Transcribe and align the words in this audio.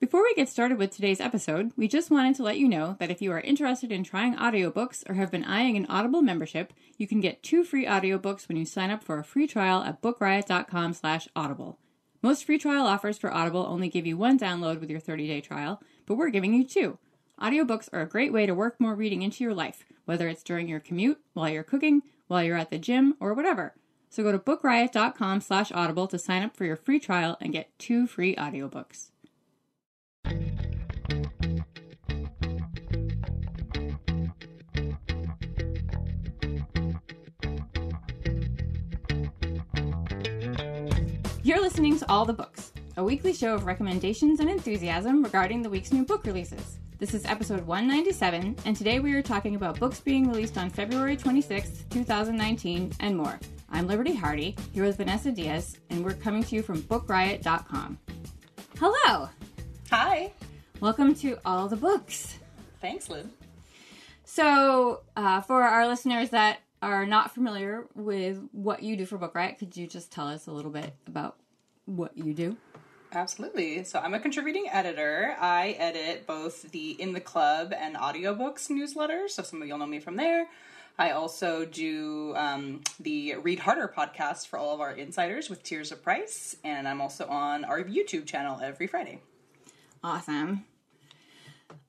Before 0.00 0.22
we 0.22 0.32
get 0.32 0.48
started 0.48 0.78
with 0.78 0.92
today's 0.92 1.20
episode, 1.20 1.72
we 1.76 1.86
just 1.86 2.10
wanted 2.10 2.34
to 2.36 2.42
let 2.42 2.56
you 2.56 2.66
know 2.66 2.96
that 2.98 3.10
if 3.10 3.20
you 3.20 3.32
are 3.32 3.40
interested 3.40 3.92
in 3.92 4.02
trying 4.02 4.34
audiobooks 4.34 5.06
or 5.06 5.12
have 5.12 5.30
been 5.30 5.44
eyeing 5.44 5.76
an 5.76 5.84
Audible 5.90 6.22
membership, 6.22 6.72
you 6.96 7.06
can 7.06 7.20
get 7.20 7.42
two 7.42 7.64
free 7.64 7.84
audiobooks 7.84 8.48
when 8.48 8.56
you 8.56 8.64
sign 8.64 8.88
up 8.88 9.04
for 9.04 9.18
a 9.18 9.24
free 9.24 9.46
trial 9.46 9.82
at 9.82 10.00
bookriot.com/audible. 10.00 11.78
Most 12.22 12.46
free 12.46 12.56
trial 12.56 12.86
offers 12.86 13.18
for 13.18 13.30
Audible 13.30 13.66
only 13.68 13.90
give 13.90 14.06
you 14.06 14.16
one 14.16 14.38
download 14.38 14.80
with 14.80 14.88
your 14.88 15.02
30-day 15.02 15.42
trial, 15.42 15.82
but 16.06 16.14
we're 16.14 16.30
giving 16.30 16.54
you 16.54 16.64
two. 16.64 16.96
Audiobooks 17.38 17.90
are 17.92 18.00
a 18.00 18.08
great 18.08 18.32
way 18.32 18.46
to 18.46 18.54
work 18.54 18.80
more 18.80 18.94
reading 18.94 19.20
into 19.20 19.44
your 19.44 19.52
life, 19.52 19.84
whether 20.06 20.28
it's 20.28 20.42
during 20.42 20.66
your 20.66 20.80
commute, 20.80 21.20
while 21.34 21.50
you're 21.50 21.62
cooking, 21.62 22.00
while 22.26 22.42
you're 22.42 22.56
at 22.56 22.70
the 22.70 22.78
gym, 22.78 23.16
or 23.20 23.34
whatever. 23.34 23.74
So 24.08 24.22
go 24.22 24.32
to 24.32 24.38
bookriot.com 24.38 25.42
slash 25.42 25.70
audible 25.72 26.06
to 26.06 26.18
sign 26.18 26.42
up 26.42 26.56
for 26.56 26.64
your 26.64 26.76
free 26.76 27.00
trial 27.00 27.36
and 27.38 27.52
get 27.52 27.78
two 27.78 28.06
free 28.06 28.34
audiobooks. 28.36 29.10
You're 41.42 41.60
listening 41.62 41.98
to 41.98 42.08
All 42.10 42.26
the 42.26 42.34
Books, 42.34 42.72
a 42.98 43.02
weekly 43.02 43.32
show 43.32 43.54
of 43.54 43.64
recommendations 43.64 44.40
and 44.40 44.50
enthusiasm 44.50 45.22
regarding 45.22 45.62
the 45.62 45.70
week's 45.70 45.90
new 45.90 46.04
book 46.04 46.26
releases. 46.26 46.78
This 46.98 47.14
is 47.14 47.24
episode 47.24 47.66
197, 47.66 48.56
and 48.66 48.76
today 48.76 49.00
we 49.00 49.14
are 49.14 49.22
talking 49.22 49.56
about 49.56 49.80
books 49.80 50.00
being 50.00 50.28
released 50.28 50.58
on 50.58 50.68
February 50.68 51.16
26th, 51.16 51.88
2019, 51.88 52.92
and 53.00 53.16
more. 53.16 53.40
I'm 53.70 53.86
Liberty 53.86 54.14
Hardy, 54.14 54.54
here 54.74 54.84
with 54.84 54.98
Vanessa 54.98 55.32
Diaz, 55.32 55.78
and 55.88 56.04
we're 56.04 56.12
coming 56.12 56.44
to 56.44 56.54
you 56.54 56.62
from 56.62 56.82
BookRiot.com. 56.82 57.98
Hello! 58.78 59.30
Hi. 59.90 60.30
Welcome 60.78 61.16
to 61.16 61.36
All 61.44 61.66
the 61.66 61.74
Books. 61.74 62.38
Thanks, 62.80 63.10
Lynn. 63.10 63.32
So, 64.24 65.00
uh, 65.16 65.40
for 65.40 65.64
our 65.64 65.88
listeners 65.88 66.30
that 66.30 66.60
are 66.80 67.04
not 67.04 67.34
familiar 67.34 67.86
with 67.96 68.40
what 68.52 68.84
you 68.84 68.96
do 68.96 69.04
for 69.04 69.18
Book 69.18 69.34
Riot, 69.34 69.58
could 69.58 69.76
you 69.76 69.88
just 69.88 70.12
tell 70.12 70.28
us 70.28 70.46
a 70.46 70.52
little 70.52 70.70
bit 70.70 70.94
about 71.08 71.38
what 71.86 72.16
you 72.16 72.32
do? 72.34 72.56
Absolutely. 73.12 73.82
So 73.82 73.98
I'm 73.98 74.14
a 74.14 74.20
contributing 74.20 74.68
editor. 74.70 75.34
I 75.40 75.70
edit 75.70 76.24
both 76.24 76.70
the 76.70 76.92
In 76.92 77.12
the 77.12 77.20
Club 77.20 77.74
and 77.76 77.96
audiobooks 77.96 78.70
newsletters. 78.70 79.30
So 79.30 79.42
some 79.42 79.60
of 79.60 79.66
you'll 79.66 79.78
know 79.78 79.86
me 79.86 79.98
from 79.98 80.14
there. 80.14 80.46
I 81.00 81.10
also 81.10 81.64
do 81.64 82.32
um, 82.36 82.82
the 83.00 83.34
Read 83.42 83.58
Harder 83.58 83.92
podcast 83.92 84.46
for 84.46 84.56
all 84.56 84.72
of 84.72 84.80
our 84.80 84.92
insiders 84.92 85.50
with 85.50 85.64
Tirzah 85.64 86.00
Price. 86.00 86.54
And 86.62 86.86
I'm 86.86 87.00
also 87.00 87.26
on 87.26 87.64
our 87.64 87.82
YouTube 87.82 88.26
channel 88.26 88.60
every 88.62 88.86
Friday. 88.86 89.20
Awesome. 90.02 90.64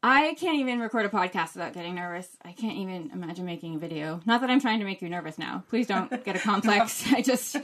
I 0.04 0.36
can't 0.40 0.58
even 0.60 0.80
record 0.80 1.06
a 1.06 1.10
podcast 1.10 1.54
without 1.54 1.74
getting 1.74 1.96
nervous. 1.96 2.28
I 2.44 2.52
can't 2.54 2.78
even 2.78 3.12
imagine 3.14 3.46
making 3.46 3.76
a 3.76 3.78
video. 3.78 4.20
Not 4.26 4.42
that 4.42 4.50
I'm 4.50 4.60
trying 4.60 4.80
to 4.80 4.86
make 4.86 5.02
you 5.02 5.10
nervous 5.10 5.38
now. 5.38 5.64
Please 5.70 5.88
don't 5.88 6.10
get 6.26 6.36
a 6.36 6.40
complex. 6.40 7.06
I 7.12 7.22
just, 7.22 7.56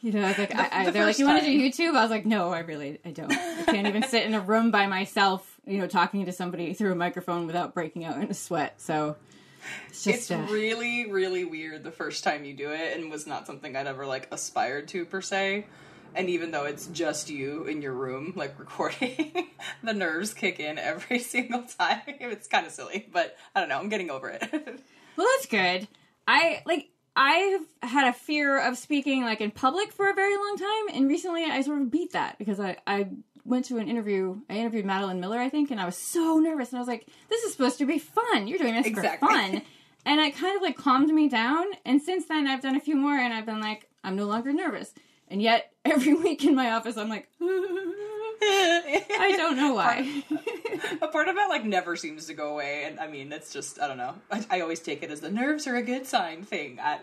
you 0.00 0.12
know, 0.12 0.22
I 0.22 0.28
was 0.28 0.38
like, 0.38 0.50
The- 0.50 0.74
I, 0.74 0.80
I, 0.82 0.84
the 0.86 0.90
they're 0.92 1.04
like, 1.06 1.18
you 1.18 1.26
want 1.26 1.40
to 1.42 1.46
do. 1.46 1.58
YouTube? 1.58 1.96
I 1.96 2.02
was 2.02 2.10
like, 2.10 2.24
no, 2.24 2.52
I 2.52 2.60
really, 2.60 3.00
I 3.04 3.10
don't. 3.10 3.32
I 3.32 3.64
can't 3.64 3.86
even 3.88 4.04
sit 4.04 4.24
in 4.24 4.34
a 4.34 4.40
room 4.40 4.70
by 4.70 4.86
myself, 4.86 5.60
you 5.66 5.78
know, 5.78 5.88
talking 5.88 6.24
to 6.26 6.32
somebody 6.32 6.72
through 6.72 6.92
a 6.92 6.96
microphone 6.96 7.46
without 7.46 7.74
breaking 7.74 8.04
out 8.04 8.16
in 8.16 8.30
a 8.30 8.34
sweat. 8.34 8.80
So 8.80 9.16
it's 9.88 10.04
just, 10.04 10.30
It's 10.30 10.30
uh, 10.30 10.46
really, 10.52 11.10
really 11.10 11.44
weird 11.44 11.82
the 11.82 11.90
first 11.90 12.22
time 12.22 12.44
you 12.44 12.54
do 12.54 12.70
it 12.70 12.96
and 12.96 13.10
was 13.10 13.26
not 13.26 13.46
something 13.48 13.76
I'd 13.76 13.88
ever 13.88 14.06
like 14.06 14.28
aspired 14.30 14.86
to 14.88 15.04
per 15.04 15.20
se. 15.20 15.66
And 16.16 16.30
even 16.30 16.50
though 16.50 16.64
it's 16.64 16.86
just 16.88 17.28
you 17.30 17.64
in 17.64 17.82
your 17.82 17.92
room, 17.92 18.32
like 18.36 18.58
recording, 18.58 19.48
the 19.82 19.92
nerves 19.92 20.34
kick 20.34 20.58
in 20.58 20.78
every 20.78 21.18
single 21.34 21.62
time. 21.62 22.00
It's 22.20 22.48
kind 22.48 22.66
of 22.66 22.72
silly, 22.72 23.06
but 23.12 23.36
I 23.54 23.60
don't 23.60 23.68
know. 23.68 23.78
I'm 23.78 23.88
getting 23.88 24.10
over 24.10 24.28
it. 24.30 24.42
Well, 25.16 25.26
that's 25.36 25.46
good. 25.46 25.86
I 26.26 26.62
like 26.66 26.88
I've 27.14 27.60
had 27.82 28.08
a 28.08 28.12
fear 28.12 28.58
of 28.60 28.76
speaking 28.76 29.22
like 29.22 29.40
in 29.40 29.50
public 29.50 29.92
for 29.92 30.08
a 30.10 30.14
very 30.14 30.36
long 30.36 30.56
time, 30.58 30.94
and 30.96 31.08
recently 31.08 31.44
I 31.44 31.60
sort 31.62 31.80
of 31.80 31.90
beat 31.90 32.12
that 32.12 32.38
because 32.38 32.58
I 32.60 32.76
I 32.86 33.08
went 33.44 33.64
to 33.66 33.78
an 33.78 33.88
interview. 33.88 34.36
I 34.50 34.54
interviewed 34.54 34.84
Madeline 34.84 35.20
Miller, 35.20 35.38
I 35.38 35.48
think, 35.48 35.70
and 35.70 35.80
I 35.80 35.86
was 35.86 35.96
so 35.96 36.38
nervous, 36.38 36.70
and 36.70 36.78
I 36.78 36.80
was 36.80 36.88
like, 36.88 37.06
"This 37.30 37.42
is 37.44 37.52
supposed 37.52 37.78
to 37.78 37.86
be 37.86 37.98
fun. 37.98 38.46
You're 38.48 38.58
doing 38.58 38.74
this 38.74 38.86
Exactly. 38.86 39.28
for 39.28 39.34
fun." 39.34 39.62
And 40.04 40.20
it 40.20 40.36
kind 40.36 40.56
of 40.56 40.62
like 40.62 40.76
calmed 40.76 41.08
me 41.08 41.28
down. 41.28 41.64
And 41.84 42.00
since 42.02 42.26
then, 42.26 42.46
I've 42.46 42.60
done 42.62 42.76
a 42.76 42.80
few 42.80 42.96
more, 42.96 43.16
and 43.16 43.32
I've 43.32 43.46
been 43.46 43.60
like, 43.60 43.88
I'm 44.04 44.14
no 44.16 44.26
longer 44.26 44.52
nervous. 44.52 44.92
And 45.28 45.42
yet, 45.42 45.72
every 45.84 46.14
week 46.14 46.44
in 46.44 46.54
my 46.54 46.72
office, 46.72 46.96
I'm 46.96 47.08
like, 47.08 47.28
I 47.40 49.34
don't 49.36 49.56
know 49.56 49.74
why. 49.74 50.22
a 51.02 51.08
part 51.08 51.28
of 51.28 51.36
it 51.36 51.48
like 51.48 51.64
never 51.64 51.96
seems 51.96 52.26
to 52.26 52.34
go 52.34 52.52
away, 52.52 52.84
and 52.84 53.00
I 53.00 53.06
mean, 53.06 53.32
it's 53.32 53.52
just 53.52 53.80
I 53.80 53.88
don't 53.88 53.96
know. 53.96 54.14
I, 54.30 54.44
I 54.50 54.60
always 54.60 54.80
take 54.80 55.02
it 55.02 55.10
as 55.10 55.20
the 55.20 55.30
nerves 55.30 55.66
are 55.66 55.76
a 55.76 55.82
good 55.82 56.06
sign 56.06 56.42
thing. 56.42 56.78
I, 56.80 56.98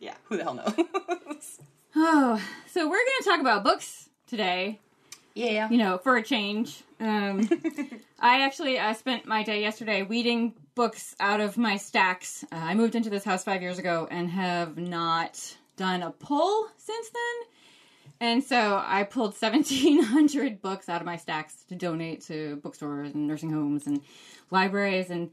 yeah, 0.00 0.14
who 0.24 0.36
the 0.36 0.42
hell 0.42 0.54
knows? 0.54 1.58
oh, 1.96 2.42
so 2.66 2.88
we're 2.88 2.96
going 2.96 3.18
to 3.20 3.24
talk 3.24 3.40
about 3.40 3.64
books 3.64 4.08
today. 4.26 4.80
yeah, 5.34 5.70
you 5.70 5.78
know, 5.78 5.98
for 5.98 6.16
a 6.16 6.22
change. 6.22 6.82
Um, 7.00 7.48
I 8.18 8.42
actually 8.42 8.78
I 8.78 8.92
spent 8.94 9.26
my 9.26 9.42
day 9.42 9.60
yesterday 9.60 10.02
weeding 10.02 10.54
books 10.74 11.14
out 11.20 11.40
of 11.40 11.56
my 11.56 11.76
stacks. 11.76 12.44
Uh, 12.50 12.56
I 12.56 12.74
moved 12.74 12.94
into 12.94 13.10
this 13.10 13.24
house 13.24 13.44
five 13.44 13.62
years 13.62 13.78
ago 13.78 14.08
and 14.10 14.28
have 14.30 14.76
not 14.76 15.56
done 15.76 16.02
a 16.02 16.10
pull 16.10 16.68
since 16.76 17.08
then. 17.10 17.50
And 18.20 18.44
so 18.44 18.82
I 18.84 19.02
pulled 19.04 19.34
1,700 19.40 20.62
books 20.62 20.88
out 20.88 21.00
of 21.00 21.06
my 21.06 21.16
stacks 21.16 21.64
to 21.68 21.74
donate 21.74 22.22
to 22.26 22.56
bookstores 22.56 23.12
and 23.14 23.26
nursing 23.26 23.50
homes 23.50 23.86
and 23.86 24.00
libraries. 24.50 25.10
And 25.10 25.30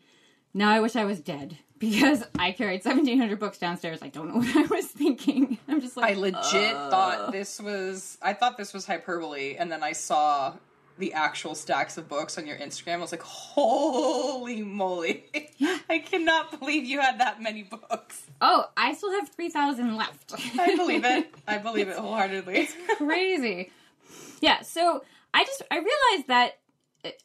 now 0.53 0.72
I 0.72 0.79
wish 0.79 0.96
I 0.96 1.06
was 1.06 1.19
dead 1.19 1.57
because 1.79 2.24
I 2.38 2.52
carried 2.52 2.84
1,700 2.84 3.40
books 3.40 3.57
downstairs. 3.57 4.00
I 4.02 4.09
don't 4.09 4.28
know 4.28 4.35
what 4.41 4.56
I 4.56 4.75
was 4.75 4.88
thinking. 4.88 5.57
I'm 5.68 5.81
just 5.81 5.97
like, 5.97 6.16
I 6.16 6.19
legit 6.19 6.73
thought 6.73 7.31
this 7.31 7.59
was 7.59 8.18
I 8.22 8.34
thought 8.34 8.58
this 8.58 8.73
was 8.73 8.85
hyperbole, 8.85 9.56
and 9.58 9.72
then 9.72 9.84
I 9.84 9.94
saw 9.94 10.53
the 11.01 11.13
actual 11.13 11.56
stacks 11.56 11.97
of 11.97 12.07
books 12.07 12.38
on 12.38 12.47
your 12.47 12.57
Instagram. 12.57 12.94
I 12.94 12.97
was 12.97 13.12
like, 13.12 13.23
holy 13.23 14.62
moly! 14.62 15.25
I 15.89 16.00
cannot 16.00 16.57
believe 16.57 16.85
you 16.85 17.01
had 17.01 17.19
that 17.19 17.41
many 17.41 17.63
books. 17.63 18.23
oh, 18.39 18.69
I 18.78 18.94
still 18.94 19.11
have 19.11 19.28
3,000 19.29 19.97
left. 19.97 20.34
I 20.57 20.75
believe 20.78 21.03
it. 21.03 21.34
I 21.47 21.57
believe 21.57 21.90
it 21.90 21.97
wholeheartedly. 21.97 22.69
crazy. 22.97 23.72
Yeah, 24.40 24.61
so 24.61 25.03
I 25.34 25.44
just 25.44 25.63
I 25.69 25.75
realized 25.75 26.28
that 26.28 26.59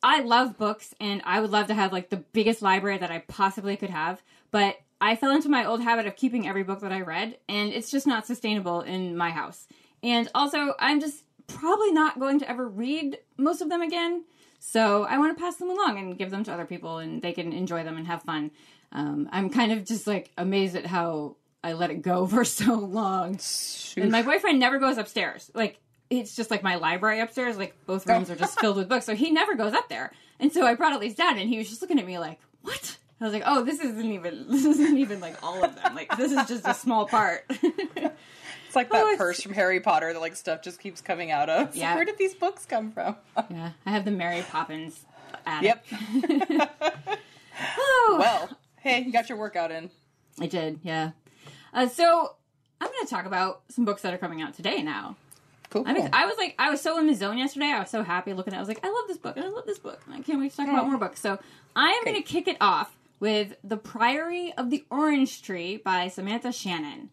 I 0.02 0.22
love 0.22 0.56
books 0.56 0.94
and 0.98 1.20
I 1.24 1.40
would 1.40 1.50
love 1.50 1.66
to 1.68 1.74
have 1.74 1.92
like 1.92 2.08
the 2.08 2.16
biggest 2.16 2.62
library 2.62 2.98
that 2.98 3.10
I 3.10 3.18
possibly 3.20 3.76
could 3.76 3.90
have, 3.90 4.22
but 4.50 4.76
I 5.00 5.16
fell 5.16 5.32
into 5.32 5.50
my 5.50 5.66
old 5.66 5.82
habit 5.82 6.06
of 6.06 6.16
keeping 6.16 6.48
every 6.48 6.62
book 6.62 6.80
that 6.80 6.92
I 6.92 7.02
read 7.02 7.36
and 7.46 7.72
it's 7.72 7.90
just 7.90 8.06
not 8.06 8.26
sustainable 8.26 8.80
in 8.80 9.16
my 9.16 9.30
house. 9.30 9.66
And 10.02 10.30
also, 10.34 10.72
I'm 10.78 11.00
just 11.00 11.24
probably 11.46 11.92
not 11.92 12.18
going 12.18 12.38
to 12.40 12.50
ever 12.50 12.68
read 12.68 13.18
most 13.36 13.60
of 13.60 13.68
them 13.68 13.82
again. 13.82 14.24
So 14.58 15.04
I 15.04 15.18
want 15.18 15.36
to 15.36 15.42
pass 15.42 15.56
them 15.56 15.70
along 15.70 15.98
and 15.98 16.18
give 16.18 16.30
them 16.30 16.44
to 16.44 16.52
other 16.52 16.64
people 16.64 16.98
and 16.98 17.22
they 17.22 17.32
can 17.32 17.52
enjoy 17.52 17.84
them 17.84 17.96
and 17.96 18.06
have 18.06 18.22
fun. 18.22 18.50
Um, 18.92 19.28
I'm 19.32 19.50
kind 19.50 19.72
of 19.72 19.84
just 19.84 20.06
like 20.06 20.30
amazed 20.36 20.76
at 20.76 20.86
how 20.86 21.36
I 21.62 21.72
let 21.74 21.90
it 21.90 22.02
go 22.02 22.26
for 22.28 22.44
so 22.44 22.74
long. 22.74 23.38
And 23.96 24.10
my 24.10 24.22
boyfriend 24.22 24.58
never 24.58 24.78
goes 24.78 24.98
upstairs. 24.98 25.50
Like 25.54 25.80
it's 26.10 26.36
just 26.36 26.50
like 26.50 26.62
my 26.62 26.76
library 26.76 27.20
upstairs. 27.20 27.56
Like 27.56 27.74
both 27.86 28.06
rooms 28.06 28.30
are 28.30 28.36
just 28.36 28.60
filled 28.60 28.76
with 28.76 28.88
books, 28.88 29.04
so 29.06 29.14
he 29.14 29.30
never 29.30 29.54
goes 29.54 29.72
up 29.72 29.88
there. 29.88 30.12
And 30.38 30.52
so 30.52 30.66
I 30.66 30.74
brought 30.74 30.92
all 30.92 30.98
these 30.98 31.14
down, 31.14 31.38
and 31.38 31.48
he 31.48 31.58
was 31.58 31.68
just 31.68 31.82
looking 31.82 31.98
at 31.98 32.06
me 32.06 32.18
like, 32.18 32.38
"What?" 32.62 32.96
I 33.20 33.24
was 33.24 33.32
like, 33.32 33.44
"Oh, 33.46 33.64
this 33.64 33.80
isn't 33.80 34.12
even 34.12 34.46
this 34.50 34.64
isn't 34.64 34.98
even 34.98 35.20
like 35.20 35.42
all 35.42 35.64
of 35.64 35.74
them. 35.74 35.94
Like 35.94 36.16
this 36.16 36.32
is 36.32 36.46
just 36.46 36.66
a 36.66 36.74
small 36.74 37.06
part." 37.06 37.50
It's 38.76 38.90
like 38.90 38.90
that 38.90 39.14
Oh, 39.14 39.16
purse 39.16 39.42
from 39.42 39.54
Harry 39.54 39.80
Potter 39.80 40.12
that 40.12 40.20
like 40.20 40.36
stuff 40.36 40.60
just 40.62 40.80
keeps 40.80 41.00
coming 41.00 41.30
out 41.30 41.48
of. 41.48 41.74
Yeah. 41.74 41.94
where 41.94 42.04
did 42.04 42.18
these 42.18 42.34
books 42.34 42.66
come 42.66 42.92
from? 42.92 43.16
yeah, 43.50 43.70
I 43.86 43.90
have 43.90 44.04
the 44.04 44.10
Mary 44.10 44.42
Poppins 44.50 45.00
attic. 45.46 45.76
yep. 45.90 46.70
Oh, 47.78 48.16
Well, 48.18 48.50
hey, 48.80 49.00
you 49.00 49.12
got 49.12 49.28
your 49.28 49.38
workout 49.38 49.70
in. 49.70 49.90
I 50.40 50.46
did. 50.46 50.80
Yeah. 50.82 51.12
Uh, 51.72 51.88
so 51.88 52.34
I'm 52.80 52.88
going 52.88 53.04
to 53.04 53.10
talk 53.10 53.24
about 53.26 53.62
some 53.70 53.84
books 53.84 54.02
that 54.02 54.12
are 54.12 54.18
coming 54.18 54.42
out 54.42 54.54
today 54.54 54.82
now. 54.82 55.16
Cool. 55.70 55.84
I 55.86 55.92
mean, 55.94 56.08
I 56.12 56.26
was 56.26 56.36
like, 56.38 56.54
I 56.58 56.70
was 56.70 56.80
so 56.80 56.98
in 56.98 57.06
the 57.06 57.14
zone 57.14 57.38
yesterday. 57.38 57.66
I 57.66 57.80
was 57.80 57.90
so 57.90 58.02
happy 58.02 58.34
looking 58.34 58.52
at. 58.52 58.56
it. 58.56 58.58
I 58.58 58.60
was 58.60 58.68
like, 58.68 58.84
I 58.84 58.88
love 58.88 59.04
this 59.08 59.18
book, 59.18 59.36
and 59.36 59.44
I 59.44 59.48
love 59.48 59.64
this 59.66 59.78
book, 59.78 60.00
and 60.06 60.14
I 60.14 60.20
can't 60.20 60.38
wait 60.38 60.50
to 60.52 60.56
talk 60.58 60.68
about 60.68 60.86
more 60.86 60.98
books. 60.98 61.20
So 61.20 61.38
I'm 61.74 62.04
going 62.04 62.16
to 62.16 62.22
kick 62.22 62.46
it 62.46 62.56
off 62.60 62.94
with 63.20 63.54
"The 63.64 63.76
Priory 63.76 64.52
of 64.56 64.70
the 64.70 64.84
Orange 64.90 65.42
Tree" 65.42 65.76
by 65.78 66.08
Samantha 66.08 66.52
Shannon. 66.52 67.10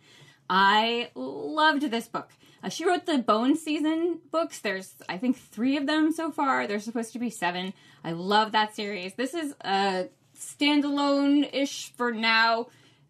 I 0.50 1.10
loved 1.16 1.90
this 1.90 2.08
book. 2.08 2.30
Uh, 2.64 2.70
she 2.70 2.86
wrote 2.86 3.06
the 3.06 3.18
Bone 3.18 3.56
Season 3.56 4.20
books. 4.32 4.60
There's, 4.60 4.96
I 5.10 5.18
think, 5.18 5.38
three 5.38 5.76
of 5.78 5.86
them 5.86 6.12
so 6.12 6.32
far. 6.32 6.66
There's 6.66 6.84
supposed 6.84 7.14
to 7.14 7.20
be 7.20 7.30
seven. 7.30 7.74
I 8.04 8.12
love 8.12 8.54
that 8.54 8.76
series. 8.76 9.16
This 9.16 9.34
is 9.34 9.54
a 9.62 10.08
standalone 10.38 11.50
ish 11.54 11.92
for 11.94 12.12
now, 12.12 12.68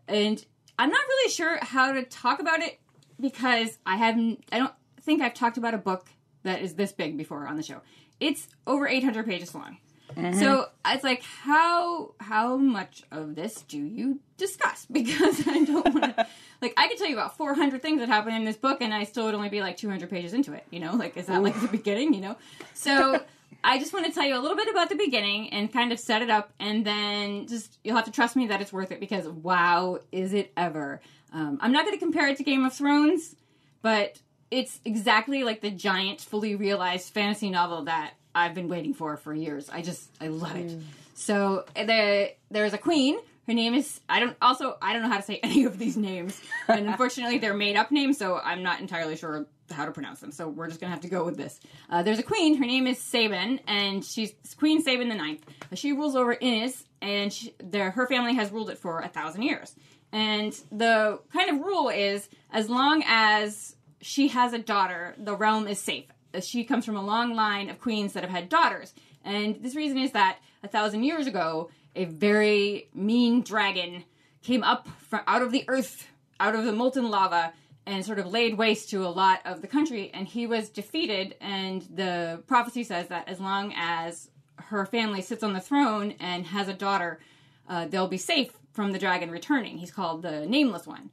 and 0.07 0.44
I'm 0.80 0.89
not 0.89 1.07
really 1.07 1.31
sure 1.31 1.57
how 1.62 1.94
to 1.94 2.03
talk 2.03 2.39
about 2.39 2.62
it 2.62 2.80
because 3.19 3.77
I 3.85 3.97
haven't. 3.97 4.44
I 4.51 4.59
don't 4.59 4.74
think 5.01 5.21
I've 5.21 5.33
talked 5.33 5.57
about 5.57 5.74
a 5.74 5.80
book 5.80 6.07
that 6.44 6.62
is 6.62 6.74
this 6.75 6.91
big 6.91 7.18
before 7.18 7.47
on 7.47 7.57
the 7.57 7.63
show. 7.63 7.81
it's 8.19 8.47
over 8.68 8.88
800 8.88 9.25
pages 9.25 9.53
long. 9.56 9.77
So 10.15 10.69
it's 10.86 11.04
like 11.04 11.24
how 11.24 12.13
how 12.19 12.57
much 12.57 13.04
of 13.12 13.36
this 13.36 13.62
do 13.63 13.77
you 13.77 14.19
discuss? 14.38 14.88
Because 14.92 15.48
I 15.48 15.63
don't 15.63 15.94
want 15.94 16.18
to 16.18 16.27
like 16.62 16.74
I 16.77 16.88
could 16.88 16.98
tell 16.98 17.07
you 17.07 17.15
about 17.15 17.38
400 17.38 17.81
things 17.81 18.00
that 18.00 18.10
happen 18.10 18.33
in 18.33 18.45
this 18.45 18.57
book, 18.57 18.81
and 18.81 18.94
I 18.94 19.04
still 19.04 19.25
would 19.25 19.36
only 19.36 19.50
be 19.50 19.62
like 19.62 19.77
200 19.77 20.10
pages 20.10 20.33
into 20.33 20.54
it. 20.54 20.65
You 20.71 20.80
know, 20.80 20.94
like 20.94 21.18
is 21.18 21.27
that 21.27 21.42
like 21.42 21.60
the 21.60 21.68
beginning? 21.68 22.13
You 22.13 22.21
know, 22.21 22.38
so 22.74 23.24
I 23.63 23.80
just 23.80 23.94
want 23.94 24.06
to 24.06 24.12
tell 24.12 24.25
you 24.25 24.38
a 24.38 24.42
little 24.42 24.57
bit 24.57 24.68
about 24.68 24.89
the 24.89 24.95
beginning 24.95 25.50
and 25.51 25.71
kind 25.71 25.92
of 25.92 26.00
set 26.00 26.21
it 26.21 26.30
up, 26.30 26.54
and 26.59 26.86
then 26.86 27.48
just 27.48 27.80
you'll 27.83 27.95
have 27.95 28.06
to 28.06 28.12
trust 28.12 28.36
me 28.36 28.48
that 28.48 28.62
it's 28.62 28.74
worth 28.74 28.92
it 28.92 29.00
because 29.00 29.27
wow, 29.27 30.00
is 30.12 30.33
it 30.33 30.51
ever? 30.57 31.01
Um, 31.33 31.57
I'm 31.62 31.71
not 31.71 31.86
going 31.86 31.98
to 31.98 32.04
compare 32.04 32.27
it 32.27 32.38
to 32.38 32.44
Game 32.44 32.63
of 32.63 32.74
Thrones, 32.74 33.36
but 33.81 34.19
it's 34.51 34.80
exactly 34.86 35.44
like 35.44 35.62
the 35.62 35.71
giant, 35.71 36.21
fully 36.21 36.56
realized 36.56 37.12
fantasy 37.12 37.50
novel 37.50 37.86
that 37.86 38.13
I've 38.35 38.53
been 38.53 38.68
waiting 38.68 38.94
for 38.94 39.18
for 39.18 39.33
years. 39.33 39.69
I 39.69 39.81
just 39.81 40.09
I 40.21 40.27
love 40.27 40.56
it. 40.56 40.71
So 41.15 41.65
the 41.75 42.31
there's 42.51 42.74
a 42.74 42.77
queen. 42.77 43.18
Her 43.47 43.53
name 43.53 43.74
is 43.74 44.00
I 44.07 44.19
don't 44.19 44.38
also 44.41 44.77
I 44.81 44.94
don't 44.94 45.01
know 45.03 45.09
how 45.09 45.18
to 45.18 45.24
say 45.24 45.39
any 45.44 45.65
of 45.65 45.77
these 45.77 45.97
names, 45.97 46.39
and 46.68 46.88
unfortunately 46.88 47.38
they're 47.39 47.53
made 47.53 47.75
up 47.75 47.91
names, 47.91 48.18
so 48.18 48.39
I'm 48.44 48.63
not 48.63 48.80
entirely 48.80 49.15
sure 49.15 49.45
how 49.71 49.85
to 49.85 49.91
pronounce 49.91 50.19
them. 50.19 50.31
So 50.31 50.47
we're 50.47 50.68
just 50.68 50.80
gonna 50.80 50.91
have 50.91 51.01
to 51.01 51.09
go 51.09 51.24
with 51.24 51.38
this. 51.38 51.59
Uh, 51.89 52.03
there's 52.03 52.19
a 52.19 52.24
queen. 52.24 52.56
Her 52.57 52.65
name 52.65 52.88
is 52.88 53.00
Sabin, 53.00 53.59
and 53.68 54.03
she's 54.03 54.33
Queen 54.57 54.81
Sabin 54.81 55.09
the 55.09 55.15
Ninth. 55.15 55.44
She 55.74 55.91
rules 55.94 56.15
over 56.15 56.35
Inys, 56.35 56.83
and 57.01 57.31
she, 57.31 57.53
her 57.74 58.07
family 58.07 58.35
has 58.35 58.51
ruled 58.51 58.69
it 58.69 58.77
for 58.77 59.01
a 59.01 59.07
thousand 59.07 59.44
years. 59.44 59.75
And 60.12 60.53
the 60.71 61.19
kind 61.33 61.50
of 61.50 61.65
rule 61.65 61.89
is 61.89 62.30
as 62.51 62.69
long 62.69 63.03
as 63.07 63.75
she 64.00 64.27
has 64.27 64.53
a 64.53 64.59
daughter, 64.59 65.15
the 65.18 65.35
realm 65.35 65.68
is 65.68 65.80
safe. 65.80 66.06
Uh, 66.33 66.41
She 66.41 66.63
comes 66.63 66.85
from 66.85 66.95
a 66.95 67.06
long 67.06 67.35
line 67.35 67.69
of 67.69 67.80
queens 67.80 68.13
that 68.13 68.24
have 68.24 68.31
had 68.31 68.50
daughters. 68.50 68.94
And 69.24 69.62
this 69.63 69.75
reason 69.75 69.97
is 69.97 70.12
that 70.12 70.39
a 70.63 70.68
thousand 70.68 71.03
years 71.03 71.27
ago, 71.27 71.69
a 71.95 72.06
very 72.06 72.89
mean 72.94 73.41
dragon 73.41 74.03
came 74.41 74.63
up 74.63 74.88
from 75.07 75.21
out 75.27 75.41
of 75.41 75.51
the 75.51 75.63
earth, 75.68 76.07
out 76.39 76.56
of 76.56 76.65
the 76.65 76.74
molten 76.74 77.09
lava, 77.09 77.53
and 77.85 78.06
sort 78.06 78.19
of 78.19 78.27
laid 78.27 78.57
waste 78.57 78.89
to 78.89 79.06
a 79.06 79.09
lot 79.09 79.41
of 79.45 79.62
the 79.62 79.68
country. 79.68 80.09
And 80.13 80.27
he 80.27 80.47
was 80.47 80.69
defeated. 80.69 81.35
And 81.39 81.81
the 81.94 82.41
prophecy 82.47 82.83
says 82.83 83.07
that 83.07 83.27
as 83.27 83.39
long 83.39 83.74
as 83.75 84.30
her 84.57 84.85
family 84.85 85.21
sits 85.21 85.44
on 85.44 85.53
the 85.53 85.59
throne 85.62 86.15
and 86.19 86.45
has 86.47 86.68
a 86.68 86.74
daughter, 86.74 87.19
uh, 87.68 87.88
they'll 87.88 88.07
be 88.07 88.18
safe 88.18 88.51
from 88.71 88.91
the 88.91 89.00
dragon 89.00 89.30
returning. 89.31 89.77
He's 89.77 89.91
called 89.91 90.21
the 90.21 90.45
Nameless 90.45 90.88
One. 90.88 91.12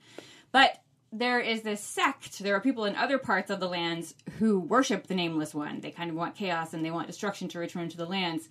But 0.52 0.82
there 1.12 1.40
is 1.40 1.62
this 1.62 1.80
sect. 1.80 2.38
There 2.38 2.54
are 2.54 2.60
people 2.60 2.84
in 2.84 2.94
other 2.94 3.18
parts 3.18 3.50
of 3.50 3.60
the 3.60 3.68
lands 3.68 4.14
who 4.38 4.60
worship 4.60 5.06
the 5.06 5.14
Nameless 5.14 5.54
One. 5.54 5.80
They 5.80 5.90
kind 5.90 6.10
of 6.10 6.16
want 6.16 6.36
chaos 6.36 6.72
and 6.72 6.84
they 6.84 6.90
want 6.90 7.08
destruction 7.08 7.48
to 7.48 7.58
return 7.58 7.88
to 7.88 7.96
the 7.96 8.06
lands. 8.06 8.48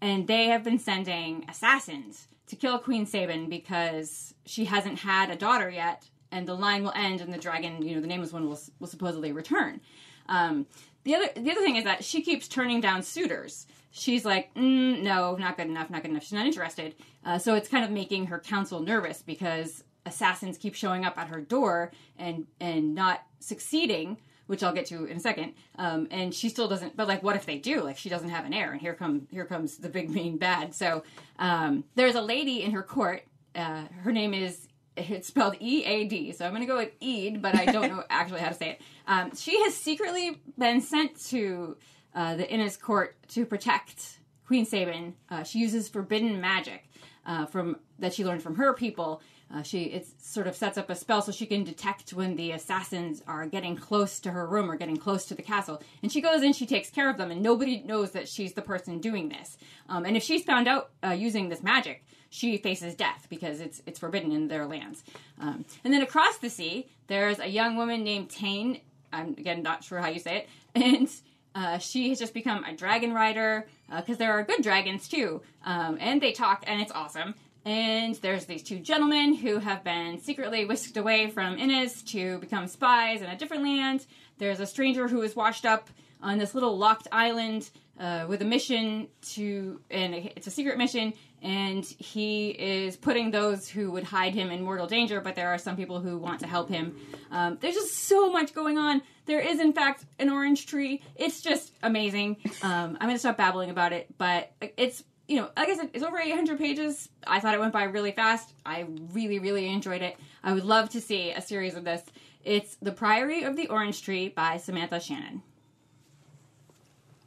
And 0.00 0.26
they 0.26 0.46
have 0.46 0.64
been 0.64 0.78
sending 0.78 1.44
assassins 1.48 2.26
to 2.48 2.56
kill 2.56 2.78
Queen 2.78 3.06
Sabin 3.06 3.48
because 3.48 4.34
she 4.44 4.64
hasn't 4.64 4.98
had 4.98 5.30
a 5.30 5.36
daughter 5.36 5.70
yet, 5.70 6.08
and 6.32 6.48
the 6.48 6.54
line 6.54 6.82
will 6.82 6.92
end, 6.96 7.20
and 7.20 7.32
the 7.32 7.38
dragon, 7.38 7.82
you 7.82 7.94
know, 7.94 8.00
the 8.00 8.06
Nameless 8.06 8.32
One 8.32 8.48
will 8.48 8.58
will 8.80 8.88
supposedly 8.88 9.30
return. 9.32 9.80
Um, 10.28 10.66
the 11.04 11.14
other 11.14 11.28
the 11.36 11.50
other 11.50 11.60
thing 11.60 11.76
is 11.76 11.84
that 11.84 12.04
she 12.04 12.22
keeps 12.22 12.48
turning 12.48 12.80
down 12.80 13.02
suitors. 13.02 13.66
She's 13.92 14.24
like, 14.24 14.54
mm, 14.54 15.02
no, 15.02 15.36
not 15.36 15.56
good 15.56 15.66
enough, 15.66 15.90
not 15.90 16.02
good 16.02 16.10
enough. 16.10 16.22
She's 16.22 16.32
not 16.32 16.46
interested. 16.46 16.94
Uh, 17.24 17.38
so 17.38 17.54
it's 17.54 17.68
kind 17.68 17.84
of 17.84 17.90
making 17.90 18.26
her 18.26 18.38
council 18.38 18.80
nervous 18.80 19.22
because 19.22 19.82
assassins 20.06 20.58
keep 20.58 20.74
showing 20.74 21.04
up 21.04 21.18
at 21.18 21.28
her 21.28 21.40
door 21.40 21.92
and 22.18 22.46
and 22.60 22.94
not 22.94 23.22
succeeding, 23.38 24.18
which 24.46 24.62
I'll 24.62 24.72
get 24.72 24.86
to 24.86 25.04
in 25.04 25.16
a 25.16 25.20
second. 25.20 25.54
Um, 25.76 26.08
and 26.10 26.34
she 26.34 26.48
still 26.48 26.68
doesn't. 26.68 26.96
But 26.96 27.08
like, 27.08 27.22
what 27.22 27.36
if 27.36 27.46
they 27.46 27.58
do? 27.58 27.82
Like, 27.82 27.96
she 27.96 28.08
doesn't 28.08 28.30
have 28.30 28.44
an 28.44 28.52
heir, 28.52 28.72
and 28.72 28.80
here 28.80 28.94
come 28.94 29.26
here 29.30 29.44
comes 29.44 29.76
the 29.78 29.88
big 29.88 30.10
mean 30.10 30.36
bad. 30.38 30.74
So 30.74 31.04
um, 31.38 31.84
there's 31.94 32.14
a 32.14 32.22
lady 32.22 32.62
in 32.62 32.72
her 32.72 32.82
court. 32.82 33.22
Uh, 33.54 33.84
her 34.02 34.12
name 34.12 34.34
is 34.34 34.68
it's 34.96 35.28
spelled 35.28 35.56
E 35.60 35.84
A 35.84 36.04
D, 36.04 36.32
so 36.32 36.44
I'm 36.44 36.52
going 36.52 36.62
to 36.62 36.66
go 36.66 36.76
with 36.76 36.92
Eid, 37.02 37.42
but 37.42 37.54
I 37.54 37.66
don't 37.66 37.88
know 37.88 38.04
actually 38.10 38.40
how 38.40 38.48
to 38.48 38.54
say 38.54 38.70
it. 38.70 38.80
Um, 39.06 39.34
she 39.34 39.62
has 39.64 39.76
secretly 39.76 40.40
been 40.58 40.80
sent 40.80 41.20
to 41.28 41.76
uh, 42.14 42.36
the 42.36 42.44
Inys 42.44 42.80
court 42.80 43.16
to 43.28 43.46
protect 43.46 44.18
Queen 44.46 44.64
Sabin. 44.64 45.14
Uh, 45.30 45.42
she 45.42 45.58
uses 45.58 45.88
forbidden 45.88 46.40
magic 46.40 46.90
uh, 47.24 47.46
from 47.46 47.76
that 47.98 48.14
she 48.14 48.24
learned 48.24 48.42
from 48.42 48.56
her 48.56 48.72
people. 48.74 49.22
Uh, 49.52 49.62
she 49.62 49.84
it 49.84 50.06
sort 50.22 50.46
of 50.46 50.54
sets 50.54 50.78
up 50.78 50.88
a 50.90 50.94
spell 50.94 51.22
so 51.22 51.32
she 51.32 51.46
can 51.46 51.64
detect 51.64 52.12
when 52.12 52.36
the 52.36 52.52
assassins 52.52 53.20
are 53.26 53.46
getting 53.46 53.76
close 53.76 54.20
to 54.20 54.30
her 54.30 54.46
room 54.46 54.70
or 54.70 54.76
getting 54.76 54.96
close 54.96 55.24
to 55.26 55.34
the 55.34 55.42
castle. 55.42 55.82
And 56.02 56.12
she 56.12 56.20
goes 56.20 56.42
in, 56.42 56.52
she 56.52 56.66
takes 56.66 56.88
care 56.88 57.10
of 57.10 57.16
them, 57.16 57.30
and 57.30 57.42
nobody 57.42 57.82
knows 57.82 58.12
that 58.12 58.28
she's 58.28 58.52
the 58.52 58.62
person 58.62 59.00
doing 59.00 59.28
this. 59.28 59.58
Um, 59.88 60.04
and 60.04 60.16
if 60.16 60.22
she's 60.22 60.44
found 60.44 60.68
out 60.68 60.90
uh, 61.04 61.10
using 61.10 61.48
this 61.48 61.62
magic, 61.62 62.04
she 62.28 62.58
faces 62.58 62.94
death 62.94 63.26
because 63.28 63.60
it's 63.60 63.82
it's 63.86 63.98
forbidden 63.98 64.30
in 64.30 64.46
their 64.46 64.66
lands. 64.66 65.02
Um, 65.40 65.64
and 65.82 65.92
then 65.92 66.02
across 66.02 66.38
the 66.38 66.50
sea, 66.50 66.88
there's 67.08 67.40
a 67.40 67.48
young 67.48 67.76
woman 67.76 68.04
named 68.04 68.30
Tane. 68.30 68.80
I'm 69.12 69.30
again 69.30 69.62
not 69.62 69.82
sure 69.82 69.98
how 69.98 70.08
you 70.08 70.20
say 70.20 70.36
it, 70.36 70.48
and 70.76 71.08
uh, 71.56 71.78
she 71.78 72.10
has 72.10 72.20
just 72.20 72.34
become 72.34 72.62
a 72.62 72.72
dragon 72.72 73.12
rider 73.12 73.66
because 73.96 74.18
there 74.18 74.30
are 74.30 74.44
good 74.44 74.62
dragons 74.62 75.08
too, 75.08 75.42
um, 75.64 75.98
and 76.00 76.20
they 76.20 76.30
talk, 76.30 76.62
and 76.68 76.80
it's 76.80 76.92
awesome. 76.92 77.34
And 77.64 78.14
there's 78.16 78.46
these 78.46 78.62
two 78.62 78.78
gentlemen 78.78 79.34
who 79.34 79.58
have 79.58 79.84
been 79.84 80.18
secretly 80.18 80.64
whisked 80.64 80.96
away 80.96 81.30
from 81.30 81.58
Inys 81.58 82.04
to 82.12 82.38
become 82.38 82.66
spies 82.66 83.20
in 83.20 83.28
a 83.28 83.36
different 83.36 83.62
land. 83.62 84.06
There's 84.38 84.60
a 84.60 84.66
stranger 84.66 85.08
who 85.08 85.22
is 85.22 85.36
washed 85.36 85.66
up 85.66 85.90
on 86.22 86.38
this 86.38 86.54
little 86.54 86.76
locked 86.76 87.08
island 87.12 87.70
uh, 87.98 88.24
with 88.26 88.40
a 88.40 88.44
mission 88.44 89.08
to, 89.20 89.80
and 89.90 90.14
it's 90.14 90.46
a 90.46 90.50
secret 90.50 90.78
mission, 90.78 91.12
and 91.42 91.84
he 91.84 92.50
is 92.50 92.96
putting 92.96 93.30
those 93.30 93.68
who 93.68 93.90
would 93.90 94.04
hide 94.04 94.34
him 94.34 94.50
in 94.50 94.62
mortal 94.62 94.86
danger, 94.86 95.20
but 95.20 95.34
there 95.34 95.48
are 95.48 95.58
some 95.58 95.76
people 95.76 96.00
who 96.00 96.16
want 96.16 96.40
to 96.40 96.46
help 96.46 96.70
him. 96.70 96.96
Um, 97.30 97.58
there's 97.60 97.74
just 97.74 97.94
so 97.94 98.30
much 98.30 98.54
going 98.54 98.78
on. 98.78 99.02
There 99.26 99.40
is, 99.40 99.60
in 99.60 99.72
fact, 99.74 100.06
an 100.18 100.30
orange 100.30 100.66
tree. 100.66 101.02
It's 101.16 101.42
just 101.42 101.72
amazing. 101.82 102.38
Um, 102.62 102.96
I'm 103.00 103.06
going 103.08 103.14
to 103.14 103.18
stop 103.18 103.36
babbling 103.36 103.68
about 103.68 103.92
it, 103.92 104.06
but 104.16 104.52
it's, 104.78 105.04
you 105.30 105.36
know, 105.36 105.48
like 105.56 105.68
I 105.68 105.76
said, 105.76 105.90
it's 105.94 106.02
over 106.02 106.18
800 106.18 106.58
pages. 106.58 107.08
I 107.24 107.38
thought 107.38 107.54
it 107.54 107.60
went 107.60 107.72
by 107.72 107.84
really 107.84 108.10
fast. 108.10 108.52
I 108.66 108.86
really, 109.12 109.38
really 109.38 109.68
enjoyed 109.68 110.02
it. 110.02 110.16
I 110.42 110.52
would 110.52 110.64
love 110.64 110.90
to 110.90 111.00
see 111.00 111.30
a 111.30 111.40
series 111.40 111.76
of 111.76 111.84
this. 111.84 112.02
It's 112.44 112.74
The 112.82 112.90
Priory 112.90 113.44
of 113.44 113.54
the 113.54 113.68
Orange 113.68 114.02
Tree 114.02 114.28
by 114.28 114.56
Samantha 114.56 114.98
Shannon. 114.98 115.42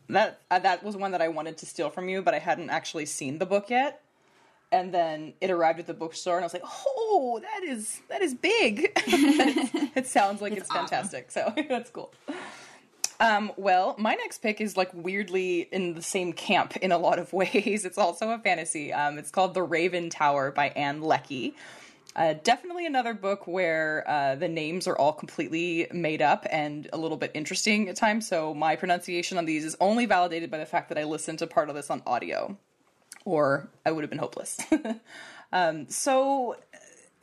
That 0.10 0.42
uh, 0.52 0.60
that 0.60 0.84
was 0.84 0.98
one 0.98 1.12
that 1.12 1.22
I 1.22 1.30
wanted 1.30 1.58
to 1.60 1.66
steal 1.66 1.90
from 1.90 2.10
you, 2.10 2.22
but 2.22 2.34
I 2.34 2.40
hadn't 2.40 2.70
actually 2.70 3.06
seen 3.06 3.38
the 3.40 3.46
book 3.46 3.70
yet. 3.70 4.02
And 4.70 4.94
then 4.94 5.34
it 5.40 5.50
arrived 5.50 5.80
at 5.80 5.88
the 5.88 5.94
bookstore, 5.94 6.36
and 6.36 6.44
I 6.44 6.48
was 6.48 6.54
like, 6.54 6.64
"Oh, 6.66 7.40
that 7.42 7.64
is 7.64 8.02
that 8.10 8.22
is 8.22 8.34
big." 8.34 8.92
it 8.98 10.08
sounds 10.08 10.42
like 10.42 10.52
it's, 10.52 10.64
It's 10.64 10.72
awesome. 10.72 10.88
fantastic, 10.88 11.32
so 11.32 11.54
that's 11.70 11.90
cool. 11.90 12.12
Um, 13.24 13.54
well, 13.56 13.96
my 13.98 14.16
next 14.16 14.40
pick 14.40 14.60
is 14.60 14.76
like 14.76 14.90
weirdly 14.94 15.62
in 15.72 15.94
the 15.94 16.02
same 16.02 16.34
camp 16.34 16.76
in 16.76 16.92
a 16.92 16.98
lot 16.98 17.20
of 17.20 17.32
ways. 17.34 17.86
It's 17.86 17.98
also 17.98 18.32
a 18.32 18.38
fantasy. 18.38 18.92
Um, 18.92 19.18
it's 19.18 19.32
called 19.32 19.54
The 19.54 19.64
Raven 19.64 20.10
Tower 20.10 20.52
by 20.52 20.68
Ann 20.70 21.02
Leckie. 21.02 21.56
Uh, 22.18 22.34
definitely 22.44 22.86
another 22.86 23.14
book 23.14 23.48
where 23.48 24.04
uh, 24.08 24.36
the 24.36 24.50
names 24.50 24.88
are 24.88 24.98
all 24.98 25.14
completely 25.14 25.88
made 25.94 26.22
up 26.22 26.46
and 26.52 26.90
a 26.92 26.98
little 26.98 27.16
bit 27.16 27.32
interesting 27.34 27.88
at 27.88 27.96
times. 27.96 28.28
So 28.28 28.54
my 28.54 28.76
pronunciation 28.76 29.38
on 29.38 29.46
these 29.46 29.64
is 29.64 29.78
only 29.80 30.06
validated 30.06 30.52
by 30.52 30.58
the 30.58 30.66
fact 30.66 30.90
that 30.90 30.98
I 30.98 31.06
listened 31.06 31.40
to 31.40 31.48
part 31.48 31.70
of 31.70 31.76
this 31.76 31.90
on 31.90 32.04
audio, 32.06 32.58
or 33.24 33.70
I 33.86 33.92
would 33.92 34.04
have 34.04 34.12
been 34.12 34.20
hopeless. 34.20 34.60
um, 35.54 35.88
so, 35.90 36.58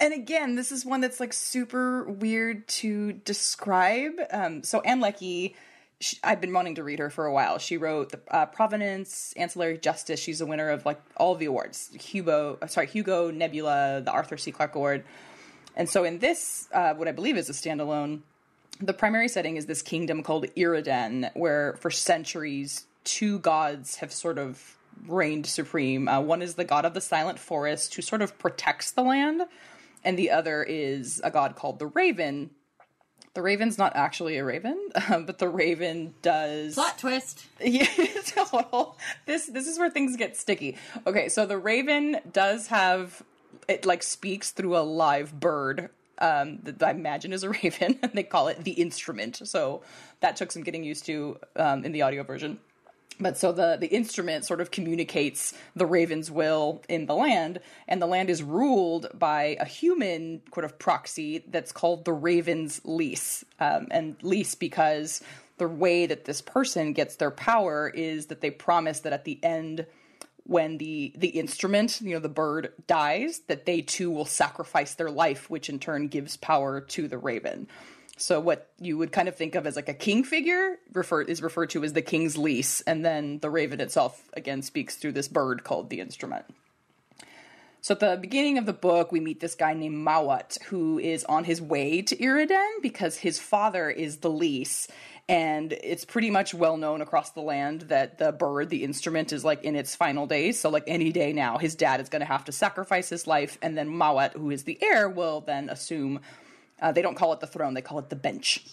and 0.01 0.15
again, 0.15 0.57
this 0.57 0.73
is 0.73 0.87
one 0.87 1.03
that's 1.03 1.21
like 1.21 1.35
super 1.35 2.05
weird 2.05 2.67
to 2.69 3.13
describe. 3.13 4.15
Um, 4.33 4.63
so 4.63 4.81
Ann 4.81 5.01
Leckie. 5.01 5.55
She, 6.01 6.17
I've 6.25 6.41
been 6.41 6.53
wanting 6.53 6.77
to 6.77 6.83
read 6.83 6.99
her 6.99 7.11
for 7.11 7.27
a 7.27 7.33
while. 7.33 7.59
She 7.59 7.77
wrote 7.77 8.11
the 8.11 8.21
uh, 8.31 8.47
Provenance, 8.47 9.35
Ancillary 9.37 9.79
Justice. 9.79 10.19
She's 10.19 10.41
a 10.41 10.47
winner 10.47 10.71
of 10.71 10.87
like 10.87 11.01
all 11.17 11.33
of 11.33 11.39
the 11.39 11.47
awards: 11.47 11.91
Hugo, 11.93 12.59
uh, 12.61 12.67
sorry, 12.67 12.87
Hugo, 12.87 13.31
Nebula, 13.31 14.01
the 14.05 14.11
Arthur 14.11 14.37
C. 14.37 14.51
Clarke 14.51 14.75
Award. 14.75 15.05
And 15.77 15.89
so 15.89 16.05
in 16.05 16.19
this, 16.19 16.69
uh, 16.73 16.95
what 16.95 17.07
I 17.07 17.13
believe 17.13 17.37
is 17.37 17.49
a 17.49 17.53
standalone, 17.53 18.21
the 18.81 18.95
primary 18.95 19.29
setting 19.29 19.57
is 19.57 19.67
this 19.67 19.83
kingdom 19.83 20.23
called 20.23 20.47
Iraden, 20.57 21.31
where 21.35 21.77
for 21.81 21.91
centuries 21.91 22.87
two 23.05 23.39
gods 23.39 23.97
have 23.97 24.13
sort 24.13 24.39
of 24.39 24.77
reigned 25.07 25.47
supreme. 25.47 26.09
Uh, 26.09 26.21
one 26.21 26.43
is 26.43 26.55
the 26.55 26.65
god 26.65 26.85
of 26.85 26.95
the 26.95 27.01
silent 27.01 27.39
forest, 27.39 27.95
who 27.95 28.03
sort 28.03 28.23
of 28.23 28.39
protects 28.39 28.91
the 28.91 29.03
land, 29.03 29.43
and 30.05 30.19
the 30.19 30.31
other 30.31 30.63
is 30.63 31.21
a 31.23 31.31
god 31.31 31.57
called 31.57 31.79
the 31.79 31.87
Raven. 31.87 32.51
The 33.35 33.43
Raven's 33.43 33.79
not 33.79 33.95
actually 33.95 34.39
a 34.39 34.45
raven, 34.45 34.77
um, 35.09 35.25
but 35.25 35.39
the 35.39 35.49
Raven 35.49 36.15
does 36.21 36.75
Plot 36.75 36.99
twist. 36.99 37.47
yeah, 37.61 37.87
total. 38.27 38.97
This 39.27 39.47
this 39.47 39.67
is 39.67 39.79
where 39.79 39.91
things 39.91 40.17
get 40.17 40.37
sticky. 40.37 40.77
Okay, 41.07 41.29
so 41.29 41.47
the 41.47 41.59
raven 41.59 42.19
does 42.33 42.67
have 42.69 43.23
it 43.69 43.87
like 43.87 44.03
speaks 44.03 44.51
through 44.51 44.77
a 44.77 44.81
live 44.81 45.39
bird. 45.39 45.91
Um, 46.23 46.59
that 46.65 46.83
I 46.83 46.91
imagine 46.91 47.33
is 47.33 47.45
a 47.45 47.51
raven, 47.63 47.99
and 48.03 48.13
they 48.13 48.25
call 48.25 48.49
it 48.49 48.63
the 48.63 48.73
instrument. 48.73 49.41
So 49.49 49.83
that 50.21 50.37
took 50.37 50.53
some 50.53 50.63
getting 50.63 50.85
used 50.85 51.07
to 51.07 51.39
um, 51.57 51.85
in 51.85 51.93
the 51.93 52.03
audio 52.03 52.25
version. 52.25 52.59
But 53.21 53.37
so 53.37 53.53
the 53.53 53.77
the 53.79 53.89
instrument 53.89 54.45
sort 54.45 54.61
of 54.61 54.71
communicates 54.71 55.53
the 55.77 55.87
raven's 55.87 56.31
will 56.31 56.83
in 56.89 57.07
the 57.07 57.15
land, 57.15 57.61
and 57.87 58.01
the 58.01 58.07
land 58.07 58.31
is 58.31 58.43
ruled 58.43 59.09
by 59.15 59.57
a 59.61 59.67
human 59.67 60.41
sort 60.53 60.65
of 60.65 60.79
proxy 60.79 61.45
that's 61.49 61.73
called 61.73 62.05
the 62.05 62.13
raven's 62.13 62.81
lease, 62.85 63.45
um, 63.61 63.89
and 63.91 64.17
lease 64.23 64.55
because 64.55 65.23
the 65.59 65.69
way 65.69 66.07
that 66.07 66.25
this 66.25 66.41
person 66.41 66.95
gets 66.95 67.17
their 67.17 67.31
power 67.31 67.89
is 67.89 68.27
that 68.27 68.41
they 68.41 68.51
promise 68.51 69.01
that 69.01 69.13
at 69.13 69.25
the 69.25 69.39
end 69.45 69.87
when 70.45 70.79
the 70.79 71.13
the 71.17 71.29
instrument 71.29 72.01
you 72.01 72.15
know 72.15 72.19
the 72.19 72.29
bird 72.29 72.73
dies 72.87 73.41
that 73.47 73.67
they 73.67 73.83
too 73.83 74.11
will 74.11 74.25
sacrifice 74.25 74.95
their 74.95 75.11
life 75.11 75.51
which 75.51 75.69
in 75.69 75.79
turn 75.79 76.09
gives 76.09 76.39
power 76.39 76.81
to 76.81 77.07
the 77.07 77.19
raven 77.19 77.69
so 78.21 78.39
what 78.39 78.71
you 78.79 78.99
would 78.99 79.13
kind 79.13 79.29
of 79.29 79.37
think 79.37 79.55
of 79.55 79.67
as 79.67 79.77
like 79.77 79.89
a 79.89 79.95
king 79.95 80.25
figure 80.25 80.77
refer, 80.93 81.23
is 81.23 81.43
referred 81.43 81.71
to 81.71 81.83
as 81.85 81.95
the 81.95 82.03
king's 82.03 82.37
lease, 82.37 82.81
and 82.83 83.05
then 83.05 83.39
the 83.39 83.51
raven 83.51 83.81
itself 83.81 84.29
again 84.35 84.63
speaks 84.63 84.97
through 84.97 85.13
this 85.13 85.29
bird 85.29 85.65
called 85.65 85.91
the 85.91 86.01
instrument. 86.01 86.45
So 87.83 87.95
at 87.95 88.01
the 88.01 88.19
beginning 88.21 88.59
of 88.59 88.67
the 88.67 88.75
book, 88.75 89.11
we 89.11 89.21
meet 89.21 89.41
this 89.41 89.55
guy 89.55 89.73
named 89.73 90.07
Mawat 90.07 90.63
who 90.65 90.99
is 90.99 91.25
on 91.25 91.45
his 91.45 91.63
way 91.63 92.03
to 92.03 92.17
Iraden 92.17 92.83
because 92.83 93.17
his 93.17 93.39
father 93.39 93.89
is 93.89 94.19
the 94.19 94.31
lease. 94.31 94.87
And 95.31 95.73
it's 95.73 96.05
pretty 96.05 96.29
much 96.29 96.53
well 96.53 96.77
known 96.77 97.01
across 97.01 97.31
the 97.31 97.41
land 97.41 97.83
that 97.83 98.19
the 98.19 98.33
bird, 98.33 98.69
the 98.69 98.85
instrument, 98.85 99.33
is 99.33 99.45
like 99.45 99.63
in 99.63 99.77
its 99.77 99.95
final 99.95 100.27
days. 100.27 100.59
So, 100.59 100.71
like 100.71 100.83
any 100.89 101.13
day 101.13 101.33
now, 101.33 101.57
his 101.57 101.77
dad 101.77 102.01
is 102.01 102.09
going 102.09 102.21
to 102.21 102.27
have 102.27 102.45
to 102.47 102.53
sacrifice 102.53 103.09
his 103.09 103.29
life, 103.29 103.57
and 103.63 103.79
then 103.79 103.89
Mawat, 103.89 104.33
who 104.33 104.51
is 104.51 104.65
the 104.65 104.77
heir, 104.83 105.09
will 105.09 105.41
then 105.41 105.71
assume 105.71 106.21
uh, 106.81 106.93
they 106.93 107.03
don't 107.03 107.17
call 107.17 107.33
it 107.33 107.41
the 107.41 107.47
throne; 107.47 107.75
they 107.75 107.83
call 107.83 107.99
it 107.99 108.09
the 108.09 108.17
bench. 108.17 108.65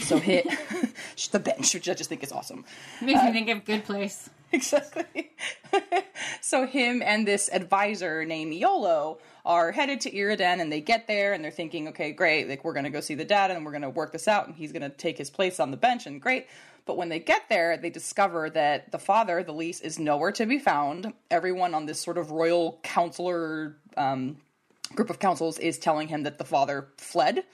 So 0.00 0.18
hit 0.18 0.46
the 1.30 1.38
bench, 1.38 1.74
which 1.74 1.88
I 1.88 1.94
just 1.94 2.08
think 2.08 2.22
is 2.22 2.32
awesome. 2.32 2.64
Makes 3.00 3.22
me 3.24 3.32
think 3.32 3.48
of 3.48 3.64
good 3.64 3.84
place. 3.84 4.30
Exactly. 4.52 5.32
so 6.40 6.66
him 6.66 7.02
and 7.04 7.26
this 7.26 7.50
advisor 7.52 8.24
named 8.24 8.54
Yolo 8.54 9.18
are 9.44 9.72
headed 9.72 10.00
to 10.02 10.10
Iraden, 10.10 10.60
and 10.60 10.72
they 10.72 10.80
get 10.80 11.08
there, 11.08 11.32
and 11.32 11.42
they're 11.42 11.50
thinking, 11.50 11.88
okay, 11.88 12.12
great, 12.12 12.48
like 12.48 12.64
we're 12.64 12.72
going 12.72 12.84
to 12.84 12.90
go 12.90 13.00
see 13.00 13.16
the 13.16 13.24
dad, 13.24 13.50
and 13.50 13.64
we're 13.64 13.72
going 13.72 13.82
to 13.82 13.90
work 13.90 14.12
this 14.12 14.28
out, 14.28 14.46
and 14.46 14.54
he's 14.54 14.70
going 14.70 14.82
to 14.82 14.88
take 14.88 15.18
his 15.18 15.30
place 15.30 15.58
on 15.58 15.72
the 15.72 15.76
bench, 15.76 16.06
and 16.06 16.22
great. 16.22 16.46
But 16.86 16.96
when 16.96 17.08
they 17.08 17.18
get 17.18 17.48
there, 17.48 17.76
they 17.76 17.90
discover 17.90 18.48
that 18.50 18.92
the 18.92 19.00
father, 19.00 19.42
the 19.42 19.52
lease, 19.52 19.80
is 19.80 19.98
nowhere 19.98 20.30
to 20.32 20.46
be 20.46 20.60
found. 20.60 21.12
Everyone 21.28 21.74
on 21.74 21.86
this 21.86 22.00
sort 22.00 22.16
of 22.16 22.30
royal 22.30 22.78
counselor 22.84 23.76
um, 23.96 24.36
group 24.94 25.10
of 25.10 25.18
councils 25.18 25.58
is 25.58 25.78
telling 25.78 26.08
him 26.08 26.22
that 26.24 26.38
the 26.38 26.44
father 26.44 26.88
fled, 26.98 27.44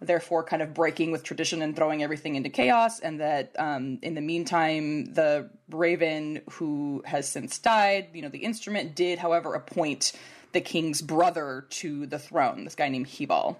therefore 0.00 0.42
kind 0.42 0.62
of 0.62 0.74
breaking 0.74 1.10
with 1.10 1.22
tradition 1.22 1.62
and 1.62 1.74
throwing 1.74 2.02
everything 2.02 2.36
into 2.36 2.48
chaos, 2.50 3.00
and 3.00 3.20
that 3.20 3.54
um, 3.58 3.98
in 4.02 4.14
the 4.14 4.20
meantime, 4.20 5.12
the 5.14 5.48
raven 5.70 6.42
who 6.50 7.02
has 7.06 7.28
since 7.28 7.58
died, 7.58 8.08
you 8.12 8.22
know, 8.22 8.28
the 8.28 8.38
instrument 8.38 8.94
did, 8.94 9.18
however, 9.18 9.54
appoint 9.54 10.12
the 10.52 10.60
king's 10.60 11.02
brother 11.02 11.66
to 11.68 12.06
the 12.06 12.18
throne, 12.18 12.64
this 12.64 12.74
guy 12.74 12.88
named 12.88 13.06
Hibal. 13.06 13.56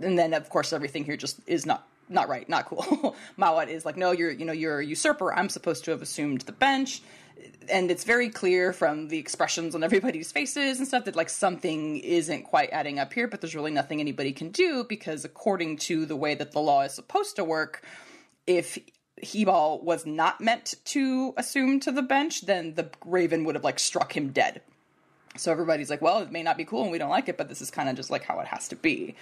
And 0.00 0.18
then, 0.18 0.34
of 0.34 0.48
course, 0.48 0.72
everything 0.72 1.04
here 1.04 1.16
just 1.16 1.40
is 1.46 1.66
not 1.66 1.86
not 2.10 2.28
right, 2.28 2.48
not 2.48 2.66
cool. 2.66 3.14
Mawat 3.38 3.68
is 3.68 3.84
like, 3.84 3.96
no, 3.96 4.10
you're 4.10 4.30
you 4.30 4.44
know 4.44 4.52
you're 4.52 4.80
a 4.80 4.84
usurper. 4.84 5.32
I'm 5.32 5.48
supposed 5.48 5.84
to 5.84 5.90
have 5.92 6.02
assumed 6.02 6.42
the 6.42 6.52
bench 6.52 7.02
and 7.68 7.90
it's 7.90 8.04
very 8.04 8.28
clear 8.28 8.72
from 8.72 9.08
the 9.08 9.18
expressions 9.18 9.74
on 9.74 9.82
everybody's 9.82 10.32
faces 10.32 10.78
and 10.78 10.86
stuff 10.86 11.04
that 11.04 11.16
like 11.16 11.28
something 11.28 11.98
isn't 11.98 12.42
quite 12.42 12.70
adding 12.72 12.98
up 12.98 13.12
here 13.12 13.28
but 13.28 13.40
there's 13.40 13.54
really 13.54 13.70
nothing 13.70 14.00
anybody 14.00 14.32
can 14.32 14.50
do 14.50 14.84
because 14.84 15.24
according 15.24 15.76
to 15.76 16.06
the 16.06 16.16
way 16.16 16.34
that 16.34 16.52
the 16.52 16.60
law 16.60 16.82
is 16.82 16.92
supposed 16.92 17.36
to 17.36 17.44
work 17.44 17.84
if 18.46 18.78
Hibal 19.22 19.82
was 19.82 20.06
not 20.06 20.40
meant 20.40 20.74
to 20.86 21.34
assume 21.36 21.80
to 21.80 21.92
the 21.92 22.02
bench 22.02 22.42
then 22.42 22.74
the 22.74 22.90
raven 23.04 23.44
would 23.44 23.54
have 23.54 23.64
like 23.64 23.78
struck 23.78 24.16
him 24.16 24.30
dead. 24.30 24.62
So 25.36 25.52
everybody's 25.52 25.90
like 25.90 26.02
well 26.02 26.18
it 26.20 26.32
may 26.32 26.42
not 26.42 26.56
be 26.56 26.64
cool 26.64 26.82
and 26.82 26.92
we 26.92 26.98
don't 26.98 27.10
like 27.10 27.28
it 27.28 27.36
but 27.36 27.48
this 27.48 27.62
is 27.62 27.70
kind 27.70 27.88
of 27.88 27.96
just 27.96 28.10
like 28.10 28.24
how 28.24 28.40
it 28.40 28.46
has 28.46 28.68
to 28.68 28.76
be 28.76 29.14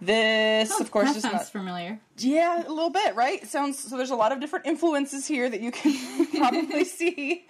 this, 0.00 0.70
Oh, 0.72 0.80
of 0.80 0.90
course, 0.90 1.14
is 1.16 1.22
sounds 1.22 1.34
not 1.34 1.46
familiar. 1.50 1.98
yeah, 2.18 2.66
a 2.66 2.70
little 2.72 2.90
bit, 2.90 3.14
right? 3.16 3.42
It 3.42 3.48
sounds 3.48 3.78
so. 3.78 3.96
There's 3.96 4.10
a 4.10 4.16
lot 4.16 4.32
of 4.32 4.40
different 4.40 4.66
influences 4.66 5.26
here 5.26 5.48
that 5.48 5.60
you 5.60 5.70
can 5.72 6.26
probably 6.36 6.84
see, 6.98 7.46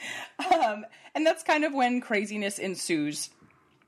um, 0.55 0.87
and 1.15 1.27
that's 1.27 1.43
kind 1.43 1.65
of 1.65 1.75
when 1.75 2.01
craziness 2.01 2.59
ensues. 2.59 3.31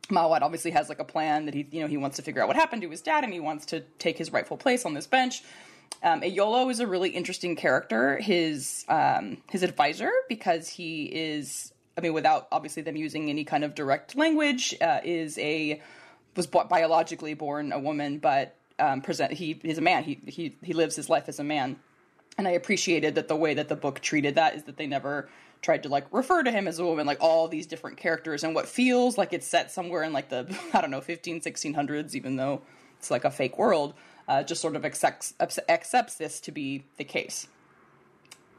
Mawat 0.09 0.43
obviously 0.43 0.73
has 0.73 0.89
like 0.89 0.99
a 0.99 1.05
plan 1.05 1.45
that 1.47 1.55
he, 1.55 1.67
you 1.71 1.81
know, 1.81 1.87
he 1.87 1.97
wants 1.97 2.17
to 2.17 2.23
figure 2.23 2.43
out 2.43 2.49
what 2.49 2.57
happened 2.57 2.83
to 2.83 2.91
his 2.91 3.01
dad, 3.01 3.25
and 3.25 3.33
he 3.33 3.41
wants 3.41 3.67
to 3.67 3.81
take 3.99 4.19
his 4.19 4.33
rightful 4.33 4.57
place 4.57 4.85
on 4.85 4.93
this 4.95 5.07
bench. 5.07 5.43
Um, 6.03 6.23
Eolo 6.23 6.71
is 6.71 6.81
a 6.81 6.87
really 6.87 7.11
interesting 7.11 7.57
character. 7.57 8.17
His 8.19 8.85
um, 8.89 9.39
his 9.49 9.63
advisor, 9.63 10.11
because 10.29 10.69
he 10.69 11.05
is, 11.05 11.73
I 11.97 12.01
mean, 12.01 12.13
without 12.13 12.49
obviously 12.53 12.83
them 12.83 12.97
using 12.97 13.31
any 13.31 13.45
kind 13.45 13.65
of 13.65 13.75
direct 13.75 14.17
language, 14.17 14.75
uh, 14.81 15.01
is 15.05 15.39
a 15.39 15.81
was 16.37 16.47
biologically 16.47 17.35
born 17.35 17.73
a 17.73 17.79
woman, 17.79 18.19
but 18.19 18.57
um, 18.79 19.03
present 19.03 19.33
he 19.33 19.61
is 19.63 19.79
a 19.79 19.83
man. 19.83 20.05
He 20.05 20.21
he 20.27 20.57
he 20.63 20.73
lives 20.73 20.97
his 20.97 21.09
life 21.09 21.29
as 21.29 21.39
a 21.39 21.45
man, 21.45 21.77
and 22.39 22.49
I 22.49 22.53
appreciated 22.53 23.15
that 23.17 23.29
the 23.29 23.37
way 23.37 23.55
that 23.55 23.69
the 23.69 23.77
book 23.77 24.01
treated 24.01 24.37
that 24.37 24.55
is 24.55 24.65
that 24.65 24.77
they 24.77 24.87
never 24.87 25.29
tried 25.63 25.83
to 25.83 25.89
like 25.89 26.07
refer 26.11 26.43
to 26.43 26.51
him 26.51 26.67
as 26.67 26.79
a 26.79 26.85
woman. 26.85 27.07
Like 27.07 27.19
all 27.21 27.49
these 27.49 27.67
different 27.67 27.99
characters 27.99 28.45
and 28.45 28.55
what 28.55 28.67
feels 28.67 29.19
like 29.19 29.33
it's 29.33 29.47
set 29.47 29.71
somewhere 29.71 30.03
in 30.03 30.13
like 30.13 30.29
the 30.29 30.47
i 30.73 30.81
don't 30.81 30.91
know 30.91 31.01
15 31.01 31.41
1600s 31.41 32.15
even 32.15 32.37
though 32.37 32.63
it's 32.99 33.11
like 33.11 33.25
a 33.25 33.31
fake 33.31 33.59
world 33.59 33.95
uh, 34.31 34.45
just 34.45 34.63
sort 34.63 34.77
of 34.77 34.85
accepts 34.85 35.35
accepts 35.69 36.15
this 36.15 36.41
to 36.41 36.53
be 36.53 36.85
the 36.97 37.05
case. 37.05 37.49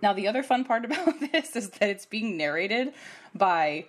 Now 0.01 0.11
the 0.11 0.27
other 0.27 0.43
fun 0.43 0.65
part 0.65 0.83
about 0.85 1.19
this 1.31 1.55
is 1.55 1.69
that 1.69 1.89
it's 1.89 2.05
being 2.05 2.35
narrated 2.35 2.93
by 3.33 3.85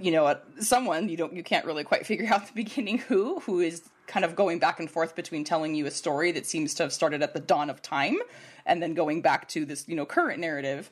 you 0.00 0.10
know 0.10 0.36
someone 0.60 1.08
you 1.08 1.16
don't 1.16 1.32
you 1.32 1.42
can't 1.42 1.64
really 1.64 1.84
quite 1.84 2.06
figure 2.06 2.26
out 2.32 2.46
the 2.46 2.52
beginning 2.52 2.98
who 2.98 3.40
who 3.40 3.60
is 3.60 3.88
kind 4.06 4.24
of 4.24 4.34
going 4.34 4.58
back 4.58 4.80
and 4.80 4.90
forth 4.90 5.14
between 5.14 5.44
telling 5.44 5.74
you 5.74 5.86
a 5.86 5.90
story 5.90 6.32
that 6.32 6.46
seems 6.46 6.74
to 6.74 6.82
have 6.82 6.92
started 6.92 7.22
at 7.22 7.34
the 7.34 7.40
dawn 7.40 7.70
of 7.70 7.82
time 7.82 8.16
and 8.66 8.82
then 8.82 8.94
going 8.94 9.20
back 9.20 9.48
to 9.48 9.64
this 9.64 9.86
you 9.88 9.94
know 9.96 10.06
current 10.06 10.40
narrative. 10.40 10.90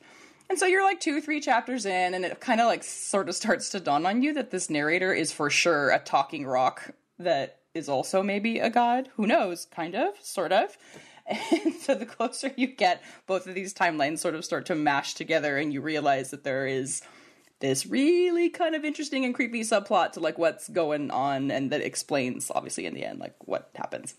And 0.49 0.57
so 0.57 0.65
you're 0.65 0.83
like 0.83 1.01
two 1.01 1.19
three 1.19 1.41
chapters 1.41 1.85
in 1.85 2.13
and 2.13 2.23
it 2.23 2.39
kind 2.39 2.61
of 2.61 2.67
like 2.67 2.83
sort 2.83 3.27
of 3.27 3.35
starts 3.35 3.69
to 3.71 3.79
dawn 3.79 4.05
on 4.05 4.21
you 4.21 4.33
that 4.33 4.51
this 4.51 4.69
narrator 4.69 5.13
is 5.13 5.31
for 5.31 5.49
sure 5.49 5.89
a 5.89 5.99
talking 5.99 6.45
rock 6.45 6.91
that 7.19 7.59
is 7.73 7.89
also 7.89 8.23
maybe 8.23 8.59
a 8.59 8.69
god. 8.69 9.09
Who 9.15 9.27
knows? 9.27 9.65
Kind 9.65 9.95
of 9.95 10.13
sort 10.21 10.51
of. 10.51 10.77
And 11.51 11.73
so 11.73 11.93
the 11.93 12.05
closer 12.05 12.53
you 12.55 12.67
get 12.67 13.03
both 13.25 13.47
of 13.47 13.53
these 13.53 13.73
timelines 13.73 14.19
sort 14.19 14.33
of 14.33 14.45
start 14.45 14.65
to 14.67 14.75
mash 14.75 15.13
together 15.13 15.57
and 15.57 15.73
you 15.73 15.81
realize 15.81 16.31
that 16.31 16.45
there 16.45 16.65
is 16.65 17.01
this 17.59 17.85
really 17.87 18.49
kind 18.49 18.75
of 18.75 18.85
interesting 18.85 19.25
and 19.25 19.33
creepy 19.33 19.61
subplot 19.61 20.13
to 20.13 20.19
like 20.19 20.37
what's 20.37 20.69
going 20.69 21.09
on 21.09 21.49
and 21.49 21.71
that 21.71 21.81
explains 21.81 22.51
obviously 22.53 22.85
in 22.85 22.93
the 22.93 23.03
end 23.03 23.19
like 23.19 23.35
what 23.45 23.69
happens. 23.75 24.15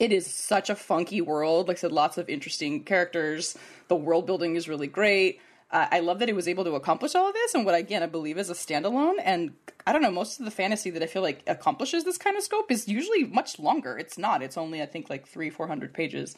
It 0.00 0.12
is 0.12 0.26
such 0.26 0.70
a 0.70 0.74
funky 0.74 1.20
world. 1.20 1.68
Like 1.68 1.76
i 1.76 1.80
said 1.80 1.92
lots 1.92 2.18
of 2.18 2.28
interesting 2.28 2.84
characters. 2.84 3.56
The 3.88 3.96
world 3.96 4.26
building 4.26 4.56
is 4.56 4.68
really 4.68 4.86
great. 4.86 5.40
Uh, 5.70 5.86
i 5.90 6.00
love 6.00 6.18
that 6.20 6.28
it 6.28 6.34
was 6.34 6.48
able 6.48 6.64
to 6.64 6.74
accomplish 6.74 7.14
all 7.14 7.28
of 7.28 7.34
this 7.34 7.54
and 7.54 7.64
what 7.64 7.74
again 7.74 8.02
i 8.02 8.06
believe 8.06 8.38
is 8.38 8.50
a 8.50 8.54
standalone. 8.54 9.16
And 9.22 9.52
i 9.86 9.92
don't 9.92 10.02
know 10.02 10.10
most 10.10 10.38
of 10.38 10.46
the 10.46 10.50
fantasy 10.50 10.90
that 10.90 11.02
i 11.02 11.06
feel 11.06 11.22
like 11.22 11.42
accomplishes 11.46 12.04
this 12.04 12.18
kind 12.18 12.36
of 12.36 12.42
scope 12.42 12.70
is 12.70 12.88
usually 12.88 13.24
much 13.24 13.58
longer. 13.58 13.98
It's 13.98 14.16
not. 14.16 14.42
It's 14.42 14.56
only 14.56 14.80
i 14.80 14.86
think 14.86 15.10
like 15.10 15.26
three 15.26 15.50
four 15.50 15.66
hundred 15.66 15.92
pages 15.92 16.34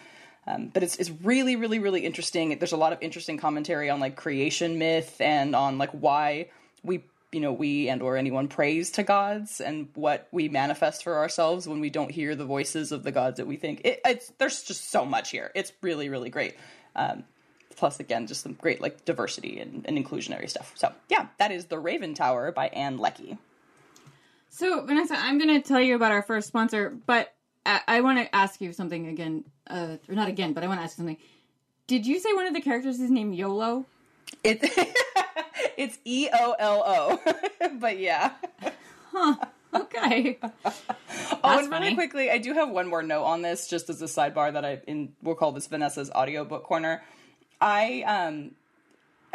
um, 0.47 0.71
but 0.73 0.83
it's, 0.83 0.97
it's 0.97 1.11
really 1.23 1.57
really 1.57 1.79
really 1.79 2.05
interesting. 2.05 2.59
There's 2.59 2.73
a 2.73 2.77
lot 2.77 2.93
of 2.93 2.99
interesting 3.03 3.39
commentary 3.39 3.91
on 3.91 4.01
like 4.01 4.17
creation 4.17 4.79
myth 4.79 5.21
and 5.21 5.57
on 5.57 5.79
like 5.79 5.91
why 5.91 6.51
we 6.83 7.05
you 7.33 7.41
know 7.41 7.53
we 7.53 7.89
and 7.89 8.03
or 8.03 8.17
anyone 8.17 8.49
prays 8.49 8.93
to 8.93 9.03
gods 9.03 9.61
and 9.61 9.89
what 9.95 10.29
we 10.31 10.49
manifest 10.49 11.03
for 11.05 11.19
ourselves 11.19 11.67
when 11.69 11.81
we 11.81 11.91
don't 11.91 12.11
hear 12.11 12.35
the 12.35 12.45
voices 12.45 12.93
of 12.93 13.03
the 13.03 13.13
gods 13.13 13.39
that 13.39 13.47
we 13.47 13.57
think. 13.57 13.83
It, 13.85 14.01
it's 14.05 14.33
there's 14.39 14.63
just 14.63 14.91
so 14.91 15.05
much 15.05 15.31
here. 15.31 15.51
It's 15.55 15.73
really 15.83 16.09
really 16.09 16.31
great. 16.31 16.57
Um, 16.95 17.25
plus 17.77 18.01
again 18.01 18.27
just 18.27 18.43
some 18.43 18.55
great 18.55 18.81
like 18.81 19.05
diversity 19.05 19.61
and, 19.61 19.85
and 19.87 19.99
inclusionary 19.99 20.49
stuff. 20.49 20.73
So 20.77 20.93
yeah 21.11 21.27
that 21.39 21.51
is 21.53 21.67
the 21.67 21.79
raven 21.79 22.15
tower 22.15 22.53
by 22.53 22.69
ann 22.69 22.97
leckie 22.97 23.37
So, 24.49 24.87
Vanessa, 24.87 25.15
I'm 25.19 25.37
going 25.39 25.61
to 25.61 25.69
tell 25.69 25.81
you 25.81 25.95
about 25.97 26.13
our 26.13 26.23
first 26.23 26.49
sponsor, 26.49 26.97
but 27.07 27.36
I, 27.67 27.81
I 27.89 28.01
want 28.01 28.19
to 28.19 28.35
ask 28.35 28.61
you 28.61 28.73
something 28.73 29.09
again. 29.09 29.45
Uh, 29.69 29.97
or 30.09 30.15
not 30.15 30.29
again, 30.29 30.53
but 30.53 30.63
I 30.65 30.69
want 30.69 30.81
to 30.81 30.85
ask 30.85 30.97
you 30.97 31.03
something. 31.03 31.19
Did 31.87 32.07
you 32.07 32.21
say 32.21 32.33
one 32.33 32.47
of 32.47 32.55
the 32.55 32.61
characters 32.61 33.01
is 33.01 33.11
named 33.11 33.35
YOLO? 33.35 33.85
it, 34.43 34.59
it's 35.77 35.99
e-o-l-o 36.05 37.21
but 37.81 37.99
yeah 37.99 38.33
Huh. 39.13 39.37
Okay. 39.73 40.39
Oh, 40.43 40.59
and 41.45 41.71
really 41.71 41.71
funny. 41.71 41.95
quickly, 41.95 42.31
I 42.31 42.39
do 42.39 42.53
have 42.53 42.71
one 42.71 42.87
more 42.87 43.03
note 43.03 43.25
on 43.25 43.43
this, 43.43 43.67
just 43.67 43.89
as 43.89 44.01
a 44.03 44.07
sidebar 44.07 44.53
that 44.53 44.65
I 44.65 44.81
in 44.87 45.13
we'll 45.23 45.35
call 45.35 45.53
this 45.53 45.67
Vanessa's 45.67 46.11
audiobook 46.11 46.65
corner. 46.65 47.03
I 47.61 48.03
um 48.03 48.53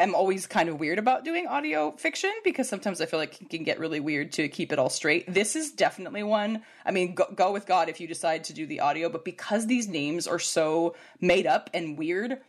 am 0.02 0.16
always 0.16 0.48
kind 0.48 0.70
of 0.70 0.80
weird 0.80 1.00
about 1.00 1.26
doing 1.26 1.48
audio 1.48 1.92
fiction 1.92 2.32
because 2.44 2.68
sometimes 2.70 3.02
I 3.02 3.06
feel 3.06 3.20
like 3.20 3.42
it 3.42 3.50
can 3.50 3.64
get 3.64 3.80
really 3.80 4.00
weird 4.00 4.32
to 4.34 4.48
keep 4.50 4.72
it 4.72 4.80
all 4.80 4.90
straight. 4.90 5.32
This 5.32 5.56
is 5.56 5.72
definitely 5.72 6.24
one. 6.24 6.64
I 6.86 6.92
mean, 6.92 7.16
go, 7.16 7.26
go 7.36 7.52
with 7.52 7.66
God 7.66 7.90
if 7.90 8.00
you 8.00 8.08
decide 8.08 8.44
to 8.46 8.54
do 8.54 8.66
the 8.66 8.80
audio, 8.80 9.10
but 9.10 9.26
because 9.26 9.68
these 9.68 9.88
names 9.88 10.28
are 10.28 10.40
so 10.40 10.96
made 11.20 11.48
up 11.48 11.70
and 11.74 11.98
weird, 11.98 12.40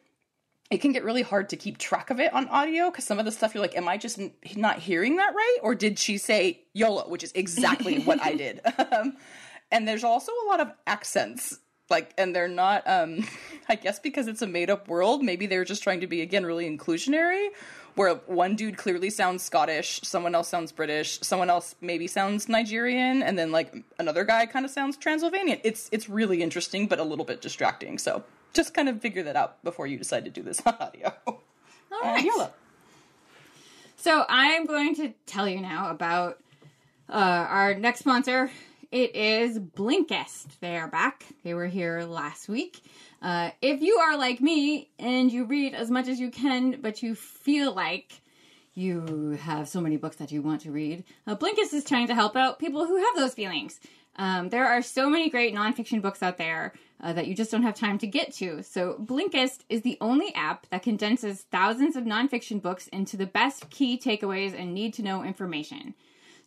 it 0.70 0.80
can 0.80 0.92
get 0.92 1.04
really 1.04 1.22
hard 1.22 1.50
to 1.50 1.56
keep 1.56 1.78
track 1.78 2.10
of 2.10 2.18
it 2.18 2.32
on 2.32 2.48
audio 2.48 2.90
because 2.90 3.04
some 3.04 3.18
of 3.18 3.24
the 3.24 3.32
stuff 3.32 3.54
you're 3.54 3.62
like, 3.62 3.76
am 3.76 3.88
I 3.88 3.98
just 3.98 4.18
n- 4.18 4.32
not 4.56 4.78
hearing 4.78 5.16
that 5.16 5.34
right? 5.34 5.58
Or 5.62 5.74
did 5.74 5.98
she 5.98 6.18
say 6.18 6.62
YOLO, 6.72 7.08
which 7.08 7.22
is 7.22 7.32
exactly 7.32 8.02
what 8.04 8.20
I 8.22 8.34
did? 8.36 8.60
Um, 8.92 9.16
and 9.70 9.88
there's 9.88 10.04
also 10.04 10.32
a 10.44 10.48
lot 10.48 10.60
of 10.60 10.70
accents 10.86 11.58
like 11.92 12.12
and 12.18 12.34
they're 12.34 12.48
not 12.48 12.82
um 12.88 13.24
i 13.68 13.76
guess 13.76 14.00
because 14.00 14.26
it's 14.26 14.42
a 14.42 14.46
made 14.46 14.68
up 14.68 14.88
world 14.88 15.22
maybe 15.22 15.46
they're 15.46 15.64
just 15.64 15.84
trying 15.84 16.00
to 16.00 16.08
be 16.08 16.20
again 16.20 16.44
really 16.44 16.68
inclusionary 16.68 17.48
where 17.94 18.14
one 18.26 18.56
dude 18.56 18.76
clearly 18.76 19.10
sounds 19.10 19.42
scottish 19.44 20.00
someone 20.02 20.34
else 20.34 20.48
sounds 20.48 20.72
british 20.72 21.20
someone 21.20 21.48
else 21.48 21.76
maybe 21.80 22.08
sounds 22.08 22.48
nigerian 22.48 23.22
and 23.22 23.38
then 23.38 23.52
like 23.52 23.72
another 24.00 24.24
guy 24.24 24.44
kind 24.46 24.64
of 24.64 24.70
sounds 24.72 24.96
transylvanian 24.96 25.60
it's 25.62 25.88
it's 25.92 26.08
really 26.08 26.42
interesting 26.42 26.88
but 26.88 26.98
a 26.98 27.04
little 27.04 27.24
bit 27.24 27.40
distracting 27.40 27.96
so 27.98 28.24
just 28.52 28.74
kind 28.74 28.88
of 28.88 29.00
figure 29.00 29.22
that 29.22 29.36
out 29.36 29.62
before 29.62 29.86
you 29.86 29.96
decide 29.96 30.24
to 30.24 30.30
do 30.30 30.42
this 30.42 30.60
on 30.66 30.74
audio 30.80 31.14
All 31.92 32.00
right. 32.00 32.50
So 33.96 34.24
I'm 34.28 34.66
going 34.66 34.94
to 34.96 35.12
tell 35.26 35.48
you 35.48 35.60
now 35.60 35.90
about 35.90 36.40
uh, 37.08 37.46
our 37.48 37.74
next 37.74 38.00
sponsor. 38.00 38.50
It 38.92 39.16
is 39.16 39.58
Blinkist. 39.58 40.60
They 40.60 40.76
are 40.76 40.86
back. 40.86 41.24
They 41.44 41.54
were 41.54 41.66
here 41.66 42.02
last 42.02 42.46
week. 42.46 42.78
Uh, 43.22 43.52
if 43.62 43.80
you 43.80 43.94
are 43.94 44.18
like 44.18 44.42
me 44.42 44.90
and 44.98 45.32
you 45.32 45.46
read 45.46 45.72
as 45.72 45.90
much 45.90 46.08
as 46.08 46.20
you 46.20 46.30
can, 46.30 46.78
but 46.82 47.02
you 47.02 47.14
feel 47.14 47.72
like 47.72 48.20
you 48.74 49.38
have 49.40 49.66
so 49.66 49.80
many 49.80 49.96
books 49.96 50.16
that 50.16 50.30
you 50.30 50.42
want 50.42 50.60
to 50.62 50.70
read, 50.70 51.04
uh, 51.26 51.34
Blinkist 51.34 51.72
is 51.72 51.84
trying 51.84 52.08
to 52.08 52.14
help 52.14 52.36
out 52.36 52.58
people 52.58 52.84
who 52.84 52.98
have 52.98 53.16
those 53.16 53.32
feelings. 53.32 53.80
Um, 54.16 54.50
there 54.50 54.68
are 54.68 54.82
so 54.82 55.08
many 55.08 55.30
great 55.30 55.54
nonfiction 55.54 56.02
books 56.02 56.22
out 56.22 56.36
there 56.36 56.74
uh, 57.00 57.14
that 57.14 57.26
you 57.26 57.34
just 57.34 57.50
don't 57.50 57.62
have 57.62 57.74
time 57.74 57.96
to 57.96 58.06
get 58.06 58.34
to. 58.34 58.62
So, 58.62 58.98
Blinkist 59.00 59.60
is 59.70 59.80
the 59.80 59.96
only 60.02 60.34
app 60.34 60.66
that 60.68 60.82
condenses 60.82 61.46
thousands 61.50 61.96
of 61.96 62.04
nonfiction 62.04 62.60
books 62.60 62.88
into 62.88 63.16
the 63.16 63.24
best 63.24 63.70
key 63.70 63.98
takeaways 63.98 64.52
and 64.54 64.74
need 64.74 64.92
to 64.94 65.02
know 65.02 65.22
information. 65.22 65.94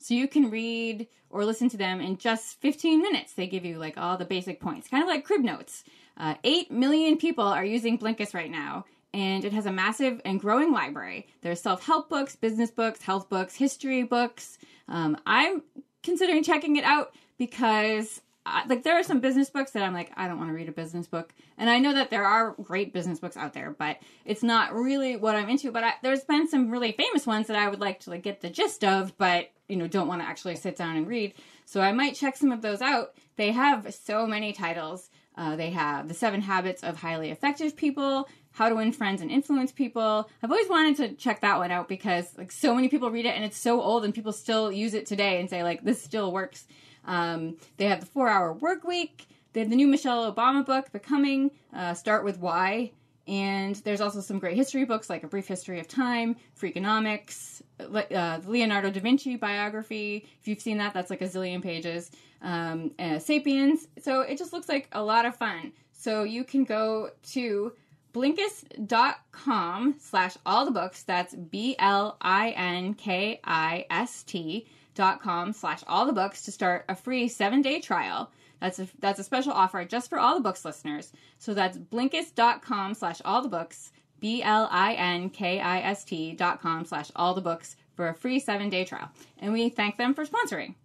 So, 0.05 0.13
you 0.13 0.27
can 0.27 0.51
read 0.51 1.07
or 1.31 1.45
listen 1.45 1.67
to 1.69 1.77
them 1.77 1.99
in 1.99 2.17
just 2.17 2.61
15 2.61 3.01
minutes. 3.01 3.33
They 3.33 3.47
give 3.47 3.65
you 3.65 3.79
like 3.79 3.97
all 3.97 4.17
the 4.17 4.25
basic 4.25 4.61
points, 4.61 4.87
kind 4.87 5.01
of 5.01 5.09
like 5.09 5.25
crib 5.25 5.41
notes. 5.41 5.83
Uh, 6.15 6.35
8 6.43 6.71
million 6.71 7.17
people 7.17 7.43
are 7.43 7.65
using 7.65 7.97
Blinkist 7.97 8.35
right 8.35 8.51
now. 8.51 8.85
And 9.15 9.43
it 9.43 9.51
has 9.51 9.65
a 9.65 9.71
massive 9.71 10.21
and 10.23 10.39
growing 10.39 10.71
library. 10.71 11.25
There's 11.41 11.59
self 11.59 11.83
help 11.83 12.07
books, 12.07 12.35
business 12.35 12.69
books, 12.69 13.01
health 13.01 13.29
books, 13.29 13.55
history 13.55 14.03
books. 14.03 14.59
Um, 14.87 15.17
I'm 15.25 15.63
considering 16.03 16.43
checking 16.43 16.75
it 16.75 16.83
out 16.83 17.15
because 17.39 18.21
I, 18.45 18.65
like 18.67 18.83
there 18.83 18.97
are 18.97 19.03
some 19.03 19.19
business 19.19 19.49
books 19.49 19.71
that 19.71 19.83
I'm 19.83 19.93
like 19.93 20.11
I 20.15 20.27
don't 20.27 20.37
want 20.37 20.49
to 20.49 20.55
read 20.55 20.69
a 20.69 20.73
business 20.73 21.07
book, 21.07 21.33
and 21.57 21.69
I 21.69 21.79
know 21.79 21.93
that 21.93 22.09
there 22.09 22.25
are 22.25 22.55
great 22.61 22.93
business 22.93 23.19
books 23.19 23.37
out 23.37 23.53
there, 23.53 23.75
but 23.77 23.97
it's 24.23 24.43
not 24.43 24.73
really 24.73 25.15
what 25.17 25.35
I'm 25.35 25.49
into. 25.49 25.71
But 25.71 25.83
I, 25.83 25.93
there's 26.03 26.23
been 26.23 26.47
some 26.47 26.69
really 26.69 26.91
famous 26.91 27.25
ones 27.25 27.47
that 27.47 27.57
I 27.57 27.67
would 27.69 27.79
like 27.79 28.01
to 28.01 28.11
like 28.11 28.23
get 28.23 28.41
the 28.41 28.49
gist 28.49 28.83
of, 28.83 29.17
but 29.17 29.49
you 29.67 29.75
know 29.75 29.87
don't 29.87 30.07
want 30.07 30.21
to 30.21 30.27
actually 30.27 30.55
sit 30.55 30.75
down 30.75 30.95
and 30.95 31.07
read. 31.07 31.33
So 31.65 31.81
I 31.81 31.91
might 31.91 32.15
check 32.15 32.37
some 32.37 32.51
of 32.51 32.61
those 32.61 32.81
out. 32.81 33.15
They 33.35 33.51
have 33.51 33.93
so 33.93 34.27
many 34.27 34.53
titles. 34.53 35.09
Uh, 35.37 35.55
they 35.55 35.71
have 35.71 36.07
the 36.07 36.13
Seven 36.13 36.41
Habits 36.41 36.83
of 36.83 36.97
Highly 36.97 37.29
Effective 37.29 37.75
People, 37.75 38.29
How 38.51 38.69
to 38.69 38.75
Win 38.75 38.93
Friends 38.93 39.21
and 39.21 39.29
Influence 39.29 39.71
People. 39.71 40.29
I've 40.41 40.51
always 40.51 40.69
wanted 40.69 40.95
to 40.97 41.13
check 41.15 41.41
that 41.41 41.57
one 41.57 41.71
out 41.71 41.89
because 41.89 42.37
like 42.37 42.51
so 42.51 42.73
many 42.73 42.87
people 42.87 43.11
read 43.11 43.25
it 43.25 43.35
and 43.35 43.43
it's 43.43 43.57
so 43.57 43.81
old 43.81 44.05
and 44.05 44.13
people 44.13 44.31
still 44.31 44.71
use 44.71 44.93
it 44.93 45.05
today 45.05 45.39
and 45.39 45.49
say 45.49 45.63
like 45.63 45.83
this 45.83 46.01
still 46.01 46.31
works. 46.31 46.65
Um, 47.05 47.57
they 47.77 47.85
have 47.85 48.01
the 48.01 48.05
Four 48.05 48.27
Hour 48.27 48.53
Work 48.53 48.83
Week. 48.83 49.27
They 49.53 49.61
have 49.61 49.69
the 49.69 49.75
new 49.75 49.87
Michelle 49.87 50.31
Obama 50.31 50.65
book, 50.65 50.91
Becoming. 50.91 51.51
Uh, 51.73 51.93
Start 51.93 52.23
with 52.23 52.39
Why. 52.39 52.91
And 53.27 53.75
there's 53.77 54.01
also 54.01 54.21
some 54.21 54.37
great 54.37 54.55
history 54.55 54.85
books 54.85 55.09
like 55.09 55.23
A 55.23 55.27
Brief 55.27 55.47
History 55.47 55.79
of 55.79 55.87
Time, 55.87 56.35
Freakonomics, 56.59 57.61
uh, 57.79 58.37
the 58.37 58.49
Leonardo 58.49 58.91
da 58.91 58.99
Vinci 58.99 59.35
biography. 59.35 60.27
If 60.39 60.47
you've 60.47 60.61
seen 60.61 60.77
that, 60.77 60.93
that's 60.93 61.09
like 61.09 61.21
a 61.21 61.27
zillion 61.27 61.63
pages. 61.63 62.11
Um, 62.41 62.91
uh, 62.99 63.17
Sapiens. 63.17 63.87
So 63.99 64.21
it 64.21 64.37
just 64.37 64.53
looks 64.53 64.69
like 64.69 64.89
a 64.91 65.01
lot 65.01 65.25
of 65.25 65.35
fun. 65.35 65.71
So 65.91 66.23
you 66.23 66.43
can 66.43 66.65
go 66.65 67.09
to 67.31 67.73
blinkist.com 68.13 69.95
slash 69.99 70.37
all 70.45 70.65
the 70.65 70.71
books. 70.71 71.03
That's 71.03 71.33
B 71.33 71.75
L 71.79 72.17
I 72.21 72.51
N 72.51 72.93
K 72.93 73.39
I 73.43 73.85
S 73.89 74.21
T 74.23 74.67
dot 74.95 75.21
com 75.21 75.53
slash 75.53 75.83
all 75.87 76.05
the 76.05 76.13
books 76.13 76.41
to 76.43 76.51
start 76.51 76.85
a 76.89 76.95
free 76.95 77.27
seven 77.27 77.61
day 77.61 77.79
trial. 77.79 78.31
That's 78.61 78.79
a, 78.79 78.87
that's 78.99 79.19
a 79.19 79.23
special 79.23 79.51
offer 79.51 79.85
just 79.85 80.09
for 80.09 80.17
all 80.17 80.35
the 80.35 80.41
books 80.41 80.65
listeners. 80.65 81.11
So 81.37 81.53
that's 81.53 81.77
blinkist.com 81.77 82.93
slash 82.95 83.21
all 83.23 83.41
the 83.41 83.49
books, 83.49 83.91
B 84.19 84.41
L 84.41 84.67
I 84.71 84.93
N 84.93 85.29
K 85.29 85.59
I 85.59 85.81
S 85.81 86.03
T 86.05 86.33
dot 86.33 86.61
com 86.61 86.85
slash 86.85 87.11
all 87.15 87.33
the 87.33 87.41
books 87.41 87.75
for 87.95 88.07
a 88.07 88.13
free 88.13 88.39
seven 88.39 88.69
day 88.69 88.85
trial. 88.85 89.11
And 89.39 89.53
we 89.53 89.69
thank 89.69 89.97
them 89.97 90.13
for 90.15 90.25
sponsoring. 90.25 90.75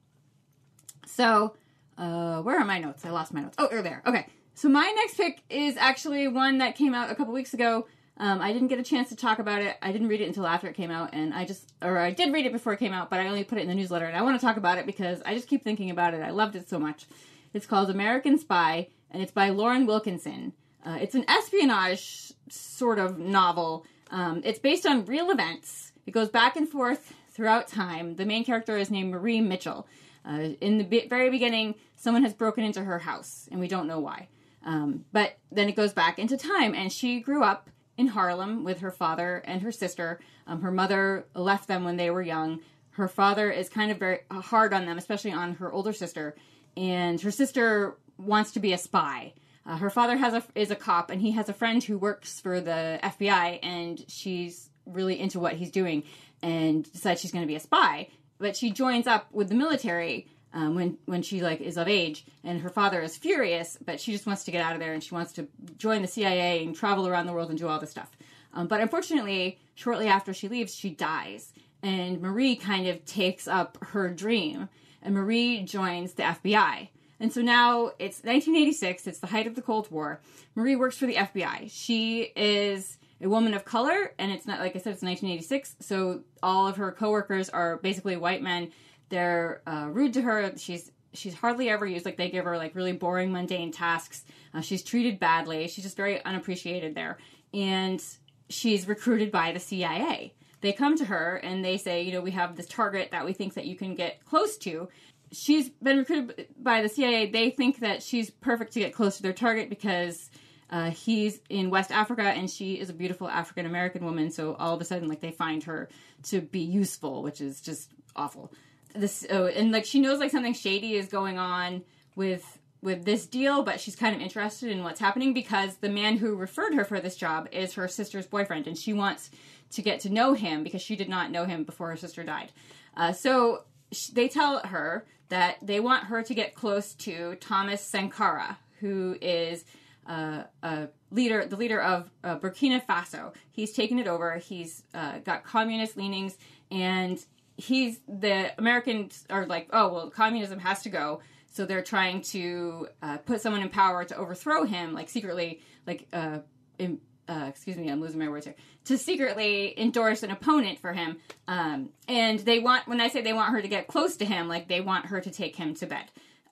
So, 1.07 1.55
uh, 1.97 2.43
where 2.43 2.59
are 2.59 2.65
my 2.65 2.79
notes? 2.79 3.05
I 3.05 3.11
lost 3.11 3.33
my 3.33 3.41
notes. 3.41 3.57
Oh, 3.59 3.69
they're 3.71 3.83
there. 3.83 4.03
Okay. 4.07 4.27
So 4.55 4.69
my 4.69 4.93
next 4.97 5.17
pick 5.17 5.43
is 5.49 5.77
actually 5.77 6.29
one 6.29 6.59
that 6.59 6.77
came 6.77 6.93
out 6.93 7.11
a 7.11 7.15
couple 7.15 7.33
weeks 7.33 7.55
ago. 7.55 7.87
Um, 8.21 8.43
I 8.43 8.53
didn't 8.53 8.69
get 8.69 8.79
a 8.79 8.83
chance 8.83 9.09
to 9.09 9.17
talk 9.17 9.39
about 9.39 9.63
it. 9.63 9.79
I 9.81 9.93
didn't 9.93 10.09
read 10.09 10.21
it 10.21 10.27
until 10.27 10.47
after 10.47 10.69
it 10.69 10.75
came 10.75 10.91
out, 10.91 11.15
and 11.15 11.33
I 11.33 11.47
just, 11.47 11.73
or 11.81 11.97
I 11.97 12.11
did 12.11 12.35
read 12.35 12.45
it 12.45 12.53
before 12.53 12.75
it 12.75 12.79
came 12.79 12.93
out, 12.93 13.09
but 13.09 13.19
I 13.19 13.27
only 13.27 13.45
put 13.45 13.57
it 13.57 13.63
in 13.63 13.69
the 13.69 13.75
newsletter, 13.75 14.05
and 14.05 14.15
I 14.15 14.21
want 14.21 14.39
to 14.39 14.47
talk 14.47 14.59
about 14.59 14.77
it 14.77 14.85
because 14.85 15.23
I 15.25 15.35
just 15.35 15.49
keep 15.49 15.65
thinking 15.65 15.91
about 15.91 16.13
it. 16.13 16.21
I 16.21 16.29
loved 16.29 16.55
it 16.55 16.69
so 16.69 16.79
much. 16.79 17.07
It's 17.55 17.65
called 17.65 17.89
American 17.89 18.39
Spy, 18.39 18.89
and 19.11 19.23
it's 19.23 19.33
by 19.33 19.49
Lauren 19.49 19.87
Wilkinson. 19.87 20.53
Uh, 20.85 20.99
it's 21.01 21.15
an 21.15 21.25
espionage 21.31 22.35
sort 22.51 22.99
of 22.99 23.19
novel. 23.19 23.87
Um, 24.11 24.43
it's 24.45 24.59
based 24.59 24.85
on 24.85 25.07
real 25.07 25.31
events. 25.31 25.93
It 26.05 26.11
goes 26.11 26.29
back 26.29 26.57
and 26.57 26.69
forth 26.69 27.15
throughout 27.31 27.69
time. 27.69 28.17
The 28.17 28.27
main 28.27 28.45
character 28.45 28.77
is 28.77 28.91
named 28.91 29.13
Marie 29.13 29.41
Mitchell. 29.41 29.89
Uh, 30.27 30.51
in 30.61 30.77
the 30.77 31.07
very 31.09 31.31
beginning, 31.31 31.75
someone 31.97 32.23
has 32.25 32.35
broken 32.35 32.65
into 32.65 32.85
her 32.85 32.99
house, 32.99 33.49
and 33.51 33.61
we 33.61 33.67
don't 33.67 33.87
know 33.87 34.01
why. 34.01 34.29
Um, 34.63 35.07
but 35.11 35.39
then 35.51 35.71
it 35.71 35.75
goes 35.75 35.95
back 35.95 36.19
into 36.19 36.37
time, 36.37 36.75
and 36.75 36.93
she 36.93 37.21
grew 37.21 37.43
up 37.43 37.71
in 38.01 38.07
Harlem 38.07 38.65
with 38.65 38.81
her 38.81 38.91
father 38.91 39.43
and 39.45 39.61
her 39.61 39.71
sister. 39.71 40.19
Um, 40.47 40.63
her 40.63 40.71
mother 40.71 41.27
left 41.35 41.69
them 41.69 41.85
when 41.85 41.97
they 41.99 42.11
were 42.11 42.23
young. 42.23 42.61
Her 42.93 43.09
father 43.09 43.51
is 43.51 43.69
kind 43.69 43.91
of 43.91 43.99
very 43.99 44.21
hard 44.31 44.73
on 44.73 44.87
them, 44.87 44.97
especially 44.97 45.33
on 45.33 45.55
her 45.57 45.71
older 45.71 45.93
sister, 45.93 46.35
and 46.77 47.21
her 47.21 47.31
sister 47.31 47.97
wants 48.17 48.53
to 48.53 48.61
be 48.61 48.73
a 48.73 48.79
spy. 48.79 49.35
Uh, 49.67 49.77
her 49.77 49.91
father 49.91 50.17
has 50.17 50.33
a 50.33 50.43
is 50.55 50.71
a 50.71 50.77
cop, 50.77 51.11
and 51.11 51.21
he 51.21 51.33
has 51.33 51.49
a 51.49 51.53
friend 51.53 51.85
who 51.85 51.99
works 51.99 52.41
for 52.41 52.61
the 52.61 52.99
FBI, 53.03 53.61
and 53.63 54.03
she's 54.09 54.71
really 54.87 55.21
into 55.21 55.39
what 55.39 55.53
he's 55.53 55.71
doing, 55.71 56.03
and 56.43 56.91
decides 56.91 57.21
she's 57.21 57.33
going 57.33 57.45
to 57.45 57.49
be 57.49 57.55
a 57.55 57.61
spy. 57.61 58.09
But 58.39 58.57
she 58.57 58.71
joins 58.71 59.07
up 59.07 59.31
with 59.31 59.51
the 59.51 59.55
military 59.55 60.27
um, 60.53 60.75
when 60.75 60.99
when 61.07 61.23
she 61.23 61.43
like 61.43 61.61
is 61.61 61.77
of 61.77 61.89
age, 61.89 62.25
and 62.45 62.61
her 62.61 62.69
father 62.69 63.01
is 63.01 63.17
furious, 63.17 63.79
but 63.85 64.01
she 64.01 64.13
just 64.13 64.27
wants 64.27 64.45
to 64.45 64.51
get 64.51 64.65
out 64.65 64.75
of 64.75 64.81
there, 64.81 64.93
and 64.93 65.03
she 65.03 65.15
wants 65.15 65.33
to 65.35 65.47
join 65.79 66.03
the 66.03 66.09
CIA 66.09 66.65
and 66.65 66.75
travel 66.75 67.07
around 67.07 67.27
the 67.27 67.33
world 67.33 67.51
and 67.51 67.59
do 67.59 67.69
all 67.69 67.79
this 67.79 67.91
stuff. 67.91 68.11
Um, 68.53 68.67
but 68.67 68.81
unfortunately, 68.81 69.59
shortly 69.75 70.09
after 70.09 70.35
she 70.35 70.49
leaves, 70.49 70.75
she 70.75 70.91
dies, 70.91 71.53
and 71.83 72.21
Marie 72.21 72.57
kind 72.57 72.89
of 72.89 73.05
takes 73.05 73.47
up 73.47 73.79
her 73.81 74.09
dream, 74.09 74.69
and 75.03 75.15
Marie 75.15 75.63
joins 75.63 76.15
the 76.15 76.25
FBI. 76.25 76.89
And 77.21 77.33
so 77.33 77.43
now 77.43 77.93
it's 77.99 78.25
1986, 78.25 79.07
it's 79.07 79.19
the 79.19 79.27
height 79.27 79.47
of 79.47 79.55
the 79.55 79.63
Cold 79.63 79.91
War. 79.91 80.21
Marie 80.55 80.75
works 80.75 80.97
for 80.97 81.07
the 81.07 81.15
FBI. 81.15 81.71
She 81.71 82.33
is 82.35 82.97
a 83.21 83.29
woman 83.29 83.53
of 83.53 83.65
color, 83.67 84.15
and 84.19 84.33
it's 84.33 84.47
not, 84.47 84.59
like 84.59 84.75
I 84.75 84.79
said, 84.79 84.95
it's 84.95 85.03
1986, 85.03 85.77
so 85.81 86.23
all 86.43 86.67
of 86.67 86.77
her 86.77 86.91
coworkers 86.91 87.51
are 87.51 87.77
basically 87.77 88.17
white 88.17 88.43
men. 88.43 88.73
They're 89.11 89.63
uh, 89.67 89.89
rude 89.91 90.15
to 90.15 90.23
her. 90.23 90.53
She's 90.57 90.91
she's 91.13 91.35
hardly 91.35 91.69
ever 91.69 91.87
used. 91.87 92.05
Like 92.05 92.17
they 92.17 92.31
give 92.31 92.45
her 92.45 92.57
like 92.57 92.75
really 92.75 92.93
boring, 92.93 93.33
mundane 93.33 93.73
tasks. 93.73 94.25
Uh, 94.55 94.61
she's 94.63 94.83
treated 94.83 95.21
badly. 95.21 95.69
She's 95.69 95.85
just 95.85 95.97
very 95.97 96.25
unappreciated 96.25 96.95
there, 96.95 97.19
and 97.53 98.03
she's 98.49 98.89
recruited 98.89 99.31
by 99.31 99.53
the 99.53 99.61
CIA. 99.61 100.35
They 100.61 100.73
come 100.73 100.97
to 100.99 101.05
her 101.07 101.37
and 101.37 101.65
they 101.65 101.79
say, 101.79 102.03
you 102.03 102.13
know, 102.13 102.21
we 102.21 102.33
have 102.33 102.57
this 102.57 102.67
target 102.67 103.13
that 103.13 103.25
we 103.25 103.33
think 103.33 103.55
that 103.55 103.65
you 103.65 103.77
can 103.77 103.95
get 103.95 104.25
close 104.27 104.59
to. 104.59 104.89
She's 105.33 105.71
been 105.71 105.99
recruited 105.99 106.49
by 106.59 106.83
the 106.83 106.89
CIA. 106.89 107.31
They 107.31 107.51
think 107.51 107.81
that 107.81 108.03
she's 108.03 108.31
perfect 108.31 108.73
to 108.75 108.81
get 108.81 108.93
close 108.93 109.17
to 109.17 109.23
their 109.23 109.33
target 109.33 109.71
because 109.71 110.29
uh, 110.69 110.91
he's 110.91 111.41
in 111.49 111.71
West 111.71 111.91
Africa 111.91 112.23
and 112.23 112.51
she 112.51 112.75
is 112.75 112.91
a 112.91 112.93
beautiful 112.93 113.29
African 113.29 113.65
American 113.65 114.05
woman. 114.05 114.31
So 114.31 114.55
all 114.55 114.75
of 114.75 114.81
a 114.81 114.85
sudden, 114.85 115.09
like 115.09 115.21
they 115.21 115.31
find 115.31 115.63
her 115.65 115.89
to 116.25 116.41
be 116.41 116.61
useful, 116.61 117.23
which 117.23 117.41
is 117.41 117.61
just 117.61 117.91
awful. 118.15 118.53
This 118.95 119.27
oh, 119.31 119.47
and 119.47 119.73
like 119.73 119.85
she 119.85 120.01
knows 120.01 120.19
like 120.19 120.31
something 120.31 120.55
shady 120.55 120.95
is 120.95 121.09
going 121.09 121.39
on 121.39 121.83
with 122.17 122.59
with 122.83 123.05
this 123.05 123.27
deal, 123.27 123.63
but 123.63 123.81
she's 123.81 123.95
kind 123.95 124.15
of 124.17 124.23
interested 124.23 124.71
in 124.71 124.83
what's 124.83 125.01
happening 125.01 125.35
because 125.35 125.77
the 125.77 125.89
man 125.89 126.17
who 126.17 126.35
referred 126.35 126.75
her 126.75 126.85
for 126.85 126.99
this 126.99 127.17
job 127.17 127.49
is 127.53 127.75
her 127.75 127.89
sister's 127.89 128.27
boyfriend, 128.27 128.67
and 128.67 128.77
she 128.77 128.93
wants 128.93 129.31
to 129.73 129.83
get 129.83 130.01
to 130.01 130.11
know 130.11 130.33
him 130.33 130.65
because 130.65 130.83
she 130.83 130.97
did 130.97 131.09
not 131.09 131.31
know 131.31 131.45
him 131.45 131.65
before 131.65 131.91
her 131.91 131.97
sister 131.97 132.25
died. 132.25 132.51
Uh, 132.97 133.13
so 133.13 133.65
they 134.13 134.29
tell 134.29 134.61
her 134.61 135.05
that 135.29 135.59
they 135.63 135.79
want 135.79 136.05
her 136.05 136.23
to 136.23 136.35
get 136.35 136.55
close 136.55 136.95
to 136.95 137.37
Thomas 137.37 137.81
Sankara, 137.81 138.59
who 138.81 139.17
is 139.21 139.65
uh, 140.07 140.45
a 140.63 140.89
leader, 141.11 141.47
the 141.47 141.57
leader 141.57 141.81
of 141.81 142.11
uh, 142.25 142.39
Burkina 142.39 142.85
Faso. 142.85 143.33
He's 143.53 143.73
taken 143.73 143.99
it 143.99 144.09
over. 144.09 144.39
He's 144.39 144.83
uh, 144.95 145.19
got 145.19 145.45
communist 145.45 145.97
leanings, 145.97 146.37
and 146.71 147.25
he's 147.61 148.01
the 148.09 148.53
Americans 148.59 149.25
are 149.31 149.47
like, 149.47 149.69
oh 149.73 149.93
well, 149.93 150.11
communism 150.11 150.59
has 150.59 150.83
to 150.83 150.89
go. 150.89 151.21
So 151.53 151.67
they're 151.67 151.83
trying 151.83 152.23
to 152.23 152.89
uh, 153.03 153.19
put 153.19 153.41
someone 153.41 153.63
in 153.63 153.71
power 153.71 154.05
to 154.05 154.17
overthrow 154.17 154.65
him, 154.65 154.95
like 154.95 155.09
secretly, 155.09 155.61
like 155.87 156.07
uh, 156.13 156.39
in, 156.79 157.01
uh, 157.29 157.47
excuse 157.49 157.77
me, 157.77 157.91
I'm 157.91 158.01
losing 158.01 158.21
my 158.21 158.29
words 158.29 158.47
here, 158.47 158.55
to 158.85 158.97
secretly 158.97 159.79
endorse 159.79 160.23
an 160.23 160.31
opponent 160.31 160.79
for 160.79 160.93
him. 160.93 161.19
Um, 161.49 161.91
and 162.07 162.39
they 162.39 162.61
want, 162.61 162.87
when 162.87 163.01
I 163.01 163.09
say 163.09 163.21
they 163.21 163.33
want 163.33 163.53
her 163.53 163.61
to 163.61 163.69
get 163.69 163.89
close 163.89 164.17
to 164.19 164.25
him, 164.25 164.47
like 164.47 164.69
they 164.69 164.81
want 164.81 165.07
her 165.07 165.21
to 165.21 165.31
take 165.31 165.57
him 165.57 165.75
to 165.75 165.87
bed. 165.87 166.05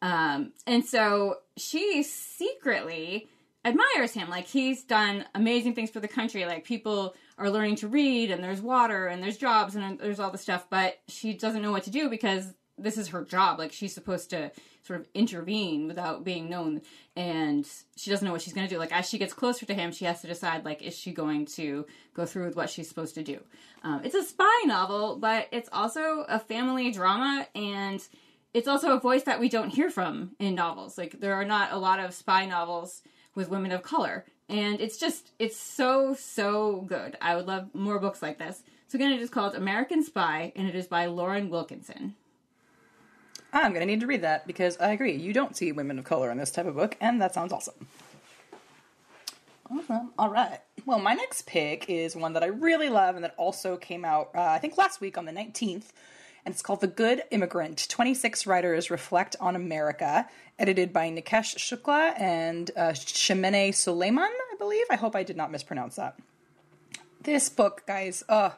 Um, 0.03 0.53
and 0.66 0.85
so 0.85 1.37
she 1.57 2.03
secretly 2.03 3.29
admires 3.64 4.12
him. 4.12 4.29
Like 4.29 4.47
he's 4.47 4.83
done 4.83 5.25
amazing 5.35 5.75
things 5.75 5.90
for 5.90 6.01
the 6.01 6.09
country. 6.09 6.44
Like 6.44 6.64
people 6.64 7.14
are 7.38 7.51
learning 7.51 7.77
to 7.77 7.88
read, 7.88 8.31
and 8.31 8.42
there's 8.42 8.61
water, 8.61 9.07
and 9.07 9.22
there's 9.22 9.38
jobs, 9.38 9.77
and 9.77 9.98
there's 9.98 10.20
all 10.20 10.31
this 10.31 10.42
stuff. 10.42 10.66
But 10.68 10.98
she 11.09 11.35
doesn't 11.35 11.62
know 11.62 11.70
what 11.70 11.85
to 11.85 11.90
do 11.90 12.11
because 12.11 12.53
this 12.77 12.98
is 12.98 13.09
her 13.09 13.24
job. 13.24 13.59
Like 13.59 13.72
she's 13.72 13.94
supposed 13.94 14.31
to 14.31 14.51
sort 14.83 15.01
of 15.01 15.07
intervene 15.14 15.87
without 15.87 16.24
being 16.24 16.48
known, 16.48 16.83
and 17.16 17.68
she 17.96 18.11
doesn't 18.11 18.27
know 18.27 18.33
what 18.33 18.42
she's 18.42 18.53
going 18.53 18.66
to 18.66 18.74
do. 18.74 18.79
Like 18.79 18.92
as 18.92 19.09
she 19.09 19.18
gets 19.18 19.33
closer 19.33 19.66
to 19.66 19.74
him, 19.74 19.92
she 19.92 20.05
has 20.05 20.20
to 20.22 20.27
decide 20.27 20.64
like 20.64 20.83
is 20.83 20.96
she 20.98 21.12
going 21.12 21.46
to 21.46 21.87
go 22.14 22.27
through 22.27 22.46
with 22.46 22.57
what 22.57 22.70
she's 22.70 22.88
supposed 22.88 23.14
to 23.14 23.22
do. 23.22 23.40
Um, 23.83 24.01
it's 24.05 24.14
a 24.14 24.24
spy 24.24 24.62
novel, 24.66 25.16
but 25.16 25.48
it's 25.53 25.68
also 25.72 26.24
a 26.29 26.38
family 26.38 26.90
drama 26.90 27.46
and. 27.55 28.07
It's 28.55 28.66
also 28.66 28.96
a 28.96 28.98
voice 28.98 29.24
that 29.24 29.40
we 29.40 29.51
don't 29.51 29.68
hear 29.68 29.90
from 29.90 30.31
in 30.38 30.55
novels. 30.55 30.96
Like 30.96 31.20
there 31.20 31.35
are 31.35 31.44
not 31.44 31.70
a 31.70 31.77
lot 31.77 32.01
of 32.01 32.14
spy 32.14 32.46
novels 32.46 33.03
with 33.35 33.51
women 33.51 33.72
of 33.72 33.83
color. 33.83 34.24
And 34.48 34.80
it's 34.80 34.96
just, 34.96 35.30
it's 35.38 35.56
so, 35.56 36.14
so 36.14 36.82
good. 36.82 37.16
I 37.20 37.37
would 37.37 37.46
love 37.46 37.68
more 37.74 37.98
books 37.98 38.22
like 38.22 38.38
this. 38.38 38.62
So 38.88 38.96
again, 38.96 39.12
it 39.12 39.20
is 39.20 39.28
called 39.28 39.54
American 39.54 40.02
Spy, 40.02 40.52
and 40.56 40.66
it 40.66 40.74
is 40.74 40.87
by 40.87 41.06
Lauren 41.06 41.50
Wilkinson. 41.50 42.14
I'm 43.52 43.72
going 43.72 43.80
to 43.80 43.87
need 43.87 44.00
to 44.00 44.06
read 44.06 44.22
that 44.22 44.46
because 44.46 44.78
I 44.78 44.92
agree. 44.92 45.14
You 45.16 45.32
don't 45.32 45.56
see 45.56 45.72
women 45.72 45.98
of 45.98 46.04
color 46.04 46.30
in 46.30 46.38
this 46.38 46.50
type 46.50 46.66
of 46.66 46.74
book, 46.74 46.96
and 47.00 47.20
that 47.20 47.34
sounds 47.34 47.52
awesome. 47.52 47.87
Awesome. 49.70 50.12
All 50.18 50.30
right. 50.30 50.61
Well, 50.87 50.98
my 50.98 51.12
next 51.12 51.46
pick 51.46 51.90
is 51.90 52.16
one 52.16 52.32
that 52.32 52.42
I 52.42 52.46
really 52.46 52.88
love 52.88 53.16
and 53.16 53.24
that 53.24 53.34
also 53.37 53.76
came 53.76 54.04
out, 54.04 54.30
uh, 54.34 54.40
I 54.40 54.58
think, 54.58 54.78
last 54.78 55.00
week 55.00 55.18
on 55.18 55.26
the 55.26 55.32
19th. 55.32 55.92
And 56.44 56.53
it's 56.53 56.62
called 56.62 56.81
The 56.81 56.87
Good 56.87 57.22
Immigrant 57.31 57.88
26 57.88 58.46
Writers 58.46 58.90
Reflect 58.90 59.37
on 59.40 59.57
America, 59.57 60.29
edited 60.59 60.92
by 60.92 61.11
Nikesh 61.11 61.57
Shukla 61.57 62.18
and 62.18 62.70
uh, 62.77 62.90
Chimene 62.90 63.70
Suleyman, 63.74 64.18
I 64.18 64.57
believe. 64.59 64.87
I 64.90 64.96
hope 64.96 65.14
I 65.14 65.22
did 65.22 65.37
not 65.37 65.51
mispronounce 65.51 65.96
that. 65.96 66.18
This 67.20 67.48
book, 67.48 67.83
guys, 67.87 68.22
uh, 68.29 68.51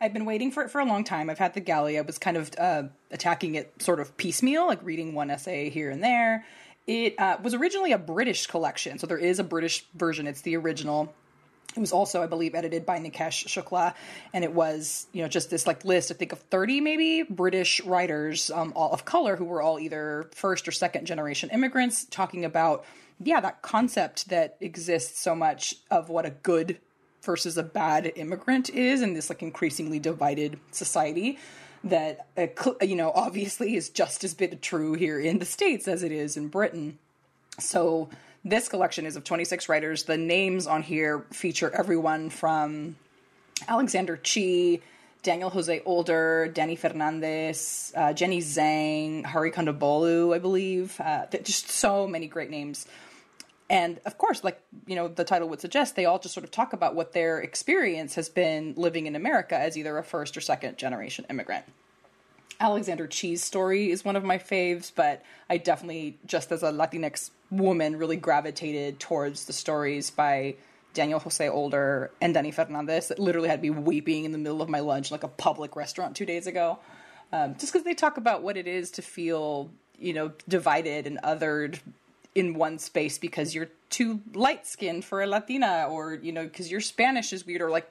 I've 0.00 0.12
been 0.12 0.24
waiting 0.24 0.50
for 0.50 0.64
it 0.64 0.70
for 0.70 0.80
a 0.80 0.84
long 0.84 1.04
time. 1.04 1.30
I've 1.30 1.38
had 1.38 1.54
the 1.54 1.60
galley. 1.60 1.98
I 1.98 2.02
was 2.02 2.18
kind 2.18 2.36
of 2.36 2.50
uh, 2.58 2.84
attacking 3.10 3.54
it 3.54 3.80
sort 3.80 4.00
of 4.00 4.16
piecemeal, 4.16 4.66
like 4.66 4.82
reading 4.82 5.14
one 5.14 5.30
essay 5.30 5.70
here 5.70 5.90
and 5.90 6.02
there. 6.02 6.44
It 6.86 7.18
uh, 7.20 7.38
was 7.40 7.54
originally 7.54 7.92
a 7.92 7.98
British 7.98 8.48
collection, 8.48 8.98
so 8.98 9.06
there 9.06 9.18
is 9.18 9.38
a 9.38 9.44
British 9.44 9.84
version. 9.94 10.26
It's 10.26 10.40
the 10.40 10.56
original. 10.56 11.14
It 11.74 11.80
was 11.80 11.92
also, 11.92 12.22
I 12.22 12.26
believe, 12.26 12.54
edited 12.54 12.84
by 12.84 12.98
Nikesh 12.98 13.46
Shukla, 13.46 13.94
and 14.34 14.44
it 14.44 14.52
was, 14.52 15.06
you 15.12 15.22
know, 15.22 15.28
just 15.28 15.48
this 15.48 15.66
like 15.66 15.84
list. 15.84 16.10
I 16.10 16.14
think 16.14 16.32
of 16.32 16.38
thirty 16.38 16.80
maybe 16.80 17.22
British 17.22 17.80
writers, 17.84 18.50
um, 18.50 18.72
all 18.76 18.92
of 18.92 19.04
color, 19.04 19.36
who 19.36 19.44
were 19.44 19.62
all 19.62 19.78
either 19.80 20.28
first 20.34 20.68
or 20.68 20.72
second 20.72 21.06
generation 21.06 21.48
immigrants, 21.50 22.04
talking 22.04 22.44
about, 22.44 22.84
yeah, 23.22 23.40
that 23.40 23.62
concept 23.62 24.28
that 24.28 24.56
exists 24.60 25.18
so 25.20 25.34
much 25.34 25.76
of 25.90 26.08
what 26.10 26.26
a 26.26 26.30
good 26.30 26.78
versus 27.22 27.56
a 27.56 27.62
bad 27.62 28.12
immigrant 28.16 28.68
is 28.70 29.00
in 29.00 29.14
this 29.14 29.30
like 29.30 29.42
increasingly 29.42 29.98
divided 29.98 30.58
society 30.72 31.38
that 31.84 32.26
uh, 32.36 32.46
you 32.84 32.96
know 32.96 33.10
obviously 33.14 33.74
is 33.76 33.88
just 33.88 34.24
as 34.24 34.34
bit 34.34 34.60
true 34.62 34.94
here 34.94 35.18
in 35.18 35.38
the 35.38 35.44
states 35.44 35.88
as 35.88 36.02
it 36.02 36.12
is 36.12 36.36
in 36.36 36.48
Britain. 36.48 36.98
So 37.58 38.08
this 38.44 38.68
collection 38.68 39.06
is 39.06 39.16
of 39.16 39.24
26 39.24 39.68
writers. 39.68 40.04
The 40.04 40.16
names 40.16 40.66
on 40.66 40.82
here 40.82 41.24
feature 41.30 41.70
everyone 41.74 42.30
from 42.30 42.96
Alexander 43.68 44.16
Chee, 44.16 44.82
Daniel 45.22 45.50
Jose 45.50 45.80
Older, 45.84 46.50
Dani 46.52 46.76
Fernandez, 46.76 47.92
uh, 47.96 48.12
Jenny 48.12 48.40
Zhang, 48.40 49.24
Hari 49.24 49.52
Kondabolu, 49.52 50.34
I 50.34 50.38
believe. 50.38 51.00
Uh, 51.00 51.26
just 51.42 51.70
so 51.70 52.08
many 52.08 52.26
great 52.26 52.50
names. 52.50 52.86
And 53.70 54.00
of 54.04 54.18
course, 54.18 54.42
like, 54.42 54.60
you 54.86 54.96
know, 54.96 55.08
the 55.08 55.24
title 55.24 55.48
would 55.48 55.60
suggest, 55.60 55.94
they 55.94 56.04
all 56.04 56.18
just 56.18 56.34
sort 56.34 56.44
of 56.44 56.50
talk 56.50 56.72
about 56.72 56.94
what 56.94 57.12
their 57.12 57.40
experience 57.40 58.16
has 58.16 58.28
been 58.28 58.74
living 58.76 59.06
in 59.06 59.14
America 59.14 59.56
as 59.56 59.78
either 59.78 59.96
a 59.96 60.02
first 60.02 60.36
or 60.36 60.40
second 60.40 60.76
generation 60.76 61.24
immigrant. 61.30 61.64
Alexander 62.60 63.06
Chee's 63.06 63.42
story 63.42 63.90
is 63.90 64.04
one 64.04 64.14
of 64.14 64.24
my 64.24 64.38
faves, 64.38 64.92
but 64.94 65.22
I 65.48 65.56
definitely, 65.56 66.18
just 66.26 66.52
as 66.52 66.62
a 66.62 66.70
Latinx 66.70 67.30
woman, 67.52 67.96
really 67.96 68.16
gravitated 68.16 68.98
towards 68.98 69.44
the 69.44 69.52
stories 69.52 70.10
by 70.10 70.56
Daniel 70.94 71.20
Jose 71.20 71.46
Older 71.48 72.10
and 72.20 72.34
Dani 72.34 72.52
Fernandez 72.52 73.08
that 73.08 73.18
literally 73.18 73.48
had 73.48 73.62
me 73.62 73.70
weeping 73.70 74.24
in 74.24 74.32
the 74.32 74.38
middle 74.38 74.62
of 74.62 74.68
my 74.68 74.80
lunch, 74.80 75.10
like 75.10 75.22
a 75.22 75.28
public 75.28 75.76
restaurant 75.76 76.16
two 76.16 76.26
days 76.26 76.46
ago. 76.46 76.78
Um, 77.32 77.54
just 77.54 77.72
because 77.72 77.84
they 77.84 77.94
talk 77.94 78.16
about 78.16 78.42
what 78.42 78.56
it 78.56 78.66
is 78.66 78.90
to 78.92 79.02
feel, 79.02 79.70
you 79.98 80.12
know, 80.12 80.32
divided 80.48 81.06
and 81.06 81.18
othered 81.22 81.80
in 82.34 82.54
one 82.54 82.78
space 82.78 83.18
because 83.18 83.54
you're 83.54 83.68
too 83.90 84.20
light 84.34 84.66
skinned 84.66 85.04
for 85.04 85.22
a 85.22 85.26
Latina, 85.26 85.86
or 85.90 86.14
you 86.14 86.32
know, 86.32 86.44
because 86.44 86.70
your 86.70 86.80
Spanish 86.80 87.32
is 87.32 87.46
weird, 87.46 87.62
or 87.62 87.70
like 87.70 87.90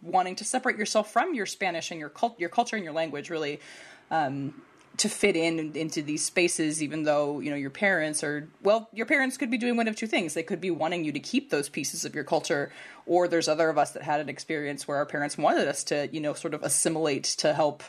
wanting 0.00 0.36
to 0.36 0.44
separate 0.44 0.78
yourself 0.78 1.12
from 1.12 1.34
your 1.34 1.46
Spanish 1.46 1.90
and 1.90 2.00
your 2.00 2.08
cult, 2.08 2.38
your 2.40 2.48
culture 2.48 2.76
and 2.76 2.84
your 2.84 2.94
language, 2.94 3.30
really. 3.30 3.60
Um, 4.10 4.62
to 4.98 5.08
fit 5.08 5.36
in 5.36 5.74
into 5.74 6.02
these 6.02 6.24
spaces 6.24 6.82
even 6.82 7.02
though 7.04 7.40
you 7.40 7.50
know 7.50 7.56
your 7.56 7.70
parents 7.70 8.22
are 8.22 8.48
well 8.62 8.88
your 8.92 9.06
parents 9.06 9.36
could 9.36 9.50
be 9.50 9.58
doing 9.58 9.76
one 9.76 9.88
of 9.88 9.96
two 9.96 10.06
things. 10.06 10.34
They 10.34 10.42
could 10.42 10.60
be 10.60 10.70
wanting 10.70 11.04
you 11.04 11.12
to 11.12 11.20
keep 11.20 11.50
those 11.50 11.68
pieces 11.68 12.04
of 12.04 12.14
your 12.14 12.24
culture 12.24 12.70
or 13.06 13.26
there's 13.26 13.48
other 13.48 13.68
of 13.68 13.78
us 13.78 13.92
that 13.92 14.02
had 14.02 14.20
an 14.20 14.28
experience 14.28 14.86
where 14.86 14.98
our 14.98 15.06
parents 15.06 15.38
wanted 15.38 15.66
us 15.66 15.84
to 15.84 16.08
you 16.12 16.20
know 16.20 16.34
sort 16.34 16.54
of 16.54 16.62
assimilate 16.62 17.24
to 17.24 17.54
help 17.54 17.82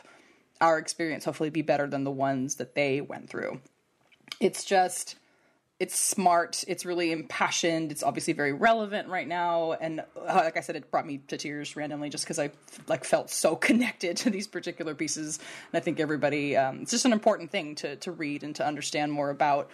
our 0.60 0.78
experience 0.78 1.24
hopefully 1.24 1.50
be 1.50 1.62
better 1.62 1.86
than 1.86 2.04
the 2.04 2.10
ones 2.10 2.56
that 2.56 2.74
they 2.74 3.00
went 3.00 3.28
through. 3.28 3.60
It's 4.40 4.64
just 4.64 5.16
it's 5.84 5.98
smart 6.00 6.64
it's 6.66 6.86
really 6.86 7.12
impassioned 7.12 7.92
it's 7.92 8.02
obviously 8.02 8.32
very 8.32 8.54
relevant 8.54 9.06
right 9.06 9.28
now 9.28 9.72
and 9.72 10.00
uh, 10.00 10.34
like 10.36 10.56
i 10.56 10.60
said 10.60 10.76
it 10.76 10.90
brought 10.90 11.06
me 11.06 11.18
to 11.28 11.36
tears 11.36 11.76
randomly 11.76 12.08
just 12.08 12.24
because 12.24 12.38
i 12.38 12.50
like 12.88 13.04
felt 13.04 13.28
so 13.28 13.54
connected 13.68 14.16
to 14.16 14.30
these 14.30 14.46
particular 14.46 14.94
pieces 14.94 15.38
and 15.70 15.78
i 15.78 15.80
think 15.84 16.00
everybody 16.00 16.56
um, 16.56 16.80
it's 16.80 16.90
just 16.90 17.04
an 17.04 17.12
important 17.12 17.50
thing 17.50 17.74
to 17.74 17.96
to 17.96 18.10
read 18.10 18.42
and 18.42 18.56
to 18.56 18.66
understand 18.66 19.12
more 19.12 19.28
about 19.28 19.68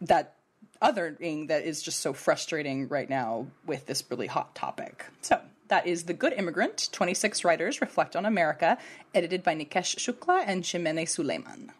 that 0.00 0.34
other 0.82 1.12
thing 1.12 1.46
that 1.46 1.62
is 1.62 1.80
just 1.80 2.00
so 2.00 2.12
frustrating 2.12 2.88
right 2.88 3.08
now 3.08 3.46
with 3.64 3.86
this 3.86 4.02
really 4.10 4.26
hot 4.26 4.52
topic 4.56 5.04
so 5.20 5.40
that 5.68 5.86
is 5.86 6.04
The 6.04 6.12
Good 6.12 6.34
Immigrant 6.34 6.90
26 6.92 7.42
Writers 7.42 7.80
Reflect 7.80 8.16
on 8.16 8.26
America, 8.26 8.76
edited 9.14 9.42
by 9.42 9.56
Nikesh 9.56 9.96
Shukla 9.96 10.44
and 10.46 10.62
Chimene 10.62 11.08
Suleyman. 11.08 11.70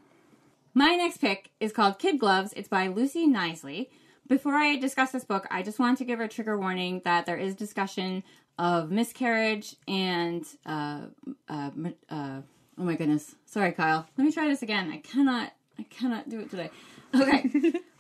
My 0.77 0.97
next 0.97 1.19
pick 1.19 1.51
is 1.61 1.73
called 1.73 2.01
Kid 2.01 2.19
Gloves. 2.19 2.53
It's 2.57 2.69
by 2.69 2.89
Lucy 2.89 3.29
Knisley. 3.29 3.91
Before 4.27 4.55
I 4.55 4.77
discuss 4.77 5.13
this 5.13 5.25
book, 5.25 5.47
I 5.49 5.63
just 5.63 5.79
want 5.79 5.99
to 5.99 6.05
give 6.05 6.19
a 6.19 6.27
trigger 6.27 6.59
warning 6.59 7.01
that 7.05 7.27
there 7.27 7.37
is 7.37 7.55
discussion 7.55 8.25
of 8.59 8.91
miscarriage 8.91 9.77
and 9.87 10.45
uh, 10.67 11.03
uh, 11.49 11.71
uh, 12.11 12.41
oh 12.77 12.83
my 12.83 12.97
goodness. 12.97 13.37
Sorry, 13.47 13.71
Kyle. 13.71 14.05
Let 14.19 14.25
me 14.25 14.33
try 14.33 14.49
this 14.49 14.63
again. 14.63 14.91
I 14.91 14.97
cannot. 14.99 15.53
I 15.79 15.85
cannot 15.85 16.29
do 16.29 16.41
it 16.41 16.51
today. 16.51 16.71
Okay. 17.15 17.73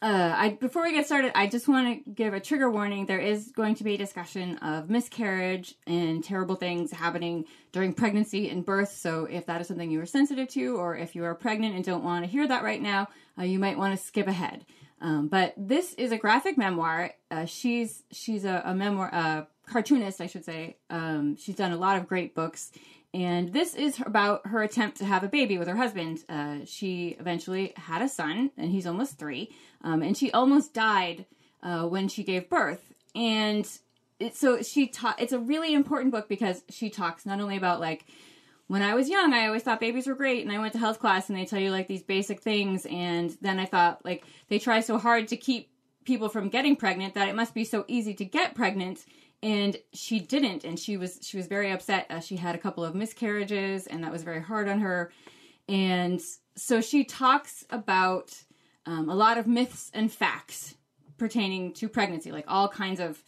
Uh, 0.00 0.32
I 0.36 0.50
before 0.50 0.82
we 0.82 0.92
get 0.92 1.06
started, 1.06 1.32
I 1.34 1.48
just 1.48 1.66
want 1.66 2.04
to 2.04 2.10
give 2.10 2.32
a 2.32 2.38
trigger 2.38 2.70
warning. 2.70 3.06
There 3.06 3.18
is 3.18 3.50
going 3.50 3.74
to 3.76 3.84
be 3.84 3.94
a 3.94 3.98
discussion 3.98 4.56
of 4.58 4.88
miscarriage 4.88 5.74
and 5.88 6.22
terrible 6.22 6.54
things 6.54 6.92
happening 6.92 7.46
during 7.72 7.94
pregnancy 7.94 8.48
and 8.48 8.64
birth. 8.64 8.92
So 8.92 9.24
if 9.24 9.46
that 9.46 9.60
is 9.60 9.66
something 9.66 9.90
you 9.90 10.00
are 10.00 10.06
sensitive 10.06 10.48
to, 10.50 10.76
or 10.76 10.96
if 10.96 11.16
you 11.16 11.24
are 11.24 11.34
pregnant 11.34 11.74
and 11.74 11.84
don't 11.84 12.04
want 12.04 12.24
to 12.24 12.30
hear 12.30 12.46
that 12.46 12.62
right 12.62 12.80
now, 12.80 13.08
uh, 13.36 13.42
you 13.42 13.58
might 13.58 13.76
want 13.76 13.98
to 13.98 14.04
skip 14.04 14.28
ahead. 14.28 14.64
Um, 15.00 15.26
but 15.26 15.54
this 15.56 15.94
is 15.94 16.12
a 16.12 16.16
graphic 16.16 16.56
memoir. 16.56 17.12
Uh, 17.30 17.46
she's 17.46 18.04
she's 18.12 18.44
a, 18.44 18.62
a 18.66 18.74
memoir 18.74 19.08
a 19.08 19.48
cartoonist, 19.68 20.20
I 20.20 20.26
should 20.26 20.44
say. 20.44 20.76
Um, 20.90 21.36
she's 21.36 21.56
done 21.56 21.72
a 21.72 21.76
lot 21.76 21.96
of 21.96 22.06
great 22.06 22.36
books, 22.36 22.70
and 23.18 23.52
this 23.52 23.74
is 23.74 23.98
about 23.98 24.46
her 24.46 24.62
attempt 24.62 24.98
to 24.98 25.04
have 25.04 25.24
a 25.24 25.28
baby 25.28 25.58
with 25.58 25.66
her 25.66 25.74
husband. 25.74 26.20
Uh, 26.28 26.58
she 26.64 27.16
eventually 27.18 27.72
had 27.76 28.00
a 28.00 28.08
son, 28.08 28.52
and 28.56 28.70
he's 28.70 28.86
almost 28.86 29.18
three. 29.18 29.50
Um, 29.82 30.02
and 30.02 30.16
she 30.16 30.30
almost 30.30 30.72
died 30.72 31.26
uh, 31.60 31.82
when 31.88 32.06
she 32.06 32.22
gave 32.22 32.48
birth. 32.48 32.92
And 33.16 33.68
it, 34.20 34.36
so 34.36 34.62
she 34.62 34.86
taught. 34.86 35.20
It's 35.20 35.32
a 35.32 35.38
really 35.40 35.74
important 35.74 36.12
book 36.12 36.28
because 36.28 36.62
she 36.68 36.90
talks 36.90 37.26
not 37.26 37.40
only 37.40 37.56
about 37.56 37.80
like 37.80 38.04
when 38.68 38.82
I 38.82 38.94
was 38.94 39.08
young, 39.08 39.34
I 39.34 39.46
always 39.46 39.64
thought 39.64 39.80
babies 39.80 40.06
were 40.06 40.14
great, 40.14 40.44
and 40.44 40.52
I 40.52 40.60
went 40.60 40.74
to 40.74 40.78
health 40.78 41.00
class 41.00 41.28
and 41.28 41.36
they 41.36 41.44
tell 41.44 41.58
you 41.58 41.72
like 41.72 41.88
these 41.88 42.04
basic 42.04 42.40
things, 42.40 42.86
and 42.88 43.36
then 43.40 43.58
I 43.58 43.64
thought 43.64 44.04
like 44.04 44.24
they 44.48 44.60
try 44.60 44.78
so 44.78 44.96
hard 44.96 45.26
to 45.28 45.36
keep 45.36 45.70
people 46.04 46.28
from 46.28 46.50
getting 46.50 46.76
pregnant 46.76 47.14
that 47.14 47.28
it 47.28 47.34
must 47.34 47.52
be 47.52 47.64
so 47.64 47.84
easy 47.88 48.14
to 48.14 48.24
get 48.24 48.54
pregnant 48.54 49.04
and 49.42 49.76
she 49.92 50.18
didn't 50.18 50.64
and 50.64 50.78
she 50.78 50.96
was 50.96 51.20
she 51.22 51.36
was 51.36 51.46
very 51.46 51.70
upset 51.70 52.06
uh, 52.10 52.20
she 52.20 52.36
had 52.36 52.54
a 52.54 52.58
couple 52.58 52.84
of 52.84 52.94
miscarriages 52.94 53.86
and 53.86 54.02
that 54.02 54.12
was 54.12 54.22
very 54.22 54.42
hard 54.42 54.68
on 54.68 54.80
her. 54.80 55.12
And 55.68 56.20
so 56.56 56.80
she 56.80 57.04
talks 57.04 57.64
about 57.70 58.34
um, 58.86 59.08
a 59.08 59.14
lot 59.14 59.38
of 59.38 59.46
myths 59.46 59.90
and 59.94 60.10
facts 60.10 60.74
pertaining 61.18 61.72
to 61.74 61.88
pregnancy 61.88 62.32
like 62.32 62.46
all 62.48 62.68
kinds 62.68 63.00
of 63.00 63.22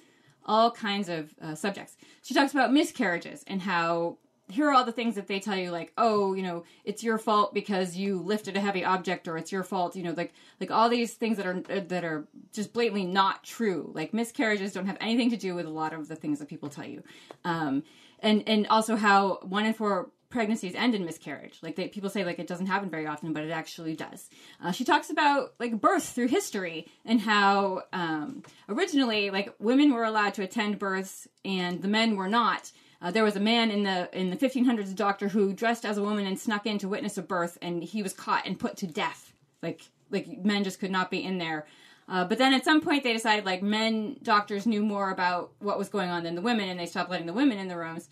all 0.46 0.70
kinds 0.70 1.09
of 1.09 1.35
uh, 1.40 1.55
subjects. 1.55 1.96
She 2.23 2.35
talks 2.35 2.53
about 2.53 2.73
miscarriages 2.73 3.44
and 3.46 3.62
how 3.62 4.18
here 4.50 4.68
are 4.68 4.72
all 4.72 4.84
the 4.84 4.92
things 4.92 5.14
that 5.14 5.26
they 5.26 5.40
tell 5.40 5.56
you 5.56 5.70
like 5.70 5.92
oh 5.96 6.34
you 6.34 6.42
know 6.42 6.64
it's 6.84 7.02
your 7.02 7.18
fault 7.18 7.54
because 7.54 7.96
you 7.96 8.20
lifted 8.20 8.56
a 8.56 8.60
heavy 8.60 8.84
object 8.84 9.28
or 9.28 9.36
it's 9.36 9.52
your 9.52 9.62
fault 9.62 9.96
you 9.96 10.02
know 10.02 10.14
like 10.16 10.32
like 10.60 10.70
all 10.70 10.88
these 10.88 11.14
things 11.14 11.36
that 11.36 11.46
are 11.46 11.60
that 11.60 12.04
are 12.04 12.26
just 12.52 12.72
blatantly 12.72 13.04
not 13.04 13.44
true. 13.44 13.90
Like 13.94 14.12
miscarriages 14.12 14.72
don't 14.72 14.86
have 14.86 14.98
anything 15.00 15.30
to 15.30 15.36
do 15.36 15.54
with 15.54 15.66
a 15.66 15.70
lot 15.70 15.92
of 15.92 16.08
the 16.08 16.16
things 16.16 16.38
that 16.38 16.48
people 16.48 16.68
tell 16.68 16.86
you. 16.86 17.02
Um 17.44 17.82
and 18.20 18.42
and 18.46 18.66
also 18.68 18.96
how 18.96 19.38
one 19.42 19.66
in 19.66 19.74
four 19.74 20.10
pregnancies 20.28 20.76
end 20.76 20.94
in 20.94 21.04
miscarriage. 21.04 21.58
Like 21.60 21.74
they, 21.74 21.88
people 21.88 22.08
say 22.08 22.24
like 22.24 22.38
it 22.38 22.46
doesn't 22.46 22.66
happen 22.66 22.90
very 22.90 23.06
often 23.06 23.32
but 23.32 23.42
it 23.42 23.50
actually 23.50 23.96
does. 23.96 24.28
Uh, 24.62 24.72
she 24.72 24.84
talks 24.84 25.10
about 25.10 25.54
like 25.58 25.80
birth 25.80 26.08
through 26.08 26.28
history 26.28 26.86
and 27.04 27.20
how 27.20 27.82
um, 27.92 28.42
originally 28.68 29.30
like 29.30 29.54
women 29.58 29.92
were 29.92 30.04
allowed 30.04 30.34
to 30.34 30.42
attend 30.42 30.78
births 30.78 31.26
and 31.44 31.82
the 31.82 31.88
men 31.88 32.16
were 32.16 32.28
not 32.28 32.70
uh, 33.02 33.10
there 33.10 33.24
was 33.24 33.36
a 33.36 33.40
man 33.40 33.70
in 33.70 33.82
the 33.82 34.08
in 34.18 34.30
the 34.30 34.36
1500s, 34.36 34.94
doctor 34.94 35.28
who 35.28 35.52
dressed 35.52 35.84
as 35.84 35.96
a 35.96 36.02
woman 36.02 36.26
and 36.26 36.38
snuck 36.38 36.66
in 36.66 36.78
to 36.78 36.88
witness 36.88 37.16
a 37.16 37.22
birth, 37.22 37.56
and 37.62 37.82
he 37.82 38.02
was 38.02 38.12
caught 38.12 38.46
and 38.46 38.58
put 38.58 38.76
to 38.78 38.86
death. 38.86 39.32
Like 39.62 39.82
like 40.10 40.44
men 40.44 40.64
just 40.64 40.80
could 40.80 40.90
not 40.90 41.10
be 41.10 41.22
in 41.22 41.38
there. 41.38 41.66
Uh, 42.08 42.24
but 42.24 42.38
then 42.38 42.52
at 42.52 42.64
some 42.64 42.80
point 42.80 43.04
they 43.04 43.12
decided 43.12 43.46
like 43.46 43.62
men 43.62 44.16
doctors 44.22 44.66
knew 44.66 44.82
more 44.82 45.10
about 45.10 45.52
what 45.60 45.78
was 45.78 45.88
going 45.88 46.10
on 46.10 46.24
than 46.24 46.34
the 46.34 46.42
women, 46.42 46.68
and 46.68 46.78
they 46.78 46.86
stopped 46.86 47.10
letting 47.10 47.26
the 47.26 47.32
women 47.32 47.58
in 47.58 47.68
the 47.68 47.76
rooms. 47.76 48.08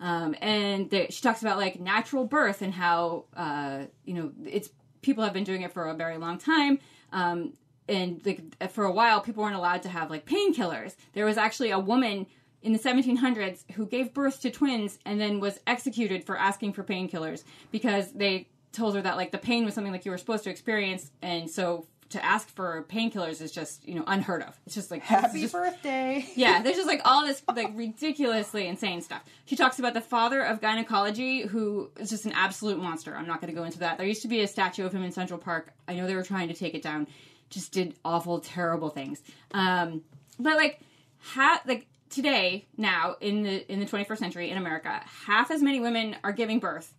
Um, 0.00 0.34
and 0.40 0.90
she 1.10 1.22
talks 1.22 1.42
about 1.42 1.58
like 1.58 1.78
natural 1.78 2.26
birth 2.26 2.62
and 2.62 2.74
how 2.74 3.26
uh, 3.36 3.84
you 4.04 4.14
know 4.14 4.32
it's 4.44 4.70
people 5.02 5.22
have 5.22 5.32
been 5.32 5.44
doing 5.44 5.62
it 5.62 5.72
for 5.72 5.86
a 5.86 5.94
very 5.94 6.18
long 6.18 6.38
time. 6.38 6.80
Um, 7.12 7.52
and 7.88 8.20
like 8.24 8.70
for 8.72 8.84
a 8.84 8.92
while, 8.92 9.20
people 9.20 9.42
weren't 9.42 9.56
allowed 9.56 9.82
to 9.82 9.88
have 9.88 10.10
like 10.10 10.24
painkillers. 10.24 10.96
There 11.12 11.26
was 11.26 11.36
actually 11.36 11.70
a 11.70 11.78
woman 11.78 12.26
in 12.62 12.72
the 12.72 12.78
1700s 12.78 13.70
who 13.72 13.86
gave 13.86 14.14
birth 14.14 14.40
to 14.42 14.50
twins 14.50 14.98
and 15.04 15.20
then 15.20 15.40
was 15.40 15.58
executed 15.66 16.24
for 16.24 16.36
asking 16.36 16.72
for 16.72 16.84
painkillers 16.84 17.44
because 17.70 18.12
they 18.12 18.48
told 18.72 18.94
her 18.94 19.02
that 19.02 19.16
like 19.16 19.32
the 19.32 19.38
pain 19.38 19.64
was 19.64 19.74
something 19.74 19.92
like 19.92 20.04
you 20.04 20.10
were 20.10 20.18
supposed 20.18 20.44
to 20.44 20.50
experience 20.50 21.10
and 21.20 21.50
so 21.50 21.86
to 22.12 22.22
ask 22.22 22.48
for 22.50 22.84
painkillers 22.90 23.40
is 23.40 23.52
just 23.52 23.86
you 23.88 23.94
know 23.94 24.04
unheard 24.06 24.42
of. 24.42 24.58
It's 24.66 24.74
just 24.74 24.90
like 24.90 25.02
happy 25.02 25.42
just, 25.42 25.54
birthday. 25.54 26.26
Yeah 26.36 26.62
there's 26.62 26.76
just 26.76 26.88
like 26.88 27.00
all 27.04 27.26
this 27.26 27.42
like 27.54 27.70
ridiculously 27.74 28.66
insane 28.66 29.00
stuff. 29.00 29.24
She 29.46 29.56
talks 29.56 29.78
about 29.78 29.94
the 29.94 30.00
father 30.00 30.42
of 30.42 30.60
gynecology 30.60 31.42
who 31.42 31.90
is 31.98 32.10
just 32.10 32.26
an 32.26 32.32
absolute 32.32 32.78
monster. 32.78 33.16
I'm 33.16 33.26
not 33.26 33.40
going 33.40 33.52
to 33.52 33.58
go 33.58 33.64
into 33.64 33.80
that. 33.80 33.96
There 33.98 34.06
used 34.06 34.22
to 34.22 34.28
be 34.28 34.40
a 34.40 34.46
statue 34.46 34.84
of 34.84 34.92
him 34.92 35.02
in 35.02 35.10
central 35.10 35.38
park. 35.38 35.72
I 35.88 35.94
know 35.94 36.06
they 36.06 36.14
were 36.14 36.22
trying 36.22 36.48
to 36.48 36.54
take 36.54 36.74
it 36.74 36.82
down. 36.82 37.08
Just 37.48 37.72
did 37.72 37.94
awful 38.04 38.40
terrible 38.40 38.90
things. 38.90 39.22
Um 39.52 40.02
but 40.38 40.56
like 40.56 40.80
how 41.18 41.60
like 41.66 41.86
today 42.12 42.66
now 42.76 43.16
in 43.20 43.42
the 43.42 43.72
in 43.72 43.80
the 43.80 43.86
21st 43.86 44.18
century 44.18 44.50
in 44.50 44.58
America, 44.58 45.00
half 45.26 45.50
as 45.50 45.62
many 45.62 45.80
women 45.80 46.16
are 46.22 46.32
giving 46.32 46.58
birth 46.58 46.94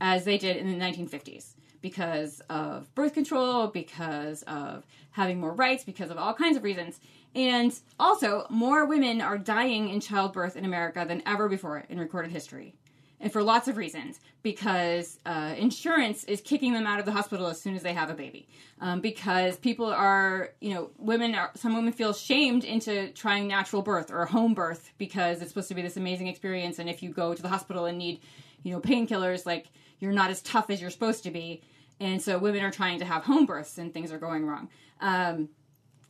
as 0.00 0.24
they 0.24 0.38
did 0.38 0.56
in 0.56 0.66
the 0.66 0.84
1950s 0.84 1.54
because 1.80 2.40
of 2.48 2.92
birth 2.94 3.12
control, 3.12 3.66
because 3.66 4.42
of 4.42 4.86
having 5.10 5.40
more 5.40 5.52
rights, 5.52 5.84
because 5.84 6.10
of 6.10 6.16
all 6.16 6.32
kinds 6.32 6.56
of 6.56 6.62
reasons. 6.62 7.00
And 7.34 7.72
also, 7.98 8.46
more 8.50 8.86
women 8.86 9.20
are 9.20 9.38
dying 9.38 9.88
in 9.88 10.00
childbirth 10.00 10.56
in 10.56 10.64
America 10.64 11.04
than 11.06 11.22
ever 11.26 11.48
before 11.48 11.84
in 11.88 11.98
recorded 11.98 12.30
history 12.30 12.74
and 13.22 13.32
for 13.32 13.42
lots 13.42 13.68
of 13.68 13.76
reasons 13.76 14.20
because 14.42 15.18
uh, 15.24 15.54
insurance 15.56 16.24
is 16.24 16.40
kicking 16.40 16.72
them 16.74 16.86
out 16.86 16.98
of 16.98 17.06
the 17.06 17.12
hospital 17.12 17.46
as 17.46 17.60
soon 17.60 17.76
as 17.76 17.82
they 17.82 17.94
have 17.94 18.10
a 18.10 18.14
baby. 18.14 18.48
Um, 18.80 19.00
because 19.00 19.56
people 19.56 19.86
are 19.86 20.50
you 20.60 20.74
know 20.74 20.90
women 20.98 21.34
are 21.36 21.52
some 21.54 21.74
women 21.74 21.92
feel 21.92 22.12
shamed 22.12 22.64
into 22.64 23.10
trying 23.12 23.46
natural 23.46 23.80
birth 23.80 24.10
or 24.10 24.26
home 24.26 24.54
birth 24.54 24.92
because 24.98 25.40
it's 25.40 25.50
supposed 25.50 25.68
to 25.68 25.74
be 25.74 25.82
this 25.82 25.96
amazing 25.96 26.26
experience. 26.26 26.80
And 26.80 26.90
if 26.90 27.02
you 27.02 27.10
go 27.10 27.32
to 27.32 27.40
the 27.40 27.48
hospital 27.48 27.86
and 27.86 27.96
need 27.96 28.20
you 28.64 28.72
know 28.72 28.80
painkillers 28.80 29.46
like 29.46 29.68
you're 30.00 30.12
not 30.12 30.30
as 30.30 30.42
tough 30.42 30.68
as 30.68 30.80
you're 30.80 30.90
supposed 30.90 31.22
to 31.22 31.30
be. 31.30 31.62
And 32.00 32.20
so 32.20 32.36
women 32.36 32.64
are 32.64 32.72
trying 32.72 32.98
to 32.98 33.04
have 33.04 33.22
home 33.22 33.46
births 33.46 33.78
and 33.78 33.94
things 33.94 34.10
are 34.10 34.18
going 34.18 34.44
wrong. 34.44 34.68
Um, 35.00 35.48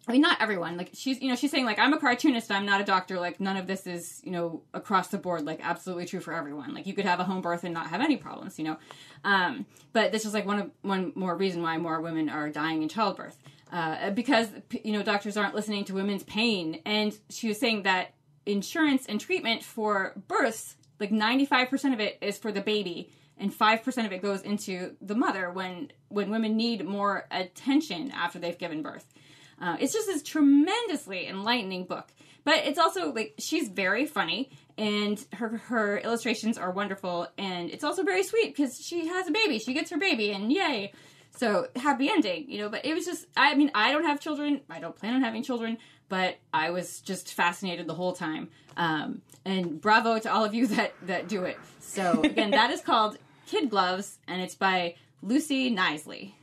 I 0.08 0.12
mean, 0.12 0.20
not 0.20 0.42
everyone. 0.42 0.76
Like 0.76 0.90
she's, 0.94 1.20
you 1.22 1.28
know, 1.28 1.36
she's 1.36 1.50
saying 1.50 1.64
like 1.64 1.78
I'm 1.78 1.92
a 1.92 1.98
cartoonist. 1.98 2.50
I'm 2.50 2.66
not 2.66 2.80
a 2.80 2.84
doctor. 2.84 3.20
Like 3.20 3.38
none 3.40 3.56
of 3.56 3.68
this 3.68 3.86
is, 3.86 4.20
you 4.24 4.32
know, 4.32 4.62
across 4.74 5.08
the 5.08 5.18
board. 5.18 5.44
Like 5.44 5.60
absolutely 5.62 6.06
true 6.06 6.20
for 6.20 6.32
everyone. 6.32 6.74
Like 6.74 6.86
you 6.86 6.94
could 6.94 7.04
have 7.04 7.20
a 7.20 7.24
home 7.24 7.40
birth 7.40 7.62
and 7.62 7.72
not 7.72 7.88
have 7.88 8.00
any 8.00 8.16
problems. 8.16 8.58
You 8.58 8.64
know, 8.64 8.76
um, 9.24 9.64
but 9.92 10.10
this 10.10 10.24
is 10.24 10.34
like 10.34 10.44
one 10.44 10.58
of 10.58 10.70
one 10.82 11.12
more 11.14 11.36
reason 11.36 11.62
why 11.62 11.78
more 11.78 12.00
women 12.00 12.28
are 12.28 12.50
dying 12.50 12.82
in 12.82 12.88
childbirth 12.88 13.38
uh, 13.72 14.10
because 14.10 14.48
you 14.82 14.92
know 14.92 15.02
doctors 15.02 15.36
aren't 15.36 15.54
listening 15.54 15.84
to 15.84 15.94
women's 15.94 16.24
pain. 16.24 16.80
And 16.84 17.16
she 17.30 17.48
was 17.48 17.58
saying 17.58 17.84
that 17.84 18.14
insurance 18.44 19.06
and 19.06 19.20
treatment 19.20 19.62
for 19.62 20.14
births, 20.26 20.76
like 20.98 21.10
95% 21.10 21.92
of 21.92 22.00
it 22.00 22.18
is 22.20 22.38
for 22.38 22.50
the 22.50 22.60
baby 22.60 23.12
and 23.38 23.52
5% 23.52 24.06
of 24.06 24.12
it 24.12 24.22
goes 24.22 24.42
into 24.42 24.94
the 25.00 25.14
mother 25.14 25.50
when 25.50 25.90
when 26.08 26.30
women 26.30 26.56
need 26.56 26.84
more 26.84 27.26
attention 27.30 28.10
after 28.10 28.38
they've 28.38 28.58
given 28.58 28.82
birth. 28.82 29.12
Uh, 29.62 29.76
it's 29.78 29.92
just 29.92 30.08
this 30.08 30.22
tremendously 30.24 31.28
enlightening 31.28 31.84
book. 31.84 32.12
But 32.44 32.66
it's 32.66 32.78
also 32.78 33.12
like 33.12 33.34
she's 33.38 33.68
very 33.68 34.04
funny 34.04 34.50
and 34.76 35.24
her 35.34 35.58
her 35.68 35.98
illustrations 35.98 36.58
are 36.58 36.72
wonderful 36.72 37.28
and 37.38 37.70
it's 37.70 37.84
also 37.84 38.02
very 38.02 38.24
sweet 38.24 38.54
because 38.54 38.80
she 38.84 39.06
has 39.06 39.28
a 39.28 39.30
baby. 39.30 39.60
She 39.60 39.72
gets 39.72 39.90
her 39.92 39.98
baby 39.98 40.32
and 40.32 40.52
yay. 40.52 40.92
So 41.36 41.68
happy 41.76 42.10
ending, 42.10 42.50
you 42.50 42.58
know, 42.58 42.68
but 42.68 42.84
it 42.84 42.94
was 42.94 43.04
just 43.04 43.26
I 43.36 43.54
mean, 43.54 43.70
I 43.74 43.92
don't 43.92 44.04
have 44.04 44.18
children. 44.18 44.62
I 44.68 44.80
don't 44.80 44.96
plan 44.96 45.14
on 45.14 45.22
having 45.22 45.44
children, 45.44 45.78
but 46.08 46.36
I 46.52 46.70
was 46.70 47.00
just 47.00 47.32
fascinated 47.32 47.86
the 47.86 47.94
whole 47.94 48.12
time. 48.12 48.48
Um, 48.76 49.22
and 49.44 49.80
bravo 49.80 50.18
to 50.18 50.32
all 50.32 50.44
of 50.44 50.52
you 50.52 50.66
that 50.74 50.94
that 51.06 51.28
do 51.28 51.44
it. 51.44 51.58
So 51.78 52.22
again, 52.22 52.50
that 52.50 52.70
is 52.70 52.80
called 52.80 53.18
Kid 53.46 53.70
Gloves 53.70 54.18
and 54.26 54.42
it's 54.42 54.56
by 54.56 54.96
Lucy 55.22 55.70
Knisley. 55.70 56.34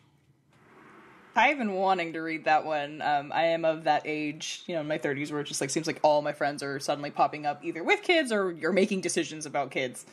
I've 1.39 1.57
been 1.57 1.71
wanting 1.71 2.11
to 2.13 2.19
read 2.19 2.43
that 2.45 2.65
one. 2.65 3.01
Um, 3.01 3.31
I 3.33 3.45
am 3.45 3.63
of 3.63 3.85
that 3.85 4.01
age, 4.03 4.61
you 4.67 4.75
know, 4.75 4.81
in 4.81 4.87
my 4.89 4.97
30s, 4.97 5.31
where 5.31 5.39
it 5.39 5.45
just 5.45 5.61
like 5.61 5.69
seems 5.69 5.87
like 5.87 6.01
all 6.03 6.21
my 6.21 6.33
friends 6.33 6.61
are 6.61 6.81
suddenly 6.81 7.11
popping 7.11 7.45
up 7.45 7.63
either 7.63 7.81
with 7.81 8.01
kids 8.01 8.33
or 8.33 8.51
you're 8.51 8.73
making 8.73 8.99
decisions 8.99 9.45
about 9.45 9.71
kids. 9.71 10.05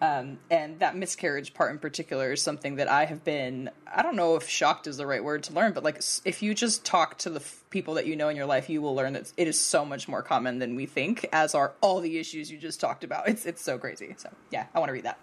Um, 0.00 0.38
and 0.50 0.80
that 0.80 0.96
miscarriage 0.96 1.54
part 1.54 1.70
in 1.70 1.78
particular 1.78 2.32
is 2.32 2.42
something 2.42 2.74
that 2.76 2.88
I 2.88 3.04
have 3.04 3.22
been, 3.22 3.70
I 3.86 4.02
don't 4.02 4.16
know 4.16 4.34
if 4.34 4.48
shocked 4.48 4.88
is 4.88 4.96
the 4.96 5.06
right 5.06 5.22
word 5.22 5.44
to 5.44 5.52
learn, 5.52 5.72
but 5.72 5.84
like 5.84 6.02
if 6.24 6.42
you 6.42 6.52
just 6.52 6.84
talk 6.84 7.16
to 7.18 7.30
the 7.30 7.38
f- 7.38 7.62
people 7.70 7.94
that 7.94 8.06
you 8.06 8.16
know 8.16 8.28
in 8.28 8.34
your 8.34 8.46
life, 8.46 8.68
you 8.68 8.82
will 8.82 8.96
learn 8.96 9.12
that 9.12 9.32
it 9.36 9.46
is 9.46 9.60
so 9.60 9.84
much 9.84 10.08
more 10.08 10.20
common 10.20 10.58
than 10.58 10.74
we 10.74 10.86
think, 10.86 11.28
as 11.32 11.54
are 11.54 11.74
all 11.80 12.00
the 12.00 12.18
issues 12.18 12.50
you 12.50 12.58
just 12.58 12.80
talked 12.80 13.04
about. 13.04 13.28
It's, 13.28 13.46
it's 13.46 13.62
so 13.62 13.78
crazy. 13.78 14.16
So, 14.18 14.30
yeah, 14.50 14.66
I 14.74 14.80
want 14.80 14.88
to 14.88 14.94
read 14.94 15.04
that. 15.04 15.20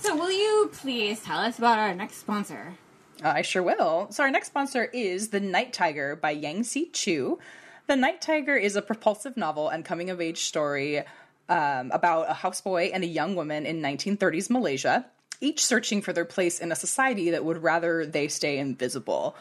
So, 0.00 0.16
will 0.16 0.32
you 0.32 0.68
please 0.72 1.22
tell 1.22 1.38
us 1.38 1.56
about 1.56 1.78
our 1.78 1.94
next 1.94 2.16
sponsor? 2.16 2.74
I 3.22 3.42
sure 3.42 3.62
will. 3.62 4.08
So, 4.10 4.22
our 4.22 4.30
next 4.30 4.48
sponsor 4.48 4.84
is 4.84 5.28
The 5.28 5.40
Night 5.40 5.72
Tiger 5.72 6.16
by 6.16 6.36
Yangsze 6.36 6.92
Choo. 6.92 7.38
The 7.86 7.96
Night 7.96 8.20
Tiger 8.20 8.56
is 8.56 8.76
a 8.76 8.82
propulsive 8.82 9.36
novel 9.36 9.68
and 9.68 9.84
coming 9.84 10.10
of 10.10 10.20
age 10.20 10.44
story 10.44 11.02
um, 11.48 11.90
about 11.92 12.30
a 12.30 12.34
houseboy 12.34 12.90
and 12.92 13.04
a 13.04 13.06
young 13.06 13.34
woman 13.34 13.64
in 13.64 13.80
1930s 13.80 14.50
Malaysia, 14.50 15.06
each 15.40 15.64
searching 15.64 16.02
for 16.02 16.12
their 16.12 16.24
place 16.24 16.58
in 16.58 16.72
a 16.72 16.76
society 16.76 17.30
that 17.30 17.44
would 17.44 17.62
rather 17.62 18.04
they 18.04 18.28
stay 18.28 18.58
invisible. 18.58 19.36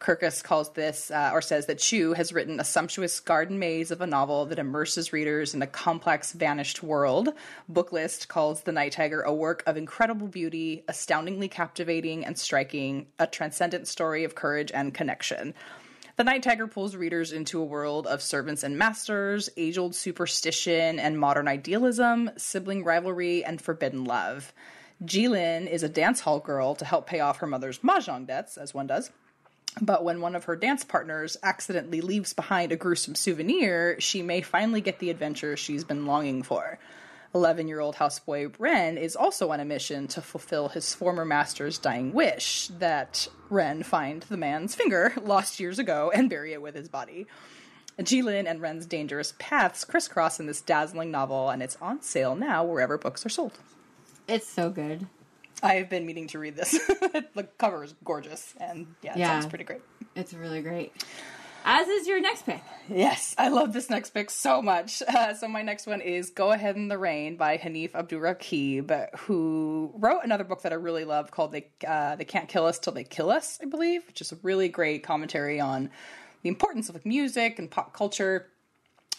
Kirkus 0.00 0.42
calls 0.42 0.70
this, 0.70 1.10
uh, 1.10 1.30
or 1.32 1.42
says 1.42 1.66
that 1.66 1.78
Choo 1.78 2.14
has 2.14 2.32
written 2.32 2.58
a 2.58 2.64
sumptuous 2.64 3.20
garden 3.20 3.58
maze 3.58 3.90
of 3.90 4.00
a 4.00 4.06
novel 4.06 4.46
that 4.46 4.58
immerses 4.58 5.12
readers 5.12 5.54
in 5.54 5.60
a 5.60 5.66
complex, 5.66 6.32
vanished 6.32 6.82
world. 6.82 7.28
Booklist 7.70 8.26
calls 8.26 8.62
The 8.62 8.72
Night 8.72 8.92
Tiger 8.92 9.20
a 9.20 9.34
work 9.34 9.62
of 9.66 9.76
incredible 9.76 10.26
beauty, 10.26 10.84
astoundingly 10.88 11.48
captivating 11.48 12.24
and 12.24 12.38
striking, 12.38 13.08
a 13.18 13.26
transcendent 13.26 13.88
story 13.88 14.24
of 14.24 14.34
courage 14.34 14.72
and 14.72 14.94
connection. 14.94 15.52
The 16.16 16.24
Night 16.24 16.42
Tiger 16.42 16.66
pulls 16.66 16.96
readers 16.96 17.32
into 17.32 17.60
a 17.60 17.64
world 17.64 18.06
of 18.06 18.22
servants 18.22 18.62
and 18.62 18.78
masters, 18.78 19.50
age 19.58 19.76
old 19.76 19.94
superstition 19.94 20.98
and 20.98 21.20
modern 21.20 21.46
idealism, 21.46 22.30
sibling 22.38 22.84
rivalry, 22.84 23.44
and 23.44 23.60
forbidden 23.60 24.04
love. 24.04 24.54
Ji 25.04 25.28
Lin 25.28 25.66
is 25.66 25.82
a 25.82 25.88
dance 25.90 26.20
hall 26.20 26.40
girl 26.40 26.74
to 26.74 26.84
help 26.86 27.06
pay 27.06 27.20
off 27.20 27.38
her 27.38 27.46
mother's 27.46 27.80
mahjong 27.80 28.26
debts, 28.26 28.56
as 28.56 28.72
one 28.72 28.86
does. 28.86 29.10
But 29.80 30.04
when 30.04 30.20
one 30.20 30.34
of 30.34 30.44
her 30.44 30.56
dance 30.56 30.84
partners 30.84 31.36
accidentally 31.42 32.00
leaves 32.00 32.32
behind 32.32 32.72
a 32.72 32.76
gruesome 32.76 33.14
souvenir, 33.14 34.00
she 34.00 34.22
may 34.22 34.40
finally 34.40 34.80
get 34.80 34.98
the 34.98 35.10
adventure 35.10 35.56
she's 35.56 35.84
been 35.84 36.06
longing 36.06 36.42
for. 36.42 36.78
11 37.34 37.68
year 37.68 37.78
old 37.78 37.94
houseboy 37.94 38.52
Ren 38.58 38.98
is 38.98 39.14
also 39.14 39.52
on 39.52 39.60
a 39.60 39.64
mission 39.64 40.08
to 40.08 40.20
fulfill 40.20 40.68
his 40.68 40.94
former 40.94 41.24
master's 41.24 41.78
dying 41.78 42.12
wish 42.12 42.68
that 42.78 43.28
Ren 43.48 43.84
find 43.84 44.22
the 44.24 44.36
man's 44.36 44.74
finger 44.74 45.12
lost 45.22 45.60
years 45.60 45.78
ago 45.78 46.10
and 46.12 46.28
bury 46.28 46.52
it 46.52 46.62
with 46.62 46.74
his 46.74 46.88
body. 46.88 47.26
Ji 48.02 48.22
Lin 48.22 48.46
and 48.46 48.60
Ren's 48.60 48.86
dangerous 48.86 49.34
paths 49.38 49.84
crisscross 49.84 50.40
in 50.40 50.46
this 50.46 50.62
dazzling 50.62 51.10
novel, 51.10 51.50
and 51.50 51.62
it's 51.62 51.76
on 51.82 52.00
sale 52.00 52.34
now 52.34 52.64
wherever 52.64 52.96
books 52.96 53.26
are 53.26 53.30
sold. 53.30 53.58
It's 54.26 54.48
so 54.48 54.70
good. 54.70 55.06
I've 55.62 55.88
been 55.90 56.06
meaning 56.06 56.26
to 56.28 56.38
read 56.38 56.56
this. 56.56 56.72
the 56.88 57.48
cover 57.58 57.84
is 57.84 57.94
gorgeous, 58.04 58.54
and 58.58 58.94
yeah, 59.02 59.12
it 59.14 59.18
Yeah. 59.18 59.26
sounds 59.28 59.46
pretty 59.46 59.64
great. 59.64 59.82
It's 60.14 60.32
really 60.34 60.62
great. 60.62 60.92
As 61.62 61.86
is 61.88 62.06
your 62.08 62.22
next 62.22 62.46
pick. 62.46 62.62
Yes, 62.88 63.34
I 63.36 63.48
love 63.48 63.74
this 63.74 63.90
next 63.90 64.10
pick 64.10 64.30
so 64.30 64.62
much. 64.62 65.02
Uh, 65.08 65.34
so 65.34 65.46
my 65.46 65.60
next 65.62 65.86
one 65.86 66.00
is 66.00 66.30
"Go 66.30 66.52
Ahead 66.52 66.76
in 66.76 66.88
the 66.88 66.96
Rain" 66.96 67.36
by 67.36 67.58
Hanif 67.58 67.92
Abdurraqib, 67.92 69.18
who 69.18 69.92
wrote 69.94 70.20
another 70.24 70.44
book 70.44 70.62
that 70.62 70.72
I 70.72 70.76
really 70.76 71.04
love 71.04 71.30
called 71.30 71.52
"They 71.52 71.68
uh, 71.86 72.16
They 72.16 72.24
Can't 72.24 72.48
Kill 72.48 72.64
Us 72.64 72.78
Till 72.78 72.94
They 72.94 73.04
Kill 73.04 73.30
Us," 73.30 73.58
I 73.62 73.66
believe, 73.66 74.06
which 74.06 74.20
is 74.22 74.32
a 74.32 74.38
really 74.42 74.68
great 74.68 75.02
commentary 75.02 75.60
on 75.60 75.90
the 76.42 76.48
importance 76.48 76.88
of 76.88 76.94
like 76.94 77.04
music 77.04 77.58
and 77.58 77.70
pop 77.70 77.92
culture. 77.92 78.46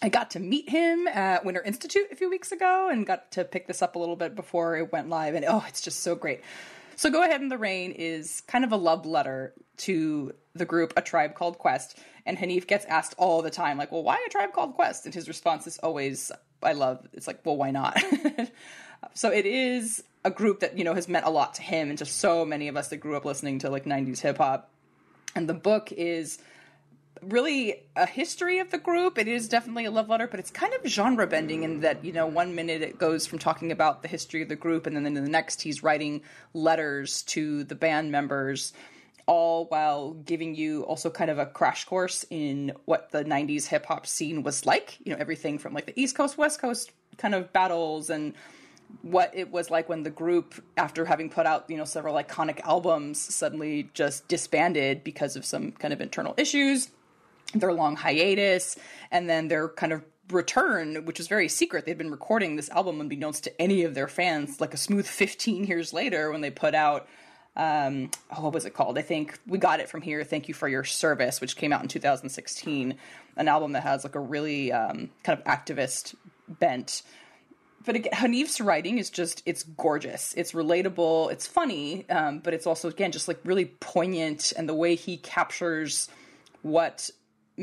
I 0.01 0.09
got 0.09 0.31
to 0.31 0.39
meet 0.39 0.67
him 0.67 1.07
at 1.07 1.45
Winter 1.45 1.61
Institute 1.61 2.07
a 2.11 2.15
few 2.15 2.29
weeks 2.29 2.51
ago 2.51 2.89
and 2.91 3.05
got 3.05 3.31
to 3.33 3.43
pick 3.43 3.67
this 3.67 3.81
up 3.81 3.95
a 3.95 3.99
little 3.99 4.15
bit 4.15 4.35
before 4.35 4.77
it 4.77 4.91
went 4.91 5.09
live, 5.09 5.35
and 5.35 5.45
oh, 5.47 5.63
it's 5.67 5.81
just 5.81 5.99
so 5.99 6.15
great. 6.15 6.41
So, 6.95 7.09
Go 7.09 7.23
Ahead 7.23 7.41
in 7.41 7.49
the 7.49 7.57
Rain 7.57 7.91
is 7.91 8.41
kind 8.41 8.63
of 8.63 8.71
a 8.71 8.77
love 8.77 9.05
letter 9.05 9.53
to 9.77 10.33
the 10.53 10.65
group 10.65 10.93
A 10.97 11.01
Tribe 11.01 11.35
Called 11.35 11.57
Quest. 11.57 11.97
And 12.25 12.37
Hanif 12.37 12.67
gets 12.67 12.85
asked 12.85 13.15
all 13.17 13.41
the 13.41 13.49
time, 13.49 13.77
like, 13.77 13.91
well, 13.91 14.03
why 14.03 14.23
A 14.25 14.29
Tribe 14.29 14.53
Called 14.53 14.73
Quest? 14.73 15.05
And 15.05 15.13
his 15.13 15.27
response 15.27 15.65
is 15.67 15.77
always, 15.79 16.31
I 16.61 16.73
love, 16.73 17.07
it's 17.13 17.27
like, 17.27 17.45
well, 17.45 17.57
why 17.57 17.71
not? 17.71 17.99
so, 19.13 19.31
it 19.31 19.45
is 19.45 20.03
a 20.23 20.31
group 20.31 20.59
that, 20.59 20.77
you 20.77 20.83
know, 20.83 20.93
has 20.93 21.07
meant 21.07 21.25
a 21.25 21.31
lot 21.31 21.55
to 21.55 21.61
him 21.61 21.89
and 21.89 21.97
to 21.99 22.05
so 22.05 22.45
many 22.45 22.67
of 22.67 22.77
us 22.77 22.89
that 22.89 22.97
grew 22.97 23.15
up 23.15 23.25
listening 23.25 23.59
to 23.59 23.69
like 23.69 23.85
90s 23.85 24.19
hip 24.19 24.37
hop. 24.37 24.69
And 25.35 25.47
the 25.47 25.53
book 25.53 25.91
is 25.91 26.39
really 27.21 27.83
a 27.95 28.05
history 28.05 28.59
of 28.59 28.71
the 28.71 28.77
group. 28.77 29.17
It 29.17 29.27
is 29.27 29.47
definitely 29.47 29.85
a 29.85 29.91
love 29.91 30.09
letter, 30.09 30.27
but 30.27 30.39
it's 30.39 30.51
kind 30.51 30.73
of 30.73 30.85
genre 30.85 31.27
bending 31.27 31.63
in 31.63 31.81
that, 31.81 32.03
you 32.03 32.11
know, 32.11 32.25
one 32.27 32.55
minute 32.55 32.81
it 32.81 32.97
goes 32.97 33.27
from 33.27 33.39
talking 33.39 33.71
about 33.71 34.01
the 34.01 34.07
history 34.07 34.41
of 34.41 34.49
the 34.49 34.55
group, 34.55 34.87
and 34.87 34.95
then 34.95 35.05
in 35.05 35.13
the 35.13 35.21
next 35.21 35.61
he's 35.61 35.83
writing 35.83 36.21
letters 36.53 37.23
to 37.23 37.63
the 37.63 37.75
band 37.75 38.11
members, 38.11 38.73
all 39.27 39.65
while 39.65 40.11
giving 40.11 40.55
you 40.55 40.83
also 40.83 41.09
kind 41.09 41.29
of 41.29 41.37
a 41.37 41.45
crash 41.45 41.85
course 41.85 42.25
in 42.29 42.73
what 42.85 43.11
the 43.11 43.23
90s 43.23 43.67
hip 43.67 43.85
hop 43.85 44.07
scene 44.07 44.43
was 44.43 44.65
like. 44.65 44.97
You 45.03 45.13
know, 45.13 45.19
everything 45.19 45.59
from 45.59 45.73
like 45.73 45.85
the 45.85 45.99
East 45.99 46.15
Coast, 46.15 46.37
West 46.37 46.59
Coast 46.59 46.91
kind 47.17 47.35
of 47.35 47.53
battles 47.53 48.09
and 48.09 48.33
what 49.03 49.31
it 49.33 49.51
was 49.51 49.69
like 49.69 49.87
when 49.87 50.03
the 50.03 50.09
group, 50.09 50.55
after 50.75 51.05
having 51.05 51.29
put 51.29 51.45
out, 51.45 51.69
you 51.69 51.77
know, 51.77 51.85
several 51.85 52.15
iconic 52.15 52.59
albums, 52.61 53.19
suddenly 53.19 53.89
just 53.93 54.27
disbanded 54.27 55.03
because 55.03 55.35
of 55.35 55.45
some 55.45 55.71
kind 55.71 55.93
of 55.93 56.01
internal 56.01 56.33
issues 56.37 56.89
their 57.53 57.73
long 57.73 57.95
hiatus 57.95 58.77
and 59.11 59.29
then 59.29 59.47
their 59.47 59.69
kind 59.69 59.93
of 59.93 60.03
return 60.29 61.05
which 61.05 61.17
was 61.17 61.27
very 61.27 61.47
secret 61.47 61.85
they'd 61.85 61.97
been 61.97 62.11
recording 62.11 62.55
this 62.55 62.69
album 62.69 63.01
unbeknownst 63.01 63.43
to 63.43 63.61
any 63.61 63.83
of 63.83 63.93
their 63.93 64.07
fans 64.07 64.61
like 64.61 64.73
a 64.73 64.77
smooth 64.77 65.05
15 65.07 65.65
years 65.65 65.93
later 65.93 66.31
when 66.31 66.41
they 66.41 66.51
put 66.51 66.73
out 66.73 67.07
um 67.57 68.09
oh, 68.35 68.43
what 68.43 68.53
was 68.53 68.65
it 68.65 68.73
called 68.73 68.97
i 68.97 69.01
think 69.01 69.37
we 69.45 69.57
got 69.57 69.79
it 69.81 69.89
from 69.89 70.01
here 70.01 70.23
thank 70.23 70.47
you 70.47 70.53
for 70.53 70.69
your 70.69 70.85
service 70.85 71.41
which 71.41 71.57
came 71.57 71.73
out 71.73 71.81
in 71.81 71.87
2016 71.89 72.95
an 73.35 73.47
album 73.47 73.73
that 73.73 73.83
has 73.83 74.03
like 74.03 74.15
a 74.15 74.19
really 74.19 74.71
um, 74.71 75.09
kind 75.23 75.37
of 75.37 75.43
activist 75.45 76.15
bent 76.47 77.03
but 77.85 77.95
again, 77.95 78.13
Hanif's 78.13 78.61
writing 78.61 78.97
is 78.97 79.09
just 79.09 79.41
it's 79.45 79.63
gorgeous. 79.63 80.33
It's 80.35 80.51
relatable. 80.51 81.31
It's 81.31 81.47
funny, 81.47 82.07
um, 82.09 82.39
but 82.39 82.53
it's 82.53 82.67
also 82.67 82.89
again 82.89 83.11
just 83.11 83.27
like 83.27 83.39
really 83.43 83.65
poignant, 83.65 84.53
and 84.55 84.67
the 84.69 84.73
way 84.73 84.95
he 84.95 85.17
captures 85.17 86.09
what 86.61 87.09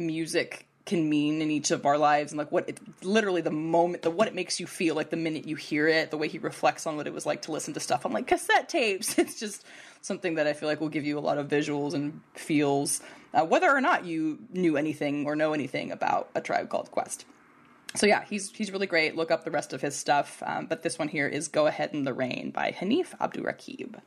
music 0.06 0.68
can 0.88 1.06
mean 1.08 1.42
in 1.42 1.50
each 1.50 1.70
of 1.70 1.84
our 1.84 1.98
lives 1.98 2.32
and 2.32 2.38
like 2.38 2.50
what 2.50 2.66
it 2.66 2.80
literally 3.04 3.42
the 3.42 3.50
moment 3.50 4.02
the 4.02 4.10
what 4.10 4.26
it 4.26 4.34
makes 4.34 4.58
you 4.58 4.66
feel 4.66 4.94
like 4.94 5.10
the 5.10 5.16
minute 5.18 5.46
you 5.46 5.54
hear 5.54 5.86
it 5.86 6.10
the 6.10 6.16
way 6.16 6.28
he 6.28 6.38
reflects 6.38 6.86
on 6.86 6.96
what 6.96 7.06
it 7.06 7.12
was 7.12 7.26
like 7.26 7.42
to 7.42 7.52
listen 7.52 7.74
to 7.74 7.80
stuff 7.80 8.06
on 8.06 8.12
like 8.12 8.26
cassette 8.26 8.68
tapes. 8.68 9.18
It's 9.18 9.38
just 9.38 9.66
something 10.00 10.36
that 10.36 10.46
i 10.46 10.54
feel 10.54 10.68
like 10.68 10.80
will 10.80 10.88
give 10.88 11.04
you 11.04 11.18
a 11.18 11.20
lot 11.20 11.36
of 11.36 11.48
visuals 11.48 11.92
and 11.92 12.22
feels 12.32 13.02
uh, 13.34 13.44
whether 13.44 13.70
or 13.70 13.82
not 13.82 14.06
you 14.06 14.38
knew 14.50 14.78
anything 14.78 15.26
or 15.26 15.36
know 15.36 15.52
anything 15.52 15.92
about 15.92 16.30
a 16.34 16.40
tribe 16.40 16.70
called 16.70 16.90
quest. 16.90 17.26
So 17.94 18.06
yeah 18.06 18.24
he's 18.24 18.50
he's 18.50 18.72
really 18.72 18.86
great. 18.86 19.14
Look 19.14 19.30
up 19.30 19.44
the 19.44 19.50
rest 19.50 19.74
of 19.74 19.82
his 19.82 19.94
stuff 19.94 20.42
um, 20.46 20.66
but 20.66 20.82
this 20.82 20.98
one 20.98 21.08
here 21.08 21.28
is 21.28 21.48
go 21.48 21.66
ahead 21.66 21.90
in 21.92 22.04
the 22.04 22.14
rain 22.14 22.50
by 22.50 22.72
hanif 22.72 23.08
abdurraqib 23.18 24.00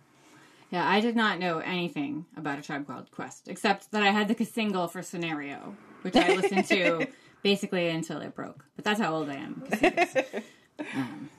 Yeah, 0.72 0.88
I 0.88 1.02
did 1.02 1.18
not 1.18 1.38
know 1.38 1.60
anything 1.60 2.26
about 2.38 2.58
a 2.58 2.62
tribe 2.62 2.88
called 2.88 3.12
Quest, 3.12 3.50
except 3.50 3.92
that 3.92 4.04
I 4.04 4.12
had 4.12 4.30
the 4.30 4.46
single 4.46 4.88
for 4.88 5.02
Scenario, 5.02 5.76
which 6.02 6.16
I 6.16 6.34
listened 6.34 6.66
to 6.68 7.08
basically 7.44 7.90
until 7.90 8.22
it 8.22 8.34
broke. 8.34 8.64
But 8.78 8.86
that's 8.86 9.00
how 9.00 9.14
old 9.14 9.30
I 9.30 9.36
am. 9.36 9.64
Um, 10.96 11.30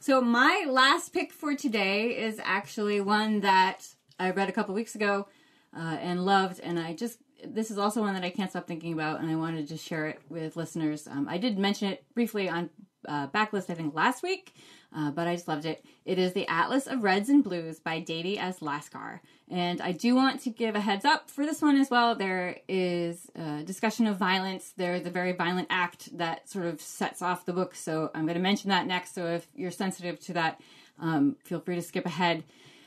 so 0.00 0.20
my 0.20 0.66
last 0.68 1.14
pick 1.14 1.32
for 1.32 1.54
today 1.54 2.18
is 2.18 2.38
actually 2.44 3.00
one 3.00 3.40
that 3.40 3.86
I 4.18 4.30
read 4.30 4.50
a 4.50 4.52
couple 4.52 4.74
weeks 4.74 4.94
ago 4.94 5.26
uh, 5.74 5.96
and 6.00 6.26
loved, 6.26 6.60
and 6.60 6.78
I 6.78 6.92
just 6.92 7.18
this 7.42 7.70
is 7.70 7.78
also 7.78 8.02
one 8.02 8.12
that 8.12 8.24
I 8.24 8.28
can't 8.28 8.50
stop 8.50 8.66
thinking 8.66 8.92
about, 8.92 9.20
and 9.20 9.30
I 9.30 9.36
wanted 9.36 9.68
to 9.68 9.78
share 9.78 10.08
it 10.08 10.20
with 10.28 10.56
listeners. 10.56 11.06
Um, 11.06 11.28
I 11.30 11.38
did 11.38 11.58
mention 11.58 11.88
it 11.88 12.04
briefly 12.12 12.48
on 12.48 12.68
uh, 13.10 13.26
Backlist, 13.28 13.68
I 13.68 13.74
think, 13.74 13.94
last 13.94 14.22
week, 14.22 14.54
uh, 14.96 15.10
but 15.10 15.26
I 15.26 15.34
just 15.34 15.48
loved 15.48 15.66
it. 15.66 15.84
It 16.04 16.18
is 16.18 16.32
The 16.32 16.46
Atlas 16.48 16.86
of 16.86 17.02
Reds 17.02 17.28
and 17.28 17.42
Blues 17.42 17.80
by 17.80 17.98
Devi 17.98 18.38
S. 18.38 18.60
Laskar. 18.60 19.20
And 19.50 19.80
I 19.80 19.90
do 19.90 20.14
want 20.14 20.40
to 20.42 20.50
give 20.50 20.76
a 20.76 20.80
heads 20.80 21.04
up 21.04 21.28
for 21.28 21.44
this 21.44 21.60
one 21.60 21.76
as 21.76 21.90
well. 21.90 22.14
There 22.14 22.58
is 22.68 23.28
a 23.34 23.62
discussion 23.64 24.06
of 24.06 24.16
violence. 24.16 24.72
There's 24.76 25.04
a 25.06 25.10
very 25.10 25.32
violent 25.32 25.66
act 25.70 26.16
that 26.16 26.48
sort 26.48 26.66
of 26.66 26.80
sets 26.80 27.20
off 27.20 27.44
the 27.44 27.52
book. 27.52 27.74
So 27.74 28.12
I'm 28.14 28.26
going 28.26 28.36
to 28.36 28.42
mention 28.42 28.70
that 28.70 28.86
next. 28.86 29.12
So 29.12 29.26
if 29.26 29.48
you're 29.56 29.72
sensitive 29.72 30.20
to 30.20 30.32
that, 30.34 30.60
um, 31.00 31.36
feel 31.44 31.58
free 31.58 31.74
to 31.74 31.82
skip 31.82 32.06
ahead. 32.06 32.44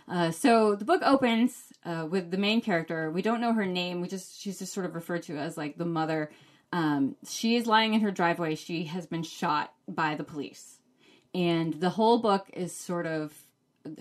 Uh, 0.07 0.31
so 0.31 0.75
the 0.75 0.86
book 0.86 1.01
opens 1.03 1.73
uh, 1.86 2.05
with 2.09 2.31
the 2.31 2.38
main 2.38 2.62
character. 2.62 3.12
We 3.12 3.21
don't 3.21 3.41
know 3.41 3.53
her 3.53 3.65
name. 3.65 4.01
We 4.01 4.07
just 4.07 4.39
she's 4.39 4.59
just 4.59 4.73
sort 4.73 4.86
of 4.86 4.95
referred 4.95 5.23
to 5.23 5.38
as 5.38 5.57
like 5.57 5.77
the 5.77 5.86
mother. 5.86 6.31
Um, 6.73 7.15
she 7.29 7.55
is 7.55 7.67
lying 7.67 7.93
in 7.93 8.01
her 8.01 8.09
driveway. 8.09 8.55
She 8.55 8.86
has 8.86 9.05
been 9.05 9.21
shot 9.21 9.71
by 9.88 10.15
the 10.15 10.23
police, 10.23 10.79
and 11.33 11.75
the 11.75 11.91
whole 11.91 12.17
book 12.17 12.49
is 12.51 12.75
sort 12.75 13.05
of 13.05 13.31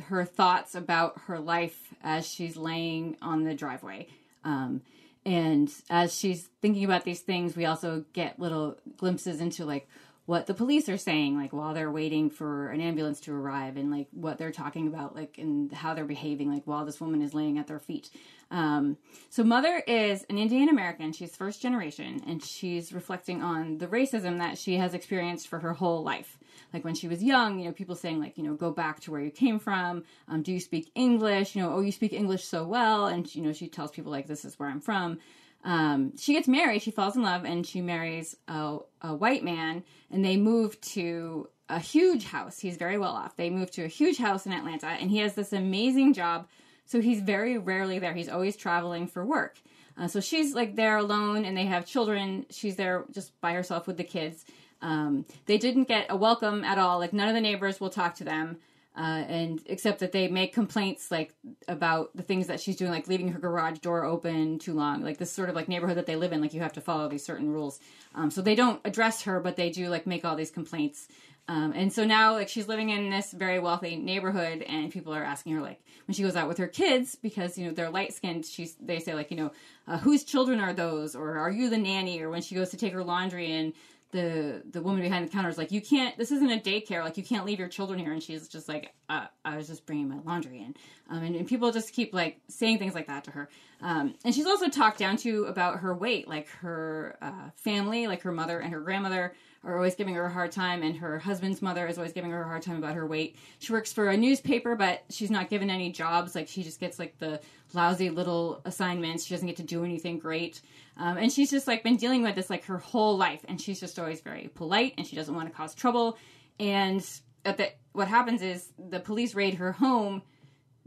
her 0.04 0.24
thoughts 0.24 0.74
about 0.74 1.20
her 1.26 1.38
life 1.38 1.92
as 2.02 2.26
she's 2.26 2.56
laying 2.56 3.18
on 3.20 3.44
the 3.44 3.54
driveway. 3.54 4.06
Um, 4.42 4.80
and 5.26 5.70
as 5.90 6.18
she's 6.18 6.48
thinking 6.62 6.84
about 6.84 7.04
these 7.04 7.20
things, 7.20 7.54
we 7.54 7.66
also 7.66 8.06
get 8.14 8.40
little 8.40 8.78
glimpses 8.96 9.40
into 9.42 9.66
like 9.66 9.86
what 10.24 10.46
the 10.46 10.54
police 10.54 10.88
are 10.88 10.96
saying, 10.96 11.36
like 11.36 11.52
while 11.52 11.74
they're 11.74 11.90
waiting 11.90 12.30
for 12.30 12.70
an 12.70 12.80
ambulance 12.80 13.20
to 13.20 13.34
arrive, 13.34 13.76
and 13.76 13.90
like 13.90 14.08
what 14.12 14.38
they're 14.38 14.50
talking 14.50 14.86
about, 14.86 15.14
like 15.14 15.36
and 15.36 15.70
how 15.72 15.92
they're 15.92 16.06
behaving, 16.06 16.50
like 16.50 16.62
while 16.64 16.86
this 16.86 17.02
woman 17.02 17.20
is 17.20 17.34
laying 17.34 17.58
at 17.58 17.66
their 17.66 17.80
feet. 17.80 18.08
Um, 18.52 18.98
so, 19.30 19.42
Mother 19.42 19.82
is 19.86 20.24
an 20.28 20.36
Indian 20.36 20.68
American. 20.68 21.12
She's 21.12 21.34
first 21.34 21.62
generation, 21.62 22.22
and 22.26 22.44
she's 22.44 22.92
reflecting 22.92 23.42
on 23.42 23.78
the 23.78 23.86
racism 23.86 24.38
that 24.38 24.58
she 24.58 24.76
has 24.76 24.92
experienced 24.92 25.48
for 25.48 25.58
her 25.58 25.72
whole 25.72 26.04
life. 26.04 26.38
Like 26.72 26.84
when 26.84 26.94
she 26.94 27.08
was 27.08 27.22
young, 27.22 27.58
you 27.58 27.64
know, 27.64 27.72
people 27.72 27.94
saying 27.96 28.20
like, 28.20 28.36
you 28.36 28.44
know, 28.44 28.54
go 28.54 28.70
back 28.70 29.00
to 29.00 29.10
where 29.10 29.20
you 29.20 29.30
came 29.30 29.58
from. 29.58 30.04
Um, 30.28 30.42
do 30.42 30.52
you 30.52 30.60
speak 30.60 30.90
English? 30.94 31.56
You 31.56 31.62
know, 31.62 31.72
oh, 31.72 31.80
you 31.80 31.92
speak 31.92 32.12
English 32.12 32.44
so 32.44 32.64
well, 32.64 33.06
and 33.06 33.34
you 33.34 33.42
know, 33.42 33.52
she 33.52 33.68
tells 33.68 33.90
people 33.90 34.12
like, 34.12 34.26
this 34.26 34.44
is 34.44 34.58
where 34.58 34.68
I'm 34.68 34.80
from. 34.80 35.18
Um, 35.64 36.16
she 36.18 36.34
gets 36.34 36.48
married. 36.48 36.82
She 36.82 36.90
falls 36.90 37.16
in 37.16 37.22
love, 37.22 37.44
and 37.44 37.66
she 37.66 37.80
marries 37.80 38.36
a, 38.48 38.78
a 39.00 39.14
white 39.14 39.44
man, 39.44 39.82
and 40.10 40.22
they 40.22 40.36
move 40.36 40.78
to 40.92 41.48
a 41.68 41.78
huge 41.78 42.24
house. 42.24 42.58
He's 42.58 42.76
very 42.76 42.98
well 42.98 43.12
off. 43.12 43.36
They 43.36 43.48
move 43.48 43.70
to 43.72 43.84
a 43.84 43.88
huge 43.88 44.18
house 44.18 44.44
in 44.44 44.52
Atlanta, 44.52 44.88
and 44.88 45.10
he 45.10 45.18
has 45.18 45.34
this 45.34 45.54
amazing 45.54 46.12
job. 46.12 46.48
So 46.86 47.00
he's 47.00 47.20
very 47.20 47.58
rarely 47.58 47.98
there. 47.98 48.14
He's 48.14 48.28
always 48.28 48.56
traveling 48.56 49.06
for 49.06 49.24
work. 49.24 49.60
Uh, 49.96 50.08
so 50.08 50.20
she's 50.20 50.54
like 50.54 50.76
there 50.76 50.96
alone, 50.96 51.44
and 51.44 51.56
they 51.56 51.66
have 51.66 51.86
children. 51.86 52.46
She's 52.50 52.76
there 52.76 53.04
just 53.12 53.38
by 53.40 53.52
herself 53.52 53.86
with 53.86 53.96
the 53.96 54.04
kids. 54.04 54.44
Um, 54.80 55.24
they 55.46 55.58
didn't 55.58 55.84
get 55.84 56.06
a 56.08 56.16
welcome 56.16 56.64
at 56.64 56.78
all. 56.78 56.98
Like 56.98 57.12
none 57.12 57.28
of 57.28 57.34
the 57.34 57.40
neighbors 57.40 57.80
will 57.80 57.90
talk 57.90 58.16
to 58.16 58.24
them, 58.24 58.56
uh, 58.96 59.24
and 59.28 59.62
except 59.66 60.00
that 60.00 60.12
they 60.12 60.28
make 60.28 60.52
complaints 60.52 61.10
like 61.10 61.34
about 61.68 62.10
the 62.16 62.22
things 62.22 62.48
that 62.48 62.60
she's 62.60 62.76
doing, 62.76 62.90
like 62.90 63.06
leaving 63.06 63.28
her 63.28 63.38
garage 63.38 63.78
door 63.78 64.04
open 64.04 64.58
too 64.58 64.74
long. 64.74 65.02
Like 65.02 65.18
this 65.18 65.30
sort 65.30 65.50
of 65.50 65.54
like 65.54 65.68
neighborhood 65.68 65.98
that 65.98 66.06
they 66.06 66.16
live 66.16 66.32
in, 66.32 66.40
like 66.40 66.54
you 66.54 66.62
have 66.62 66.72
to 66.74 66.80
follow 66.80 67.08
these 67.08 67.24
certain 67.24 67.50
rules. 67.50 67.78
Um, 68.14 68.30
so 68.30 68.42
they 68.42 68.54
don't 68.54 68.80
address 68.84 69.22
her, 69.22 69.40
but 69.40 69.56
they 69.56 69.70
do 69.70 69.88
like 69.88 70.06
make 70.06 70.24
all 70.24 70.36
these 70.36 70.50
complaints. 70.50 71.06
Um, 71.48 71.72
and 71.74 71.92
so 71.92 72.04
now, 72.04 72.34
like, 72.34 72.48
she's 72.48 72.68
living 72.68 72.90
in 72.90 73.10
this 73.10 73.32
very 73.32 73.58
wealthy 73.58 73.96
neighborhood, 73.96 74.62
and 74.62 74.92
people 74.92 75.12
are 75.12 75.24
asking 75.24 75.54
her, 75.54 75.60
like, 75.60 75.82
when 76.06 76.14
she 76.14 76.22
goes 76.22 76.36
out 76.36 76.48
with 76.48 76.58
her 76.58 76.68
kids, 76.68 77.16
because 77.16 77.58
you 77.58 77.66
know 77.66 77.72
they're 77.72 77.90
light 77.90 78.12
skinned, 78.12 78.46
she's 78.46 78.74
they 78.80 78.98
say 78.98 79.14
like, 79.14 79.30
you 79.30 79.36
know, 79.36 79.50
uh, 79.86 79.98
whose 79.98 80.24
children 80.24 80.60
are 80.60 80.72
those, 80.72 81.14
or 81.14 81.38
are 81.38 81.50
you 81.50 81.68
the 81.70 81.78
nanny? 81.78 82.20
Or 82.20 82.30
when 82.30 82.42
she 82.42 82.54
goes 82.54 82.70
to 82.70 82.76
take 82.76 82.92
her 82.92 83.04
laundry 83.04 83.52
and 83.52 83.72
the 84.12 84.62
the 84.70 84.82
woman 84.82 85.00
behind 85.00 85.26
the 85.26 85.32
counter 85.32 85.48
is 85.48 85.56
like, 85.58 85.72
"You 85.72 85.80
can't. 85.80 86.16
This 86.18 86.30
isn't 86.30 86.50
a 86.50 86.58
daycare. 86.58 87.02
Like, 87.02 87.16
you 87.16 87.22
can't 87.22 87.46
leave 87.46 87.58
your 87.58 87.68
children 87.68 87.98
here." 87.98 88.12
And 88.12 88.22
she's 88.22 88.46
just 88.46 88.68
like, 88.68 88.92
uh, 89.08 89.26
"I 89.44 89.56
was 89.56 89.66
just 89.66 89.86
bringing 89.86 90.08
my 90.08 90.18
laundry 90.24 90.58
in." 90.58 90.74
Um, 91.08 91.22
and, 91.24 91.34
and 91.34 91.48
people 91.48 91.72
just 91.72 91.92
keep 91.94 92.12
like 92.12 92.38
saying 92.48 92.78
things 92.78 92.94
like 92.94 93.06
that 93.06 93.24
to 93.24 93.30
her. 93.30 93.48
Um, 93.80 94.14
and 94.24 94.34
she's 94.34 94.46
also 94.46 94.68
talked 94.68 94.98
down 94.98 95.16
to 95.18 95.44
about 95.44 95.80
her 95.80 95.94
weight, 95.94 96.28
like 96.28 96.48
her 96.60 97.16
uh, 97.22 97.50
family, 97.56 98.06
like 98.06 98.22
her 98.22 98.32
mother 98.32 98.60
and 98.60 98.72
her 98.72 98.80
grandmother 98.80 99.34
are 99.64 99.76
always 99.76 99.94
giving 99.94 100.14
her 100.14 100.26
a 100.26 100.32
hard 100.32 100.50
time, 100.50 100.82
and 100.82 100.96
her 100.96 101.18
husband's 101.18 101.62
mother 101.62 101.86
is 101.86 101.96
always 101.96 102.12
giving 102.12 102.30
her 102.30 102.42
a 102.42 102.46
hard 102.46 102.62
time 102.62 102.76
about 102.76 102.94
her 102.94 103.06
weight. 103.06 103.36
She 103.60 103.72
works 103.72 103.92
for 103.92 104.08
a 104.08 104.16
newspaper, 104.16 104.74
but 104.74 105.04
she's 105.08 105.30
not 105.30 105.50
given 105.50 105.70
any 105.70 105.92
jobs. 105.92 106.34
Like 106.34 106.48
she 106.48 106.62
just 106.62 106.80
gets 106.80 106.98
like 106.98 107.18
the 107.18 107.40
lousy 107.72 108.10
little 108.10 108.60
assignments. 108.64 109.24
She 109.24 109.34
doesn't 109.34 109.46
get 109.46 109.56
to 109.58 109.62
do 109.62 109.84
anything 109.84 110.18
great. 110.18 110.60
Um, 110.96 111.16
and 111.16 111.32
she's 111.32 111.50
just 111.50 111.66
like 111.66 111.84
been 111.84 111.96
dealing 111.96 112.22
with 112.22 112.34
this 112.34 112.50
like 112.50 112.64
her 112.64 112.78
whole 112.78 113.16
life, 113.16 113.44
and 113.48 113.60
she's 113.60 113.78
just 113.78 113.98
always 113.98 114.20
very 114.20 114.50
polite, 114.54 114.94
and 114.98 115.06
she 115.06 115.14
doesn't 115.16 115.34
want 115.34 115.48
to 115.48 115.54
cause 115.54 115.74
trouble. 115.74 116.18
And 116.58 117.06
at 117.44 117.56
the, 117.56 117.72
what 117.92 118.08
happens 118.08 118.42
is 118.42 118.72
the 118.78 119.00
police 119.00 119.34
raid 119.34 119.54
her 119.54 119.72
home 119.72 120.22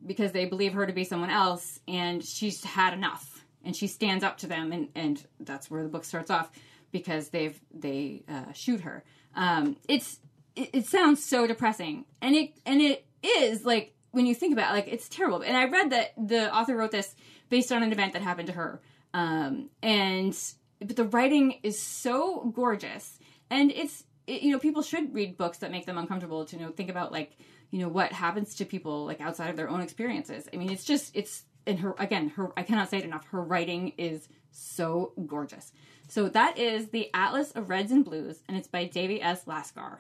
because 0.06 0.34
they 0.34 0.46
believe 0.46 0.74
her 0.74 0.86
to 0.86 0.94
be 0.94 1.06
someone 1.06 1.30
else, 1.30 1.80
and 1.88 2.24
she's 2.24 2.64
had 2.64 2.94
enough, 2.94 3.46
and 3.64 3.76
she 3.76 3.88
stands 3.88 4.24
up 4.24 4.38
to 4.40 4.48
them, 4.48 4.74
and 4.74 4.90
and 4.96 5.26
that's 5.40 5.72
where 5.72 5.84
the 5.84 5.90
book 5.90 6.04
starts 6.04 6.30
off 6.30 6.52
because 6.98 7.30
they've 7.30 7.60
they 7.74 8.24
uh, 8.28 8.52
shoot 8.54 8.82
her. 8.82 9.04
Um, 9.36 9.78
it's 9.88 10.20
it, 10.56 10.70
it 10.74 10.86
sounds 10.86 11.24
so 11.24 11.48
depressing, 11.48 12.06
and 12.22 12.36
it 12.36 12.54
and 12.66 12.82
it 12.82 13.06
is 13.24 13.66
like 13.66 13.94
when 14.12 14.26
you 14.26 14.36
think 14.36 14.54
about 14.54 14.72
it, 14.72 14.76
like 14.76 14.88
it's 14.88 15.10
terrible. 15.10 15.42
And 15.42 15.58
I 15.58 15.66
read 15.66 15.90
that 15.92 16.14
the 16.18 16.54
author 16.56 16.76
wrote 16.76 16.92
this 16.92 17.16
based 17.50 17.72
on 17.72 17.84
an 17.84 17.92
event 17.92 18.14
that 18.14 18.22
happened 18.22 18.48
to 18.48 18.54
her 18.54 18.82
um, 19.16 19.70
and 19.82 20.38
but 20.80 20.98
the 20.98 21.06
writing 21.06 21.60
is 21.64 21.82
so 21.82 22.52
gorgeous, 22.54 23.18
and 23.50 23.72
it's 23.72 24.04
it, 24.28 24.42
you 24.42 24.52
know 24.52 24.60
people 24.60 24.82
should 24.82 25.14
read 25.14 25.38
books 25.38 25.60
that 25.60 25.72
make 25.72 25.86
them 25.86 25.98
uncomfortable 25.98 26.44
to 26.44 26.58
you 26.58 26.62
know 26.62 26.72
think 26.72 26.90
about 26.90 27.14
like 27.14 27.38
you 27.72 27.80
know 27.80 27.88
what 27.88 28.12
happens 28.12 28.56
to 28.56 28.66
people 28.66 29.06
like 29.06 29.22
outside 29.22 29.50
of 29.50 29.56
their 29.56 29.70
own 29.70 29.80
experiences. 29.80 30.50
I 30.54 30.58
mean, 30.58 30.70
it's 30.70 30.84
just 30.84 31.16
it's 31.16 31.46
and 31.66 31.80
her 31.80 31.96
again 31.98 32.28
her 32.36 32.52
I 32.58 32.64
cannot 32.64 32.90
say 32.90 32.98
it 32.98 33.06
enough. 33.06 33.26
Her 33.28 33.42
writing 33.42 33.94
is 33.98 34.28
so 34.56 35.14
gorgeous. 35.26 35.72
So 36.08 36.30
that 36.30 36.58
is 36.58 36.90
the 36.90 37.10
Atlas 37.14 37.52
of 37.52 37.70
Reds 37.70 37.92
and 37.92 38.06
Blues, 38.06 38.42
and 38.48 38.56
it's 38.58 38.68
by 38.68 38.86
Devi 38.86 39.22
S. 39.22 39.46
Laskar. 39.46 39.98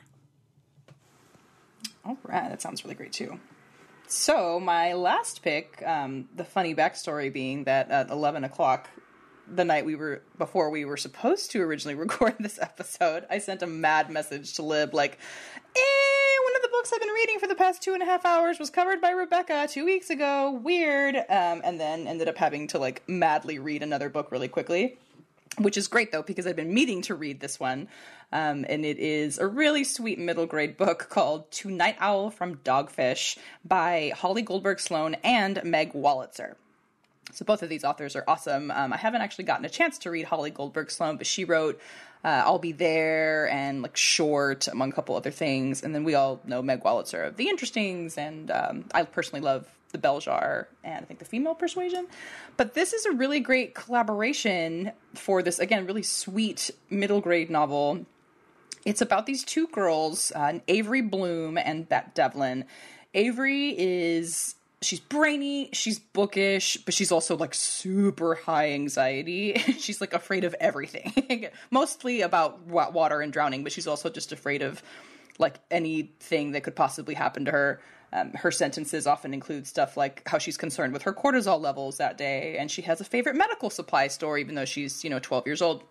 All 2.05 2.17
right, 2.23 2.49
that 2.49 2.61
sounds 2.61 2.83
really 2.83 2.95
great 2.95 3.11
too. 3.11 3.39
So 4.07 4.59
my 4.59 4.93
last 4.93 5.41
pick, 5.41 5.81
um, 5.85 6.29
the 6.35 6.43
funny 6.43 6.75
backstory 6.75 7.33
being 7.33 7.63
that 7.63 7.89
at 7.89 8.11
eleven 8.11 8.43
o'clock 8.43 8.89
the 9.47 9.65
night 9.65 9.85
we 9.85 9.95
were 9.95 10.23
before 10.37 10.69
we 10.69 10.85
were 10.85 10.97
supposed 10.97 11.51
to 11.51 11.61
originally 11.61 11.95
record 12.05 12.35
this 12.39 12.59
episode, 12.61 13.25
I 13.29 13.39
sent 13.39 13.61
a 13.61 13.67
mad 13.67 14.09
message 14.09 14.53
to 14.55 14.63
Lib 14.63 14.93
like, 14.93 15.17
eh, 15.75 16.14
books 16.75 16.91
I've 16.93 16.99
been 16.99 17.09
reading 17.09 17.39
for 17.39 17.47
the 17.47 17.55
past 17.55 17.81
two 17.81 17.93
and 17.93 18.03
a 18.03 18.05
half 18.05 18.25
hours 18.25 18.59
was 18.59 18.69
covered 18.69 18.99
by 18.99 19.11
Rebecca 19.11 19.65
two 19.71 19.85
weeks 19.85 20.09
ago. 20.09 20.59
Weird. 20.61 21.15
Um, 21.15 21.61
and 21.63 21.79
then 21.79 22.05
ended 22.05 22.27
up 22.27 22.35
having 22.35 22.67
to 22.67 22.79
like 22.79 23.01
madly 23.07 23.59
read 23.59 23.81
another 23.81 24.09
book 24.09 24.29
really 24.29 24.49
quickly. 24.49 24.97
Which 25.57 25.77
is 25.77 25.87
great 25.87 26.11
though, 26.11 26.21
because 26.21 26.45
I've 26.45 26.57
been 26.57 26.73
meaning 26.73 27.01
to 27.03 27.15
read 27.15 27.39
this 27.39 27.61
one. 27.61 27.87
Um, 28.33 28.65
and 28.67 28.83
it 28.83 28.99
is 28.99 29.37
a 29.37 29.47
really 29.47 29.85
sweet 29.85 30.19
middle 30.19 30.45
grade 30.45 30.75
book 30.75 31.07
called 31.09 31.49
To 31.51 31.71
Night 31.71 31.95
Owl 32.01 32.29
from 32.29 32.57
Dogfish 32.57 33.37
by 33.63 34.11
Holly 34.13 34.41
Goldberg 34.41 34.81
Sloan 34.81 35.15
and 35.23 35.63
Meg 35.63 35.93
Wolitzer. 35.93 36.55
So 37.31 37.45
both 37.45 37.63
of 37.63 37.69
these 37.69 37.85
authors 37.85 38.17
are 38.17 38.25
awesome. 38.27 38.69
Um, 38.69 38.91
I 38.91 38.97
haven't 38.97 39.21
actually 39.21 39.45
gotten 39.45 39.65
a 39.65 39.69
chance 39.69 39.97
to 39.99 40.11
read 40.11 40.25
Holly 40.25 40.51
Goldberg 40.51 40.91
Sloan, 40.91 41.15
but 41.15 41.25
she 41.25 41.45
wrote 41.45 41.79
uh, 42.25 42.43
"I'll 42.45 42.59
Be 42.59 42.73
There" 42.73 43.47
and 43.49 43.81
like 43.81 43.95
"Short," 43.95 44.67
among 44.67 44.89
a 44.89 44.93
couple 44.93 45.15
other 45.15 45.31
things. 45.31 45.83
And 45.83 45.95
then 45.95 46.03
we 46.03 46.15
all 46.15 46.41
know 46.45 46.61
Meg 46.61 46.83
Wolitzer 46.83 47.27
of 47.27 47.37
The 47.37 47.47
Interestings, 47.47 48.17
and 48.17 48.51
um, 48.51 48.85
I 48.93 49.03
personally 49.03 49.41
love 49.41 49.67
the 49.95 50.07
Belzhar 50.07 50.65
and 50.83 51.03
I 51.03 51.05
think 51.05 51.19
the 51.19 51.25
Female 51.25 51.55
Persuasion. 51.55 52.07
But 52.57 52.73
this 52.73 52.91
is 52.91 53.05
a 53.05 53.11
really 53.11 53.39
great 53.39 53.73
collaboration 53.75 54.91
for 55.13 55.41
this 55.41 55.59
again 55.59 55.85
really 55.85 56.03
sweet 56.03 56.71
middle 56.89 57.21
grade 57.21 57.49
novel. 57.49 58.05
It's 58.85 59.01
about 59.01 59.25
these 59.25 59.43
two 59.43 59.67
girls, 59.67 60.31
uh, 60.35 60.59
Avery 60.67 61.01
Bloom 61.01 61.57
and 61.57 61.89
Bette 61.89 62.11
Devlin. 62.13 62.65
Avery 63.15 63.69
is 63.69 64.55
she's 64.81 64.99
brainy, 64.99 65.69
she's 65.73 65.99
bookish, 65.99 66.77
but 66.77 66.93
she's 66.93 67.11
also 67.11 67.35
like 67.35 67.53
super 67.53 68.35
high 68.35 68.71
anxiety. 68.71 69.53
she's 69.79 70.01
like 70.01 70.13
afraid 70.13 70.43
of 70.43 70.55
everything. 70.59 71.47
Mostly 71.71 72.21
about 72.21 72.65
water 72.67 73.21
and 73.21 73.31
drowning, 73.33 73.63
but 73.63 73.71
she's 73.71 73.87
also 73.87 74.09
just 74.09 74.31
afraid 74.31 74.61
of 74.61 74.83
like 75.37 75.59
anything 75.69 76.51
that 76.51 76.63
could 76.63 76.75
possibly 76.75 77.13
happen 77.13 77.45
to 77.45 77.51
her. 77.51 77.81
Um, 78.13 78.31
her 78.33 78.51
sentences 78.51 79.07
often 79.07 79.33
include 79.33 79.67
stuff 79.67 79.97
like 79.97 80.25
how 80.27 80.37
she's 80.37 80.55
concerned 80.55 80.93
with 80.93 81.01
her 81.01 81.13
cortisol 81.13 81.59
levels 81.59 81.97
that 81.97 82.17
day, 82.17 82.57
and 82.57 82.71
she 82.71 82.81
has 82.83 83.01
a 83.01 83.03
favorite 83.03 83.35
medical 83.35 83.69
supply 83.69 84.07
store, 84.07 84.37
even 84.37 84.55
though 84.55 84.65
she's, 84.65 85.03
you 85.03 85.09
know, 85.09 85.19
12 85.19 85.45
years 85.45 85.61
old. 85.61 85.83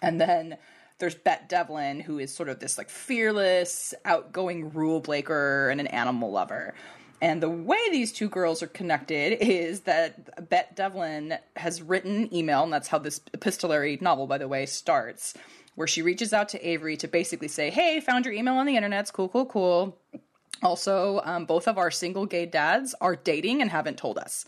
And 0.00 0.20
then 0.20 0.56
there's 0.98 1.16
Bette 1.16 1.46
Devlin, 1.48 1.98
who 2.00 2.20
is 2.20 2.32
sort 2.32 2.48
of 2.48 2.60
this 2.60 2.78
like 2.78 2.88
fearless, 2.88 3.92
outgoing 4.04 4.70
rule 4.72 5.00
breaker 5.00 5.68
and 5.68 5.80
an 5.80 5.88
animal 5.88 6.30
lover. 6.30 6.74
And 7.22 7.40
the 7.40 7.48
way 7.48 7.78
these 7.92 8.12
two 8.12 8.28
girls 8.28 8.64
are 8.64 8.66
connected 8.66 9.38
is 9.40 9.82
that 9.82 10.50
Bette 10.50 10.74
Devlin 10.74 11.38
has 11.54 11.80
written 11.80 12.34
email, 12.34 12.64
and 12.64 12.72
that's 12.72 12.88
how 12.88 12.98
this 12.98 13.20
epistolary 13.32 13.96
novel, 14.00 14.26
by 14.26 14.38
the 14.38 14.48
way, 14.48 14.66
starts, 14.66 15.32
where 15.76 15.86
she 15.86 16.02
reaches 16.02 16.32
out 16.32 16.48
to 16.48 16.68
Avery 16.68 16.96
to 16.96 17.06
basically 17.06 17.46
say, 17.46 17.70
Hey, 17.70 18.00
found 18.00 18.24
your 18.24 18.34
email 18.34 18.54
on 18.54 18.66
the 18.66 18.74
internet. 18.74 19.02
It's 19.02 19.12
cool, 19.12 19.28
cool, 19.28 19.46
cool. 19.46 19.96
Also, 20.64 21.20
um, 21.24 21.44
both 21.46 21.68
of 21.68 21.78
our 21.78 21.92
single 21.92 22.26
gay 22.26 22.44
dads 22.44 22.92
are 23.00 23.14
dating 23.14 23.62
and 23.62 23.70
haven't 23.70 23.98
told 23.98 24.18
us. 24.18 24.44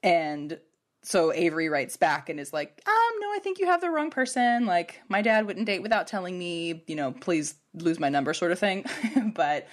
And 0.00 0.60
so 1.02 1.32
Avery 1.32 1.68
writes 1.68 1.96
back 1.96 2.28
and 2.28 2.38
is 2.38 2.52
like, 2.52 2.80
um, 2.86 3.20
no, 3.20 3.32
I 3.34 3.40
think 3.42 3.58
you 3.58 3.66
have 3.66 3.80
the 3.80 3.90
wrong 3.90 4.10
person. 4.10 4.64
Like, 4.64 5.00
my 5.08 5.22
dad 5.22 5.44
wouldn't 5.44 5.66
date 5.66 5.82
without 5.82 6.06
telling 6.06 6.38
me, 6.38 6.84
you 6.86 6.94
know, 6.94 7.10
please 7.10 7.56
lose 7.74 7.98
my 7.98 8.10
number, 8.10 8.32
sort 8.32 8.52
of 8.52 8.60
thing. 8.60 8.84
but 9.34 9.66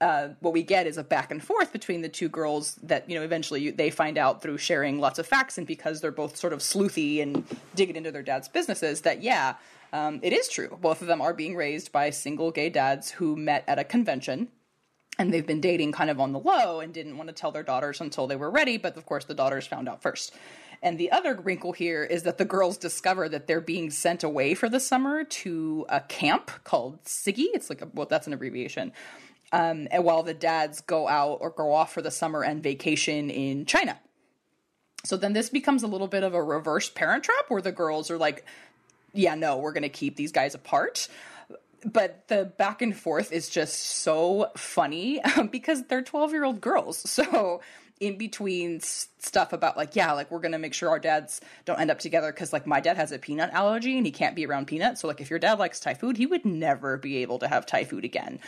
uh, 0.00 0.28
what 0.40 0.52
we 0.52 0.62
get 0.62 0.86
is 0.86 0.96
a 0.96 1.02
back 1.02 1.30
and 1.30 1.42
forth 1.42 1.72
between 1.72 2.02
the 2.02 2.08
two 2.08 2.28
girls 2.28 2.76
that 2.82 3.08
you 3.10 3.18
know 3.18 3.24
eventually 3.24 3.60
you, 3.60 3.72
they 3.72 3.90
find 3.90 4.16
out 4.16 4.42
through 4.42 4.58
sharing 4.58 5.00
lots 5.00 5.18
of 5.18 5.26
facts 5.26 5.58
and 5.58 5.66
because 5.66 6.00
they're 6.00 6.12
both 6.12 6.36
sort 6.36 6.52
of 6.52 6.60
sleuthy 6.60 7.20
and 7.20 7.44
digging 7.74 7.96
into 7.96 8.12
their 8.12 8.22
dad's 8.22 8.48
businesses 8.48 9.00
that 9.02 9.22
yeah 9.22 9.54
um, 9.92 10.20
it 10.22 10.34
is 10.34 10.48
true. 10.48 10.76
Both 10.80 11.00
of 11.00 11.08
them 11.08 11.22
are 11.22 11.32
being 11.32 11.56
raised 11.56 11.92
by 11.92 12.10
single 12.10 12.50
gay 12.50 12.68
dads 12.68 13.10
who 13.10 13.36
met 13.36 13.64
at 13.66 13.78
a 13.78 13.84
convention 13.84 14.48
and 15.18 15.32
they've 15.32 15.46
been 15.46 15.62
dating 15.62 15.92
kind 15.92 16.10
of 16.10 16.20
on 16.20 16.32
the 16.32 16.38
low 16.38 16.80
and 16.80 16.92
didn't 16.92 17.16
want 17.16 17.28
to 17.28 17.34
tell 17.34 17.50
their 17.50 17.62
daughters 17.62 18.00
until 18.00 18.26
they 18.26 18.36
were 18.36 18.50
ready 18.50 18.76
but 18.76 18.96
of 18.96 19.06
course 19.06 19.24
the 19.24 19.34
daughters 19.34 19.66
found 19.66 19.88
out 19.88 20.02
first. 20.02 20.34
And 20.80 20.96
the 20.96 21.10
other 21.10 21.34
wrinkle 21.34 21.72
here 21.72 22.04
is 22.04 22.22
that 22.22 22.38
the 22.38 22.44
girls 22.44 22.76
discover 22.76 23.28
that 23.30 23.48
they're 23.48 23.60
being 23.60 23.90
sent 23.90 24.22
away 24.22 24.54
for 24.54 24.68
the 24.68 24.78
summer 24.78 25.24
to 25.24 25.86
a 25.88 26.00
camp 26.02 26.52
called 26.62 27.02
Siggy. 27.02 27.46
It's 27.52 27.68
like 27.68 27.82
a, 27.82 27.88
well, 27.92 28.06
that's 28.06 28.28
an 28.28 28.32
abbreviation 28.32 28.92
um, 29.52 29.88
and 29.90 30.04
while 30.04 30.22
the 30.22 30.34
dads 30.34 30.80
go 30.82 31.08
out 31.08 31.38
or 31.40 31.50
go 31.50 31.72
off 31.72 31.92
for 31.92 32.02
the 32.02 32.10
summer 32.10 32.42
and 32.42 32.62
vacation 32.62 33.30
in 33.30 33.66
China. 33.66 33.98
So 35.04 35.16
then 35.16 35.32
this 35.32 35.48
becomes 35.48 35.82
a 35.82 35.86
little 35.86 36.08
bit 36.08 36.22
of 36.22 36.34
a 36.34 36.42
reverse 36.42 36.90
parent 36.90 37.24
trap 37.24 37.44
where 37.48 37.62
the 37.62 37.72
girls 37.72 38.10
are 38.10 38.18
like, 38.18 38.44
yeah, 39.14 39.34
no, 39.34 39.56
we're 39.58 39.72
going 39.72 39.82
to 39.84 39.88
keep 39.88 40.16
these 40.16 40.32
guys 40.32 40.54
apart. 40.54 41.08
But 41.84 42.26
the 42.28 42.44
back 42.44 42.82
and 42.82 42.94
forth 42.94 43.32
is 43.32 43.48
just 43.48 43.78
so 43.78 44.50
funny 44.56 45.20
because 45.50 45.84
they're 45.84 46.02
12 46.02 46.32
year 46.32 46.44
old 46.44 46.60
girls. 46.60 46.98
So 47.08 47.60
in 48.00 48.16
between 48.16 48.80
stuff 48.80 49.52
about 49.52 49.76
like 49.76 49.96
yeah 49.96 50.12
like 50.12 50.30
we're 50.30 50.38
gonna 50.38 50.58
make 50.58 50.74
sure 50.74 50.88
our 50.88 50.98
dads 50.98 51.40
don't 51.64 51.80
end 51.80 51.90
up 51.90 51.98
together 51.98 52.32
because 52.32 52.52
like 52.52 52.66
my 52.66 52.80
dad 52.80 52.96
has 52.96 53.12
a 53.12 53.18
peanut 53.18 53.50
allergy 53.52 53.96
and 53.96 54.06
he 54.06 54.12
can't 54.12 54.36
be 54.36 54.46
around 54.46 54.66
peanuts 54.66 55.00
so 55.00 55.08
like 55.08 55.20
if 55.20 55.30
your 55.30 55.38
dad 55.38 55.58
likes 55.58 55.80
thai 55.80 55.94
food 55.94 56.16
he 56.16 56.26
would 56.26 56.44
never 56.44 56.96
be 56.96 57.18
able 57.18 57.38
to 57.38 57.48
have 57.48 57.66
thai 57.66 57.84
food 57.84 58.04
again 58.04 58.38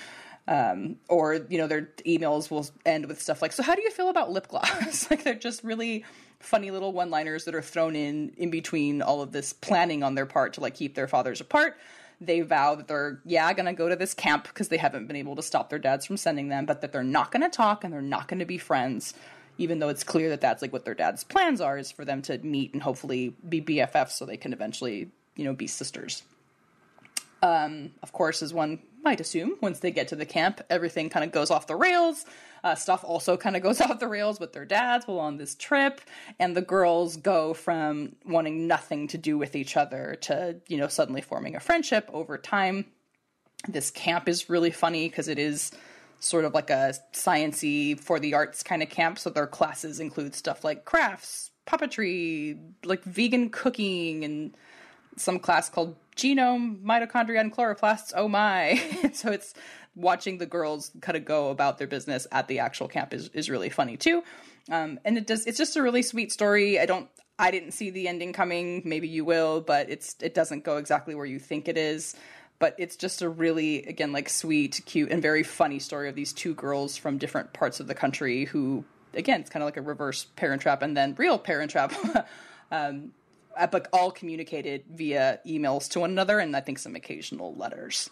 um, 0.49 0.97
or 1.09 1.35
you 1.49 1.59
know 1.59 1.67
their 1.67 1.91
emails 2.07 2.51
will 2.51 2.67
end 2.85 3.07
with 3.07 3.21
stuff 3.21 3.43
like 3.43 3.53
so 3.53 3.63
how 3.63 3.75
do 3.75 3.83
you 3.83 3.91
feel 3.91 4.09
about 4.09 4.31
lip 4.31 4.49
gloss? 4.49 5.07
Like 5.11 5.25
they're 5.25 5.35
just 5.35 5.63
really 5.65 6.05
funny 6.39 6.71
little 6.71 6.93
one 6.93 7.11
liners 7.11 7.45
that 7.45 7.55
are 7.55 7.63
thrown 7.63 7.95
in 7.95 8.33
in 8.37 8.51
between 8.51 9.03
all 9.03 9.23
of 9.23 9.33
this 9.33 9.53
planning 9.53 10.03
on 10.03 10.15
their 10.15 10.27
part 10.27 10.55
to 10.55 10.61
like 10.61 10.75
keep 10.75 10.95
their 10.95 11.09
fathers 11.09 11.41
apart. 11.41 11.77
They 12.21 12.41
vow 12.43 12.75
that 12.75 12.89
they're 12.89 13.21
yeah 13.25 13.53
gonna 13.53 13.75
go 13.75 13.89
to 13.89 13.97
this 13.97 14.15
camp 14.15 14.45
because 14.45 14.69
they 14.69 14.77
haven't 14.77 15.07
been 15.07 15.17
able 15.17 15.37
to 15.37 15.43
stop 15.43 15.71
their 15.71 15.79
dads 15.79 16.07
from 16.07 16.17
sending 16.17 16.49
them 16.49 16.67
but 16.67 16.81
that 16.81 16.93
they're 16.93 17.03
not 17.03 17.31
gonna 17.31 17.51
talk 17.51 17.85
and 17.85 17.93
they're 17.93 18.03
not 18.03 18.29
gonna 18.29 18.47
be 18.47 18.59
friends 18.59 19.15
even 19.59 19.79
though 19.79 19.89
it's 19.89 20.05
clear 20.05 20.31
that 20.31 20.41
that's 20.41 20.63
like 20.63 20.73
what 20.73 20.85
their 20.85 20.95
dad's 20.95 21.23
plans 21.23 21.61
are 21.61 21.77
is 21.77 21.93
for 21.93 22.05
them 22.05 22.23
to 22.23 22.39
meet 22.39 22.73
and 22.73 22.83
hopefully 22.83 23.35
be 23.49 23.61
bffs 23.61 24.13
so 24.13 24.25
they 24.25 24.37
can 24.37 24.53
eventually 24.53 25.11
you 25.37 25.45
know 25.45 25.53
be 25.53 25.67
sisters 25.67 26.23
um, 27.43 27.93
of 28.03 28.13
course, 28.13 28.43
as 28.43 28.53
one 28.53 28.81
might 29.03 29.21
assume, 29.21 29.57
once 29.61 29.81
they 29.81 29.91
get 29.91 30.09
to 30.09 30.17
the 30.17 30.27
camp, 30.27 30.61
everything 30.69 31.09
kind 31.09 31.25
of 31.25 31.33
goes 31.33 31.51
off 31.51 31.67
the 31.67 31.77
rails. 31.77 32.27
Uh, 32.63 32.75
stuff 32.75 33.03
also 33.03 33.37
kind 33.37 33.57
of 33.57 33.63
goes 33.63 33.81
off 33.81 33.99
the 33.99 34.09
rails 34.09 34.39
with 34.39 34.53
their 34.53 34.65
dads 34.65 35.07
while 35.07 35.19
on 35.19 35.39
this 35.39 35.55
trip, 35.55 36.01
and 36.39 36.57
the 36.57 36.63
girls 36.63 37.17
go 37.17 37.55
from 37.55 38.15
wanting 38.27 38.67
nothing 38.67 39.09
to 39.09 39.19
do 39.19 39.39
with 39.39 39.57
each 39.57 39.77
other 39.77 40.17
to, 40.21 40.57
you 40.69 40.77
know, 40.77 40.89
suddenly 40.89 41.21
forming 41.23 41.57
a 41.57 41.61
friendship 41.61 42.09
over 42.13 42.37
time. 42.37 42.85
This 43.69 43.91
camp 43.91 44.29
is 44.29 44.51
really 44.51 44.71
funny 44.71 45.09
because 45.09 45.29
it 45.29 45.39
is 45.39 45.71
sort 46.19 46.45
of 46.45 46.53
like 46.53 46.69
a 46.69 46.95
sciency 47.13 47.99
for 47.99 48.21
the 48.21 48.35
arts 48.35 48.63
kind 48.63 48.83
of 48.83 48.91
camp. 48.91 49.19
So 49.19 49.31
their 49.31 49.47
classes 49.47 50.01
include 50.01 50.35
stuff 50.35 50.65
like 50.65 50.85
crafts, 50.85 51.51
puppetry, 51.67 52.59
like 52.85 53.03
vegan 53.05 53.49
cooking, 53.49 54.25
and 54.25 54.55
some 55.21 55.39
class 55.39 55.69
called 55.69 55.97
genome, 56.17 56.83
mitochondria, 56.83 57.41
and 57.41 57.55
chloroplasts. 57.55 58.13
Oh 58.15 58.29
my! 58.29 59.11
so 59.13 59.31
it's 59.31 59.55
watching 59.95 60.39
the 60.39 60.47
girls 60.47 60.91
kind 61.01 61.17
of 61.17 61.25
go 61.25 61.51
about 61.51 61.79
their 61.79 61.87
business 61.87 62.27
at 62.33 62.49
the 62.49 62.61
actual 62.61 62.89
camp 62.89 63.13
is, 63.13 63.29
is 63.29 63.51
really 63.51 63.69
funny 63.69 63.97
too. 63.97 64.23
Um, 64.71 65.01
and 65.05 65.19
it 65.19 65.27
does. 65.27 65.47
It's 65.47 65.59
just 65.59 65.77
a 65.77 65.83
really 65.83 66.03
sweet 66.03 66.33
story. 66.33 66.79
I 66.79 66.87
don't. 66.87 67.09
I 67.39 67.51
didn't 67.51 67.73
see 67.73 67.91
the 67.91 68.07
ending 68.07 68.33
coming. 68.33 68.83
Maybe 68.85 69.09
you 69.09 69.25
will, 69.25 69.61
but 69.61 69.91
it's 69.91 70.17
it 70.21 70.35
doesn't 70.35 70.65
go 70.65 70.77
exactly 70.77 71.15
where 71.15 71.27
you 71.27 71.39
think 71.39 71.69
it 71.69 71.79
is. 71.79 72.15
But 72.59 72.75
it's 72.79 72.97
just 72.97 73.23
a 73.23 73.29
really 73.29 73.85
again 73.85 74.13
like 74.13 74.29
sweet, 74.29 74.83
cute, 74.85 75.11
and 75.11 75.23
very 75.23 75.43
funny 75.43 75.79
story 75.79 76.09
of 76.09 76.15
these 76.15 76.33
two 76.33 76.55
girls 76.55 76.97
from 76.97 77.19
different 77.19 77.53
parts 77.53 77.81
of 77.81 77.87
the 77.87 77.95
country 77.95 78.45
who 78.45 78.85
again 79.15 79.41
it's 79.41 79.51
kind 79.51 79.63
of 79.63 79.67
like 79.67 79.79
a 79.79 79.83
reverse 79.83 80.27
Parent 80.37 80.61
Trap 80.63 80.83
and 80.83 80.97
then 80.97 81.15
real 81.17 81.39
Parent 81.39 81.71
Trap. 81.71 81.95
um, 82.71 83.13
but 83.71 83.89
all 83.93 84.11
communicated 84.11 84.85
via 84.93 85.41
emails 85.47 85.89
to 85.91 86.01
one 86.01 86.11
another 86.11 86.39
and 86.39 86.57
I 86.57 86.61
think 86.61 86.79
some 86.79 86.97
occasional 86.97 87.55
letters. 87.55 88.11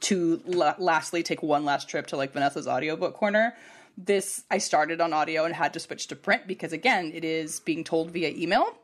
To 0.00 0.42
la- 0.46 0.74
lastly 0.78 1.22
take 1.22 1.42
one 1.42 1.64
last 1.64 1.88
trip 1.88 2.06
to 2.08 2.16
like 2.16 2.32
Vanessa's 2.32 2.66
audiobook 2.66 3.14
corner. 3.14 3.54
This 3.96 4.44
I 4.50 4.58
started 4.58 5.00
on 5.00 5.12
audio 5.12 5.44
and 5.44 5.54
had 5.54 5.72
to 5.74 5.80
switch 5.80 6.08
to 6.08 6.16
print 6.16 6.46
because 6.46 6.72
again, 6.72 7.12
it 7.14 7.24
is 7.24 7.60
being 7.60 7.84
told 7.84 8.10
via 8.10 8.30
email. 8.30 8.76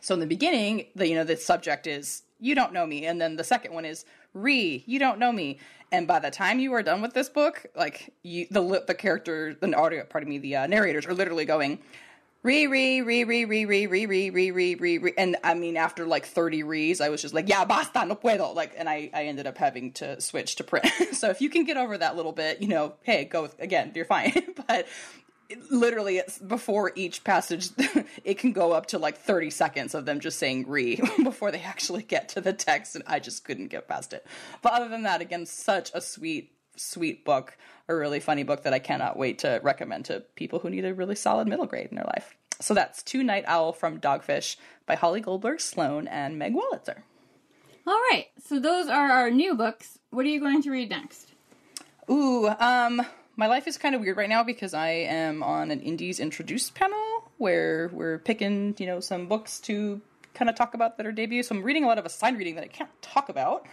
So 0.00 0.14
in 0.14 0.20
the 0.20 0.26
beginning, 0.26 0.86
the 0.94 1.08
you 1.08 1.14
know 1.14 1.24
the 1.24 1.36
subject 1.36 1.86
is 1.86 2.22
you 2.40 2.54
don't 2.54 2.72
know 2.72 2.86
me 2.86 3.06
and 3.06 3.20
then 3.20 3.36
the 3.36 3.44
second 3.44 3.72
one 3.72 3.84
is 3.84 4.04
re 4.34 4.84
you 4.86 4.98
don't 4.98 5.18
know 5.18 5.32
me 5.32 5.58
and 5.90 6.06
by 6.06 6.18
the 6.18 6.30
time 6.30 6.58
you 6.58 6.72
are 6.74 6.82
done 6.82 7.00
with 7.00 7.14
this 7.14 7.28
book 7.28 7.64
like 7.74 8.12
you 8.22 8.46
the 8.50 8.84
the 8.86 8.94
character 8.94 9.56
the 9.58 9.74
audio 9.74 10.04
pardon 10.04 10.28
me 10.28 10.38
the 10.38 10.56
uh, 10.56 10.66
narrators 10.66 11.06
are 11.06 11.14
literally 11.14 11.44
going 11.44 11.78
re 12.46 12.68
re 12.68 13.02
re 13.02 13.24
re 13.24 13.44
re 13.44 13.64
re 13.66 13.86
re 13.86 14.06
re 14.06 14.30
re 14.30 14.50
re 14.52 14.74
re 14.76 14.98
re 14.98 15.12
and 15.18 15.36
I 15.42 15.54
mean 15.54 15.76
after 15.76 16.06
like 16.06 16.26
30 16.26 16.62
re's 16.62 17.00
I 17.00 17.08
was 17.08 17.20
just 17.20 17.34
like 17.34 17.48
yeah 17.48 17.64
basta 17.64 18.06
no 18.06 18.14
puedo 18.14 18.54
like 18.54 18.72
and 18.76 18.88
I 18.88 19.10
I 19.12 19.24
ended 19.24 19.48
up 19.48 19.58
having 19.58 19.92
to 19.94 20.20
switch 20.20 20.54
to 20.56 20.64
print 20.64 20.86
so 21.12 21.28
if 21.28 21.40
you 21.40 21.50
can 21.50 21.64
get 21.64 21.76
over 21.76 21.98
that 21.98 22.14
little 22.14 22.32
bit 22.32 22.62
you 22.62 22.68
know 22.68 22.94
hey 23.02 23.24
go 23.24 23.42
with, 23.42 23.60
again 23.60 23.90
you're 23.96 24.04
fine 24.04 24.32
but 24.68 24.86
it, 25.48 25.72
literally 25.72 26.18
it's 26.18 26.38
before 26.38 26.92
each 26.94 27.24
passage 27.24 27.70
it 28.24 28.38
can 28.38 28.52
go 28.52 28.70
up 28.70 28.86
to 28.86 28.98
like 28.98 29.18
30 29.18 29.50
seconds 29.50 29.94
of 29.96 30.06
them 30.06 30.20
just 30.20 30.38
saying 30.38 30.68
re 30.68 31.00
before 31.24 31.50
they 31.50 31.60
actually 31.60 32.04
get 32.04 32.28
to 32.30 32.40
the 32.40 32.52
text 32.52 32.94
and 32.94 33.02
I 33.08 33.18
just 33.18 33.44
couldn't 33.44 33.68
get 33.68 33.88
past 33.88 34.12
it 34.12 34.24
but 34.62 34.72
other 34.72 34.88
than 34.88 35.02
that 35.02 35.20
again 35.20 35.46
such 35.46 35.90
a 35.94 36.00
sweet 36.00 36.52
sweet 36.80 37.24
book 37.24 37.56
a 37.88 37.94
really 37.94 38.20
funny 38.20 38.42
book 38.42 38.62
that 38.64 38.74
I 38.74 38.78
cannot 38.78 39.16
wait 39.16 39.38
to 39.40 39.60
recommend 39.62 40.06
to 40.06 40.20
people 40.34 40.58
who 40.58 40.70
need 40.70 40.84
a 40.84 40.94
really 40.94 41.14
solid 41.14 41.46
middle 41.46 41.66
grade 41.66 41.88
in 41.90 41.96
their 41.96 42.06
life. 42.06 42.36
So 42.60 42.74
that's 42.74 43.02
To 43.04 43.22
Night 43.22 43.44
Owl 43.46 43.72
from 43.72 44.00
Dogfish 44.00 44.56
by 44.86 44.94
Holly 44.94 45.20
Goldberg 45.20 45.60
Sloan 45.60 46.08
and 46.08 46.38
Meg 46.38 46.54
Wolitzer. 46.54 47.02
All 47.86 48.00
right, 48.10 48.26
so 48.44 48.58
those 48.58 48.88
are 48.88 49.10
our 49.10 49.30
new 49.30 49.54
books. 49.54 49.98
What 50.10 50.26
are 50.26 50.28
you 50.28 50.40
going 50.40 50.62
to 50.62 50.70
read 50.70 50.90
next? 50.90 51.32
Ooh, 52.10 52.48
um, 52.48 53.02
my 53.36 53.46
life 53.46 53.68
is 53.68 53.78
kind 53.78 53.94
of 53.94 54.00
weird 54.00 54.16
right 54.16 54.28
now 54.28 54.42
because 54.42 54.74
I 54.74 54.88
am 54.88 55.42
on 55.42 55.70
an 55.70 55.80
Indies 55.80 56.18
Introduced 56.18 56.74
panel 56.74 57.30
where 57.36 57.90
we're 57.92 58.18
picking, 58.18 58.74
you 58.78 58.86
know, 58.86 58.98
some 58.98 59.28
books 59.28 59.60
to 59.60 60.00
kind 60.34 60.48
of 60.48 60.56
talk 60.56 60.74
about 60.74 60.96
that 60.96 61.06
are 61.06 61.12
debuts. 61.12 61.48
So 61.48 61.54
I'm 61.54 61.62
reading 61.62 61.84
a 61.84 61.86
lot 61.86 61.98
of 61.98 62.06
assigned 62.06 62.38
reading 62.38 62.56
that 62.56 62.64
I 62.64 62.68
can't 62.68 62.90
talk 63.02 63.28
about. 63.28 63.66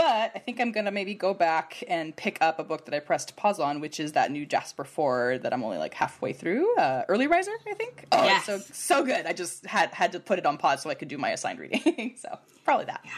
But 0.00 0.32
I 0.34 0.38
think 0.38 0.62
I'm 0.62 0.72
gonna 0.72 0.90
maybe 0.90 1.12
go 1.12 1.34
back 1.34 1.84
and 1.86 2.16
pick 2.16 2.38
up 2.40 2.58
a 2.58 2.64
book 2.64 2.86
that 2.86 2.94
I 2.94 3.00
pressed 3.00 3.36
pause 3.36 3.60
on, 3.60 3.80
which 3.80 4.00
is 4.00 4.12
that 4.12 4.30
new 4.30 4.46
Jasper 4.46 4.84
Fforde 4.84 5.42
that 5.42 5.52
I'm 5.52 5.62
only 5.62 5.76
like 5.76 5.92
halfway 5.92 6.32
through. 6.32 6.74
Uh, 6.76 7.02
Early 7.06 7.26
Riser, 7.26 7.50
I 7.68 7.74
think. 7.74 8.06
Oh, 8.10 8.24
yes. 8.24 8.46
so 8.46 8.60
so 8.72 9.04
good. 9.04 9.26
I 9.26 9.34
just 9.34 9.66
had 9.66 9.92
had 9.92 10.12
to 10.12 10.20
put 10.20 10.38
it 10.38 10.46
on 10.46 10.56
pause 10.56 10.80
so 10.80 10.88
I 10.88 10.94
could 10.94 11.08
do 11.08 11.18
my 11.18 11.28
assigned 11.28 11.58
reading. 11.58 12.14
so 12.16 12.38
probably 12.64 12.86
that. 12.86 13.02
Yeah. 13.04 13.10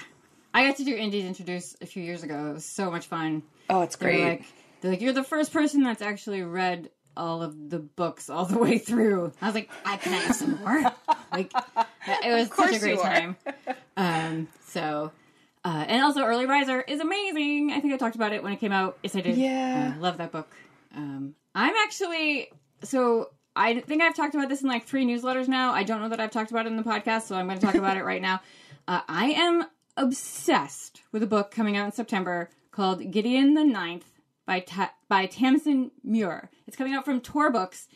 I 0.54 0.66
got 0.66 0.76
to 0.78 0.84
do 0.84 0.96
Indies 0.96 1.24
Introduce 1.24 1.76
a 1.80 1.86
few 1.86 2.02
years 2.02 2.24
ago. 2.24 2.48
It 2.50 2.54
was 2.54 2.64
so 2.64 2.90
much 2.90 3.06
fun. 3.06 3.44
Oh, 3.70 3.82
it's 3.82 3.94
They're 3.94 4.10
great. 4.10 4.24
like, 4.24 4.44
they're 4.80 4.90
like, 4.90 5.00
you're 5.00 5.12
the 5.12 5.22
first 5.22 5.52
person 5.52 5.84
that's 5.84 6.02
actually 6.02 6.42
read 6.42 6.90
all 7.16 7.44
of 7.44 7.70
the 7.70 7.78
books 7.78 8.28
all 8.28 8.44
the 8.44 8.58
way 8.66 8.78
through. 8.78 9.32
I 9.40 9.46
was 9.46 9.54
like, 9.54 9.70
I 9.84 9.98
can 9.98 10.14
have 10.14 10.34
some 10.34 10.58
more. 10.58 10.82
like, 11.32 11.52
it 12.24 12.32
was 12.32 12.48
such 12.56 12.74
a 12.74 12.78
great 12.80 12.98
time. 12.98 13.36
Um, 13.96 14.48
so, 14.66 15.12
uh, 15.64 15.84
and 15.88 16.02
also 16.02 16.22
Early 16.24 16.46
Riser 16.46 16.80
is 16.80 17.00
amazing. 17.00 17.72
I 17.72 17.80
think 17.80 17.94
I 17.94 17.96
talked 17.96 18.16
about 18.16 18.32
it 18.32 18.42
when 18.42 18.52
it 18.52 18.60
came 18.60 18.72
out. 18.72 18.98
Yes, 19.02 19.14
I 19.16 19.20
did. 19.20 19.36
Yeah. 19.36 19.94
Uh, 19.96 20.00
love 20.00 20.18
that 20.18 20.32
book. 20.32 20.48
Um, 20.94 21.34
I'm 21.54 21.74
actually 21.84 22.50
so. 22.82 23.30
I 23.54 23.80
think 23.80 24.02
I've 24.02 24.16
talked 24.16 24.34
about 24.34 24.48
this 24.48 24.62
in 24.62 24.68
like 24.68 24.86
three 24.86 25.04
newsletters 25.04 25.46
now. 25.46 25.72
I 25.72 25.82
don't 25.82 26.00
know 26.00 26.08
that 26.08 26.20
I've 26.20 26.30
talked 26.30 26.50
about 26.50 26.64
it 26.66 26.70
in 26.70 26.76
the 26.76 26.82
podcast, 26.82 27.22
so 27.22 27.36
I'm 27.36 27.46
going 27.46 27.58
to 27.58 27.64
talk 27.64 27.74
about 27.74 27.96
it 27.96 28.04
right 28.04 28.22
now. 28.22 28.40
Uh, 28.88 29.00
I 29.08 29.26
am 29.26 29.64
obsessed 29.96 31.02
with 31.12 31.22
a 31.22 31.26
book 31.26 31.52
coming 31.52 31.76
out 31.76 31.86
in 31.86 31.92
September 31.92 32.50
called 32.72 33.12
Gideon 33.12 33.54
the 33.54 33.62
Ninth 33.64 34.18
by 34.44 34.58
Ta- 34.58 34.92
by 35.08 35.28
Tamsyn 35.28 35.92
Muir. 36.02 36.50
It's 36.66 36.76
coming 36.76 36.92
out 36.92 37.04
from 37.04 37.20
Tor 37.20 37.52
Books. 37.52 37.86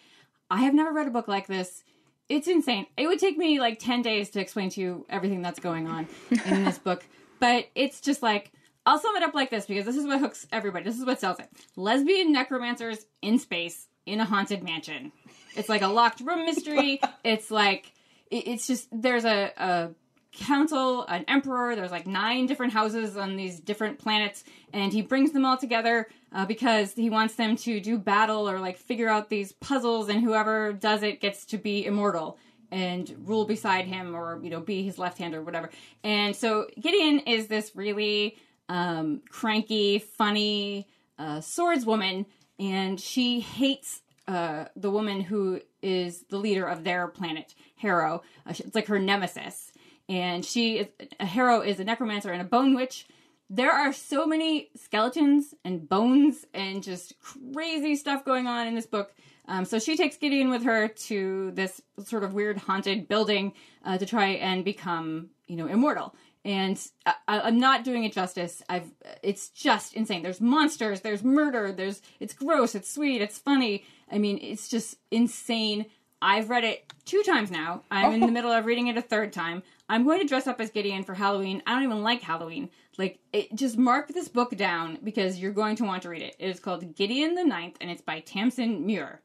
I 0.49 0.59
have 0.62 0.75
never 0.75 0.93
read 0.93 1.09
a 1.09 1.11
book 1.11 1.27
like 1.27 1.49
this. 1.49 1.83
It's 2.29 2.47
insane. 2.47 2.87
It 2.97 3.09
would 3.09 3.19
take 3.19 3.37
me 3.37 3.59
like 3.59 3.79
10 3.81 4.03
days 4.03 4.31
to 4.31 4.41
explain 4.41 4.71
to 4.71 4.81
you 4.81 5.07
everything 5.09 5.43
that's 5.43 5.59
going 5.59 5.87
on 5.89 6.07
in 6.47 6.64
this 6.64 6.79
book, 6.79 7.05
but 7.41 7.66
it's 7.74 8.01
just 8.01 8.22
like 8.22 8.53
I'll 8.87 9.01
sum 9.01 9.16
it 9.16 9.22
up 9.24 9.34
like 9.34 9.51
this 9.51 9.66
because 9.66 9.84
this 9.84 9.97
is 9.97 10.07
what 10.07 10.20
hooks 10.20 10.47
everybody. 10.53 10.84
This 10.84 10.99
is 10.99 11.05
what 11.05 11.18
sells 11.18 11.41
it. 11.41 11.49
Lesbian 11.74 12.32
necromancers 12.32 13.05
in 13.20 13.39
space 13.41 13.89
in 14.07 14.20
a 14.20 14.24
haunted 14.24 14.62
mansion. 14.62 15.11
It's 15.57 15.68
like 15.68 15.82
a 15.82 15.89
locked 15.89 16.20
room 16.20 16.45
mystery. 16.45 17.01
it's 17.24 17.51
like 17.51 17.93
it's 18.30 18.66
just 18.66 18.89
there's 18.93 19.24
a, 19.24 19.53
a 19.57 19.91
council, 20.32 21.05
an 21.07 21.24
emperor. 21.26 21.74
There's 21.74 21.91
like 21.91 22.07
nine 22.07 22.47
different 22.47 22.72
houses 22.72 23.16
on 23.16 23.37
these 23.37 23.59
different 23.59 23.99
planets, 23.99 24.45
and 24.72 24.93
he 24.93 25.03
brings 25.03 25.32
them 25.32 25.45
all 25.45 25.57
together 25.57 26.07
uh, 26.32 26.47
because 26.47 26.93
he 26.93 27.11
wants 27.11 27.34
them 27.34 27.57
to 27.57 27.80
do 27.80 27.99
battle 27.99 28.49
or 28.49 28.61
like 28.61 28.76
figure 28.76 29.09
out 29.09 29.28
these 29.28 29.53
puzzles, 29.53 30.09
and 30.09 30.22
whoever 30.22 30.72
does 30.72 31.03
it 31.03 31.20
gets 31.20 31.45
to 31.47 31.59
be 31.59 31.84
immortal 31.84 32.39
and 32.71 33.14
rule 33.25 33.45
beside 33.45 33.87
him, 33.87 34.14
or 34.14 34.41
you 34.43 34.51
know, 34.51 34.61
be 34.61 34.83
his 34.83 34.99
left 34.99 35.19
hand 35.19 35.35
or 35.35 35.43
whatever. 35.43 35.71
And 36.03 36.35
so 36.35 36.67
Gideon 36.81 37.21
is 37.21 37.47
this 37.47 37.73
really 37.75 38.37
um, 38.69 39.23
cranky, 39.29 39.99
funny 39.99 40.89
uh, 41.19 41.39
swordswoman, 41.39 42.27
and 42.59 43.01
she 43.01 43.41
hates 43.41 44.03
uh, 44.29 44.67
the 44.75 44.91
woman 44.91 45.21
who 45.21 45.61
is 45.83 46.25
the 46.31 46.39
leader 46.39 46.67
of 46.67 46.85
their 46.85 47.07
planet, 47.07 47.55
Harrow. 47.77 48.23
Uh, 48.47 48.55
it's 48.59 48.75
like 48.75 48.87
her 48.89 48.99
nemesis. 48.99 49.73
And 50.09 50.45
she 50.45 50.79
is 50.79 50.87
a 51.19 51.27
Harrow 51.27 51.61
is 51.61 51.81
a 51.81 51.85
necromancer 51.85 52.31
and 52.31 52.41
a 52.41 52.45
bone 52.45 52.75
witch. 52.75 53.07
There 53.49 53.71
are 53.71 53.93
so 53.93 54.27
many 54.27 54.71
skeletons 54.77 55.55
and 55.64 55.89
bones 55.89 56.45
and 56.53 56.83
just 56.83 57.14
crazy 57.21 57.95
stuff 57.95 58.25
going 58.25 58.47
on 58.47 58.67
in 58.67 58.75
this 58.75 58.87
book. 58.87 59.14
Um, 59.49 59.65
so 59.65 59.79
she 59.79 59.97
takes 59.97 60.17
Gideon 60.17 60.51
with 60.51 60.65
her 60.65 60.89
to 60.89 61.51
this 61.53 61.81
sort 62.05 62.25
of 62.25 62.35
weird 62.35 62.59
haunted 62.59 63.09
building 63.09 63.53
uh, 63.85 63.99
to 63.99 64.07
try 64.07 64.29
and 64.29 64.65
become, 64.65 65.31
you 65.47 65.57
know, 65.57 65.67
immortal. 65.67 66.15
And 66.45 66.81
I, 67.05 67.15
I'm 67.27 67.59
not 67.59 67.85
doing 67.85 68.05
it 68.05 68.13
justice. 68.13 68.63
I've 68.69 68.91
it's 69.23 69.49
just 69.49 69.95
insane. 69.95 70.23
There's 70.23 70.41
monsters. 70.41 71.01
There's 71.01 71.25
murder. 71.25 71.73
There's 71.73 72.03
it's 72.21 72.35
gross. 72.35 72.75
It's 72.75 72.93
sweet. 72.93 73.21
It's 73.21 73.39
funny. 73.39 73.85
I 74.11 74.19
mean, 74.19 74.39
it's 74.41 74.69
just 74.69 74.97
insane. 75.11 75.87
I've 76.23 76.49
read 76.49 76.65
it 76.65 76.93
two 77.05 77.23
times 77.25 77.51
now. 77.51 77.83
I'm 77.91 78.15
in 78.15 78.21
the 78.21 78.27
middle 78.33 78.51
of 78.51 78.65
reading 78.65 78.87
it 78.87 78.97
a 78.97 79.03
third 79.03 79.33
time. 79.33 79.63
I'm 79.89 80.05
going 80.05 80.21
to 80.21 80.27
dress 80.27 80.47
up 80.47 80.61
as 80.61 80.71
Gideon 80.71 81.05
for 81.05 81.15
Halloween. 81.15 81.63
I 81.67 81.75
don't 81.75 81.85
even 81.85 82.03
like 82.03 82.23
Halloween. 82.23 82.71
Like, 82.99 83.19
it, 83.33 83.55
just 83.55 83.77
mark 83.77 84.09
this 84.09 84.29
book 84.29 84.57
down 84.57 84.99
because 85.05 85.39
you're 85.39 85.53
going 85.53 85.77
to 85.77 85.85
want 85.85 86.03
to 86.03 86.09
read 86.09 86.23
it. 86.23 86.35
It 86.39 86.49
is 86.49 86.61
called 86.61 86.97
Gideon 86.97 87.35
the 87.35 87.45
Ninth, 87.45 87.77
and 87.81 87.91
it's 87.91 88.01
by 88.01 88.23
Tamsyn 88.23 88.81
Muir. 88.81 89.21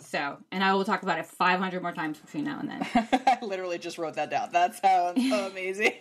So, 0.00 0.38
and 0.52 0.62
I 0.62 0.74
will 0.74 0.84
talk 0.84 1.02
about 1.02 1.18
it 1.18 1.26
500 1.26 1.82
more 1.82 1.92
times 1.92 2.18
between 2.18 2.44
now 2.44 2.60
and 2.60 2.70
then. 2.70 2.86
I 3.26 3.38
literally 3.42 3.78
just 3.78 3.98
wrote 3.98 4.14
that 4.14 4.30
down. 4.30 4.50
That 4.52 4.76
sounds 4.76 5.18
amazing. 5.50 5.92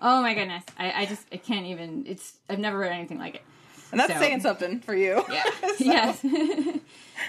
oh 0.00 0.22
my 0.22 0.34
goodness, 0.34 0.64
I, 0.78 1.02
I 1.02 1.06
just 1.06 1.26
I 1.32 1.36
can't 1.36 1.66
even. 1.66 2.04
It's 2.06 2.32
I've 2.48 2.58
never 2.58 2.78
read 2.78 2.92
anything 2.92 3.18
like 3.18 3.36
it. 3.36 3.42
and 3.90 4.00
that's 4.00 4.12
So- 4.14 4.18
saying 4.18 4.40
something 4.40 4.80
for 4.80 4.94
you. 4.94 5.22
Yeah. 5.30 5.42
So- 5.76 5.84
Yes. 5.84 6.20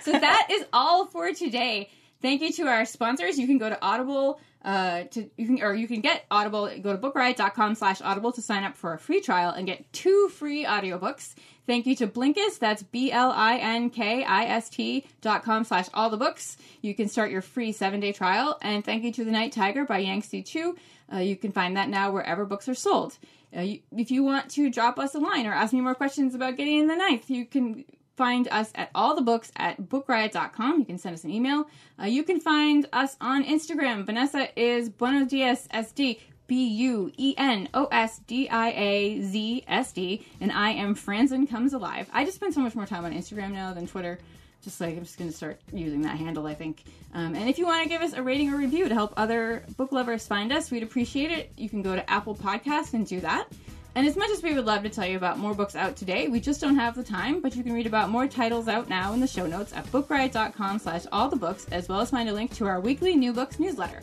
so 0.04 0.12
that 0.12 0.48
is 0.52 0.66
all 0.74 1.06
for 1.08 1.32
today. 1.34 1.90
Thank 2.22 2.42
you 2.42 2.52
to 2.54 2.64
our 2.68 2.86
sponsors. 2.86 3.38
You 3.38 3.46
can 3.48 3.58
go 3.58 3.70
to 3.70 3.78
Audible 3.84 4.40
uh, 4.64 5.04
to 5.12 5.30
you 5.38 5.46
can 5.46 5.62
or 5.62 5.74
you 5.74 5.88
can 5.88 6.02
get 6.02 6.26
Audible. 6.32 6.70
Go 6.82 6.96
to 6.96 6.98
bookriot.com 6.98 7.76
slash 7.76 8.02
audible 8.02 8.32
to 8.32 8.42
sign 8.42 8.64
up 8.64 8.76
for 8.76 8.94
a 8.94 8.98
free 8.98 9.22
trial 9.22 9.52
and 9.52 9.68
get 9.68 9.92
two 9.94 10.30
free 10.30 10.66
audiobooks. 10.66 11.36
Thank 11.66 11.86
you 11.86 11.96
to 11.98 12.08
Blinkist. 12.08 12.60
That's 12.60 12.84
B 12.84 13.12
L 13.12 13.32
I 13.32 13.58
N 13.58 13.90
K 13.90 14.24
I 14.24 14.46
S 14.46 14.70
T 14.70 15.06
dot 15.22 15.44
com 15.44 15.64
slash 15.64 15.88
all 15.94 16.10
the 16.10 16.18
books. 16.18 16.58
You 16.82 16.94
can 16.94 17.08
start 17.08 17.32
your 17.32 17.42
free 17.42 17.72
seven 17.72 18.00
day 18.00 18.12
trial. 18.12 18.58
And 18.62 18.84
thank 18.84 19.04
you 19.04 19.14
to 19.14 19.26
The 19.26 19.32
Night 19.32 19.54
Tiger 19.54 19.86
by 19.86 20.04
Yangsze 20.04 20.46
Choo. 20.46 20.76
Uh, 21.12 21.18
you 21.18 21.36
can 21.36 21.52
find 21.52 21.78
that 21.78 21.90
now 21.90 22.12
wherever 22.12 22.46
books 22.46 22.68
are 22.68 22.76
sold. 22.76 23.18
Uh, 23.56 23.62
you, 23.62 23.80
if 23.96 24.12
you 24.12 24.24
want 24.24 24.50
to 24.50 24.70
drop 24.70 24.98
us 24.98 25.14
a 25.14 25.20
line 25.20 25.46
or 25.46 25.54
ask 25.54 25.74
me 25.74 25.82
more 25.82 25.94
questions 25.96 26.34
about 26.34 26.58
Gideon 26.58 26.88
the 26.88 26.96
Ninth, 26.96 27.30
you 27.30 27.46
can 27.46 27.86
find 28.16 28.48
us 28.50 28.72
at 28.76 28.90
all 28.94 29.16
the 29.16 29.22
books 29.22 29.52
at 29.56 29.82
bookriot.com. 29.82 30.80
You 30.80 30.86
can 30.86 30.98
send 30.98 31.14
us 31.16 31.24
an 31.24 31.32
email. 31.32 31.68
Uh, 32.02 32.06
you 32.06 32.24
can 32.24 32.40
find 32.40 32.88
us 32.94 33.16
on 33.20 33.44
Instagram. 33.44 34.06
Vanessa 34.06 34.48
is 34.60 34.90
Buenos 34.90 35.30
Diaz 35.30 35.68
SD. 35.74 36.20
B 36.46 36.68
U 36.68 37.12
E 37.18 37.34
N 37.38 37.70
O 37.74 37.86
S 37.86 38.20
D 38.28 38.50
I 38.50 38.70
A 38.72 39.22
Z 39.22 39.64
S 39.66 39.94
D, 39.94 40.28
and 40.42 40.52
I 40.52 40.72
am 40.72 40.94
Franzen 40.94 41.50
Comes 41.50 41.74
Alive. 41.74 42.10
I 42.14 42.26
just 42.26 42.36
spend 42.36 42.54
so 42.54 42.60
much 42.60 42.76
more 42.76 42.86
time 42.86 43.06
on 43.06 43.14
Instagram 43.14 43.54
now 43.54 43.74
than 43.74 43.88
Twitter. 43.88 44.20
Just 44.62 44.80
like 44.80 44.96
I'm 44.96 45.04
just 45.04 45.18
going 45.18 45.30
to 45.30 45.36
start 45.36 45.60
using 45.72 46.02
that 46.04 46.18
handle, 46.18 46.46
I 46.46 46.54
think. 46.54 46.84
Um, 47.14 47.36
and 47.36 47.50
if 47.50 47.58
you 47.58 47.66
want 47.66 47.84
to 47.84 47.90
give 47.90 48.02
us 48.02 48.14
a 48.14 48.22
rating 48.24 48.54
or 48.54 48.58
review 48.58 48.88
to 48.88 48.94
help 48.94 49.14
other 49.18 49.66
book 49.78 49.92
lovers 49.92 50.26
find 50.26 50.54
us, 50.54 50.72
we'd 50.72 50.84
appreciate 50.84 51.32
it. 51.32 51.52
You 51.58 51.70
can 51.70 51.82
go 51.82 51.96
to 51.96 52.10
Apple 52.10 52.36
Podcast 52.36 52.94
and 52.94 53.06
do 53.06 53.20
that. 53.22 53.48
And 53.96 54.08
as 54.08 54.16
much 54.16 54.32
as 54.32 54.42
we 54.42 54.54
would 54.56 54.66
love 54.66 54.84
to 54.84 54.90
tell 54.90 55.06
you 55.06 55.18
about 55.18 55.38
more 55.38 55.54
books 55.54 55.76
out 55.76 55.96
today, 55.96 56.28
we 56.28 56.40
just 56.40 56.60
don't 56.60 56.76
have 56.76 56.96
the 56.96 57.04
time, 57.04 57.42
but 57.42 57.56
you 57.56 57.64
can 57.64 57.74
read 57.74 57.86
about 57.86 58.10
more 58.10 58.28
titles 58.28 58.68
out 58.68 58.90
now 58.90 59.14
in 59.14 59.20
the 59.20 59.28
show 59.28 59.46
notes 59.46 59.72
at 59.74 59.86
bookriot.com 59.92 60.80
slash 60.80 61.06
all 61.12 61.30
the 61.30 61.36
books, 61.36 61.68
as 61.72 61.88
well 61.88 62.00
as 62.00 62.10
find 62.10 62.28
a 62.28 62.34
link 62.34 62.54
to 62.56 62.66
our 62.66 62.80
weekly 62.80 63.16
new 63.16 63.32
books 63.34 63.60
newsletter. 63.60 64.02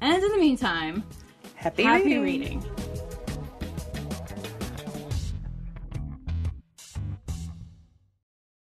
And 0.00 0.22
in 0.22 0.30
the 0.30 0.38
meantime, 0.38 1.04
Happy, 1.54 1.82
happy 1.82 2.18
reading. 2.18 2.62
reading. 2.62 3.05